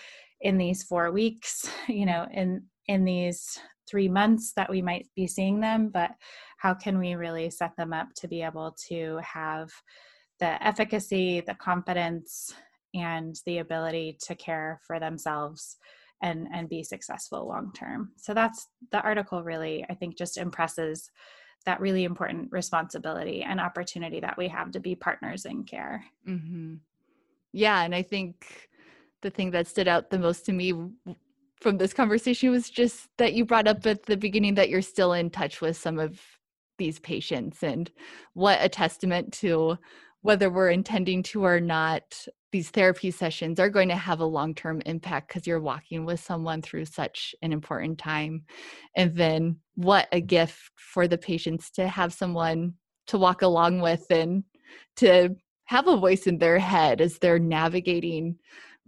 in 0.41 0.57
these 0.57 0.83
four 0.83 1.11
weeks, 1.11 1.69
you 1.87 2.05
know, 2.05 2.27
in 2.33 2.63
in 2.89 3.05
these 3.05 3.59
three 3.87 4.09
months 4.09 4.51
that 4.55 4.69
we 4.69 4.81
might 4.81 5.07
be 5.15 5.27
seeing 5.27 5.59
them, 5.59 5.89
but 5.89 6.09
how 6.57 6.73
can 6.73 6.97
we 6.97 7.13
really 7.13 7.49
set 7.49 7.71
them 7.77 7.93
up 7.93 8.07
to 8.15 8.27
be 8.27 8.41
able 8.41 8.75
to 8.87 9.19
have 9.23 9.69
the 10.39 10.61
efficacy, 10.65 11.41
the 11.41 11.53
confidence, 11.53 12.53
and 12.95 13.35
the 13.45 13.59
ability 13.59 14.17
to 14.19 14.33
care 14.33 14.81
for 14.87 14.99
themselves 14.99 15.77
and 16.23 16.47
and 16.51 16.67
be 16.67 16.83
successful 16.83 17.47
long 17.47 17.71
term. 17.73 18.11
So 18.17 18.33
that's 18.33 18.67
the 18.91 19.01
article 19.01 19.43
really 19.43 19.85
I 19.89 19.93
think 19.93 20.17
just 20.17 20.37
impresses 20.37 21.11
that 21.65 21.79
really 21.79 22.03
important 22.03 22.51
responsibility 22.51 23.43
and 23.43 23.59
opportunity 23.59 24.19
that 24.21 24.37
we 24.37 24.47
have 24.47 24.71
to 24.71 24.79
be 24.79 24.95
partners 24.95 25.45
in 25.45 25.63
care. 25.63 26.03
Mm-hmm. 26.27 26.75
Yeah, 27.53 27.83
and 27.83 27.93
I 27.93 28.01
think 28.01 28.69
the 29.21 29.29
thing 29.29 29.51
that 29.51 29.67
stood 29.67 29.87
out 29.87 30.09
the 30.09 30.17
most 30.17 30.45
to 30.45 30.53
me 30.53 30.73
from 31.62 31.78
this 31.78 31.93
conversation 31.93 32.51
was 32.51 32.70
just 32.70 33.10
that 33.18 33.34
you 33.34 33.45
brought 33.45 33.68
up 33.68 33.86
at 33.86 34.03
the 34.03 34.18
beginning 34.18 34.55
that 34.55 34.70
you're 34.70 34.82
still 34.82 35.14
in 35.14 35.30
touch 35.30 35.62
with 35.62 35.76
some 35.78 35.99
of 35.99 36.20
these 36.78 36.99
patients 36.99 37.62
and 37.64 37.91
what 38.34 38.57
a 38.62 38.70
testament 38.70 39.34
to 39.34 39.78
whether 40.22 40.49
we're 40.49 40.70
intending 40.70 41.24
to 41.24 41.43
or 41.43 41.60
not 41.60 42.26
these 42.51 42.70
therapy 42.70 43.12
sessions 43.12 43.60
are 43.60 43.70
going 43.70 43.89
to 43.89 43.95
have 43.95 44.20
a 44.20 44.26
long-term 44.26 44.82
impact 44.86 45.28
because 45.28 45.45
you're 45.45 45.62
walking 45.62 46.03
with 46.03 46.20
someone 46.20 46.62
through 46.62 46.86
such 46.86 47.36
an 47.41 47.53
important 47.53 47.97
time. 47.97 48.43
And 48.95 49.16
then 49.16 49.57
what 49.76 50.07
a 50.12 50.20
gift 50.20 50.72
for 50.76 51.07
the 51.07 51.18
patients 51.18 51.70
to 51.72 51.88
have 51.88 52.12
someone 52.12 52.74
to 53.07 53.18
walk 53.18 53.43
along 53.43 53.82
with 53.82 54.05
and 54.10 54.43
to 54.97 55.36
have 55.66 55.88
a 55.88 55.97
voice 55.97 56.26
in 56.26 56.39
their 56.39 56.57
head 56.57 57.01
as 57.01 57.20
they're 57.20 57.39
navigating 57.39 58.38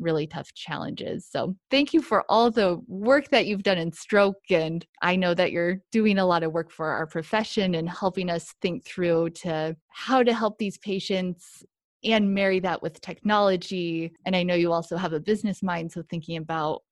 really 0.02 0.28
tough 0.28 0.54
challenges. 0.54 1.28
So, 1.30 1.56
thank 1.70 1.94
you 1.94 2.02
for 2.02 2.24
all 2.30 2.52
the 2.52 2.82
work 2.88 3.30
that 3.30 3.46
you've 3.46 3.64
done 3.64 3.78
in 3.78 3.92
stroke. 3.92 4.40
And 4.50 4.86
I 5.02 5.16
know 5.16 5.34
that 5.34 5.52
you're 5.52 5.82
doing 5.92 6.18
a 6.18 6.26
lot 6.26 6.44
of 6.44 6.52
work 6.52 6.72
for 6.72 6.88
our 6.88 7.08
profession 7.08 7.76
and 7.76 7.90
helping 7.90 8.30
us 8.30 8.54
think 8.62 8.86
through 8.86 9.32
to 9.32 9.76
how 9.90 10.24
to 10.24 10.34
help 10.34 10.58
these 10.58 10.78
patients 10.78 11.64
and 12.04 12.34
marry 12.34 12.60
that 12.60 12.82
with 12.82 13.00
technology. 13.02 14.12
And 14.26 14.36
I 14.36 14.44
know 14.44 14.56
you 14.56 14.74
also 14.74 14.98
have 14.98 15.14
a 15.14 15.20
business 15.20 15.62
mind. 15.62 15.92
So, 15.92 16.04
thinking 16.10 16.38
about 16.38 16.84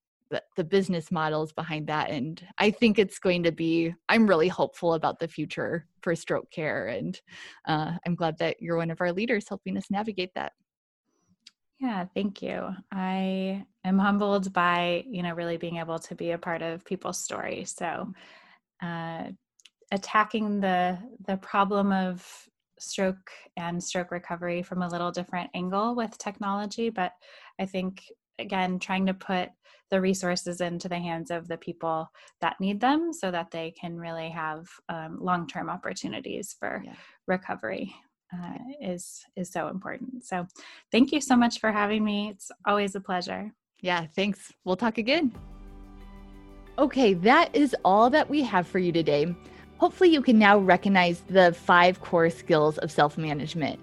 the, 0.55 0.63
business 0.63 1.11
models 1.11 1.51
behind 1.51 1.87
that. 1.87 2.09
And 2.09 2.41
I 2.57 2.71
think 2.71 2.99
it's 2.99 3.19
going 3.19 3.43
to 3.43 3.51
be, 3.51 3.93
I'm 4.07 4.27
really 4.27 4.47
hopeful 4.47 4.93
about 4.93 5.19
the 5.19 5.27
future 5.27 5.87
for 6.01 6.15
stroke 6.15 6.51
care. 6.51 6.87
And 6.87 7.19
uh, 7.67 7.93
I'm 8.05 8.15
glad 8.15 8.37
that 8.39 8.61
you're 8.61 8.77
one 8.77 8.91
of 8.91 9.01
our 9.01 9.11
leaders 9.11 9.47
helping 9.47 9.77
us 9.77 9.89
navigate 9.89 10.33
that. 10.35 10.53
Yeah, 11.79 12.05
thank 12.13 12.41
you. 12.41 12.75
I 12.91 13.65
am 13.85 13.97
humbled 13.97 14.51
by, 14.51 15.05
you 15.09 15.23
know, 15.23 15.33
really 15.33 15.57
being 15.57 15.77
able 15.77 15.99
to 15.99 16.15
be 16.15 16.31
a 16.31 16.37
part 16.37 16.61
of 16.61 16.83
people's 16.83 17.23
stories. 17.23 17.73
So, 17.77 18.13
uh, 18.81 19.29
attacking 19.91 20.59
the 20.59 20.97
the 21.25 21.37
problem 21.37 21.91
of 21.91 22.27
stroke 22.79 23.31
and 23.57 23.83
stroke 23.83 24.11
recovery 24.11 24.61
from 24.61 24.81
a 24.81 24.87
little 24.87 25.11
different 25.11 25.49
angle 25.53 25.95
with 25.95 26.17
technology, 26.17 26.89
but 26.89 27.13
I 27.59 27.65
think 27.65 28.03
again 28.39 28.79
trying 28.79 29.05
to 29.05 29.13
put 29.13 29.49
the 29.89 29.99
resources 29.99 30.61
into 30.61 30.87
the 30.87 30.99
hands 30.99 31.31
of 31.31 31.47
the 31.47 31.57
people 31.57 32.11
that 32.41 32.59
need 32.59 32.79
them 32.79 33.11
so 33.11 33.31
that 33.31 33.51
they 33.51 33.71
can 33.71 33.97
really 33.97 34.29
have 34.29 34.67
um, 34.87 35.17
long-term 35.19 35.69
opportunities 35.69 36.55
for 36.59 36.83
yeah. 36.85 36.93
recovery 37.27 37.93
uh, 38.33 38.57
is 38.81 39.25
is 39.35 39.49
so 39.49 39.67
important. 39.67 40.25
So, 40.25 40.47
thank 40.91 41.11
you 41.11 41.21
so 41.21 41.35
much 41.35 41.59
for 41.59 41.71
having 41.71 42.03
me. 42.03 42.29
It's 42.29 42.51
always 42.65 42.95
a 42.95 43.01
pleasure. 43.01 43.51
Yeah, 43.81 44.05
thanks. 44.15 44.53
We'll 44.63 44.75
talk 44.75 44.97
again. 44.97 45.33
Okay, 46.77 47.13
that 47.13 47.53
is 47.53 47.75
all 47.83 48.09
that 48.09 48.29
we 48.29 48.41
have 48.43 48.67
for 48.67 48.79
you 48.79 48.91
today. 48.91 49.35
Hopefully, 49.77 50.09
you 50.09 50.21
can 50.21 50.37
now 50.37 50.57
recognize 50.57 51.21
the 51.27 51.53
five 51.53 52.01
core 52.01 52.29
skills 52.29 52.77
of 52.79 52.91
self 52.91 53.17
management. 53.17 53.79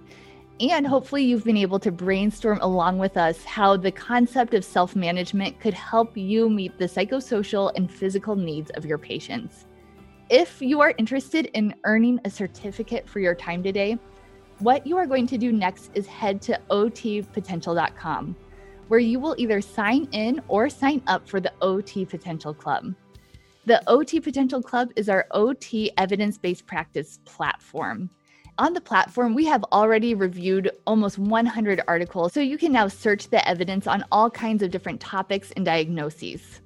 And 0.61 0.87
hopefully, 0.87 1.23
you've 1.23 1.45
been 1.45 1.57
able 1.57 1.79
to 1.81 1.93
brainstorm 1.93 2.59
along 2.63 2.99
with 2.99 3.19
us 3.19 3.45
how 3.45 3.77
the 3.77 3.93
concept 3.93 4.55
of 4.55 4.65
self 4.65 4.97
management 4.97 5.61
could 5.61 5.75
help 5.75 6.17
you 6.17 6.49
meet 6.49 6.79
the 6.79 6.87
psychosocial 6.87 7.73
and 7.77 7.91
physical 7.91 8.37
needs 8.37 8.71
of 8.73 8.87
your 8.87 8.99
patients. 8.99 9.67
If 10.31 10.61
you 10.61 10.81
are 10.81 10.95
interested 10.99 11.47
in 11.55 11.75
earning 11.85 12.19
a 12.25 12.31
certificate 12.31 13.09
for 13.09 13.21
your 13.21 13.35
time 13.35 13.63
today, 13.63 13.99
what 14.61 14.87
you 14.87 14.97
are 14.97 15.07
going 15.07 15.27
to 15.27 15.39
do 15.39 15.53
next 15.53 15.91
is 15.95 16.07
head 16.07 16.41
to 16.43 16.59
otpotential.com, 16.71 18.37
where 18.89 19.01
you 19.01 19.21
will 19.21 19.35
either 19.39 19.61
sign 19.61 20.09
in 20.13 20.41
or 20.49 20.69
sign 20.71 21.03
up 21.07 21.29
for 21.29 21.41
the 21.41 21.53
OT 21.61 22.05
Potential 22.05 22.55
Club. 22.55 22.95
The 23.67 23.83
OT 23.89 24.21
Potential 24.21 24.63
Club 24.63 24.93
is 24.97 25.09
our 25.09 25.27
OT 25.33 25.91
evidence 25.99 26.39
based 26.39 26.67
practice 26.67 27.19
platform. 27.25 28.09
On 28.59 28.73
the 28.73 28.81
platform, 28.81 29.35
we 29.35 29.45
have 29.45 29.65
already 29.65 30.15
reviewed 30.15 30.71
almost 30.87 31.19
100 31.19 31.83
articles, 31.87 32.33
so 32.33 32.41
you 32.41 32.57
can 32.57 32.73
now 32.73 32.89
search 32.89 33.29
the 33.29 33.47
evidence 33.47 33.87
on 33.87 34.05
all 34.11 34.31
kinds 34.31 34.63
of 34.63 34.71
different 34.71 35.01
topics 35.01 35.53
and 35.57 35.67
diagnoses. 35.67 36.63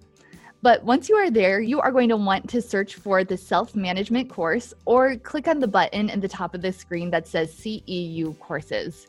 But 0.63 0.85
once 0.85 1.09
you 1.09 1.17
are 1.17 1.31
there, 1.31 1.61
you 1.61 1.81
are 1.81 1.91
going 1.91 2.11
to 2.11 2.19
want 2.19 2.49
to 2.51 2.61
search 2.61 2.97
for 2.97 3.25
the 3.25 3.37
self 3.37 3.75
management 3.75 4.29
course 4.29 4.75
or 4.85 5.17
click 5.17 5.49
on 5.49 5.59
the 5.59 5.67
button 5.67 6.11
in 6.11 6.21
the 6.21 6.29
top 6.29 6.55
of 6.55 6.61
the 6.61 6.73
screen 6.73 7.11
that 7.11 7.27
says 7.27 7.55
CEU 7.55 8.39
courses. 8.39 9.07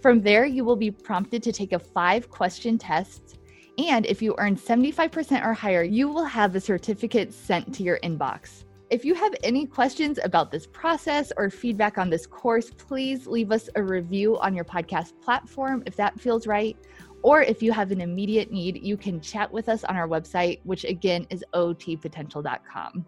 From 0.00 0.22
there, 0.22 0.46
you 0.46 0.64
will 0.64 0.76
be 0.76 0.90
prompted 0.90 1.42
to 1.42 1.52
take 1.52 1.72
a 1.72 1.78
five 1.78 2.30
question 2.30 2.78
test. 2.78 3.38
And 3.76 4.06
if 4.06 4.22
you 4.22 4.34
earn 4.38 4.56
75% 4.56 5.44
or 5.44 5.52
higher, 5.52 5.82
you 5.82 6.08
will 6.08 6.24
have 6.24 6.56
a 6.56 6.60
certificate 6.60 7.34
sent 7.34 7.72
to 7.74 7.82
your 7.82 7.98
inbox. 8.02 8.64
If 8.90 9.04
you 9.04 9.14
have 9.14 9.34
any 9.44 9.66
questions 9.66 10.18
about 10.24 10.50
this 10.50 10.66
process 10.66 11.30
or 11.36 11.50
feedback 11.50 11.98
on 11.98 12.08
this 12.08 12.26
course, 12.26 12.70
please 12.70 13.26
leave 13.26 13.52
us 13.52 13.68
a 13.76 13.82
review 13.82 14.38
on 14.38 14.54
your 14.54 14.64
podcast 14.64 15.12
platform 15.20 15.82
if 15.84 15.94
that 15.96 16.18
feels 16.18 16.46
right 16.46 16.76
or 17.22 17.42
if 17.42 17.62
you 17.62 17.72
have 17.72 17.90
an 17.90 18.00
immediate 18.00 18.50
need, 18.50 18.82
you 18.82 18.96
can 18.96 19.20
chat 19.20 19.52
with 19.52 19.68
us 19.68 19.84
on 19.84 19.96
our 19.96 20.08
website, 20.08 20.60
which 20.64 20.84
again 20.84 21.26
is 21.30 21.44
otpotential.com. 21.54 23.04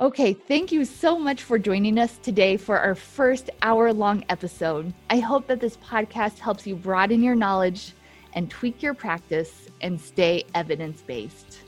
Okay, 0.00 0.32
thank 0.32 0.72
you 0.72 0.84
so 0.84 1.16
much 1.16 1.42
for 1.42 1.56
joining 1.56 1.98
us 1.98 2.18
today 2.18 2.56
for 2.56 2.78
our 2.78 2.96
first 2.96 3.48
hour 3.62 3.92
long 3.92 4.24
episode. 4.28 4.92
I 5.08 5.20
hope 5.20 5.46
that 5.46 5.60
this 5.60 5.76
podcast 5.76 6.40
helps 6.40 6.66
you 6.66 6.74
broaden 6.74 7.22
your 7.22 7.36
knowledge 7.36 7.92
and 8.32 8.50
tweak 8.50 8.82
your 8.82 8.94
practice 8.94 9.68
and 9.82 10.00
stay 10.00 10.44
evidence 10.54 11.02
based. 11.02 11.60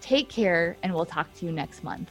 Take 0.00 0.28
care, 0.28 0.76
and 0.82 0.92
we'll 0.92 1.06
talk 1.06 1.32
to 1.34 1.46
you 1.46 1.52
next 1.52 1.84
month. 1.84 2.10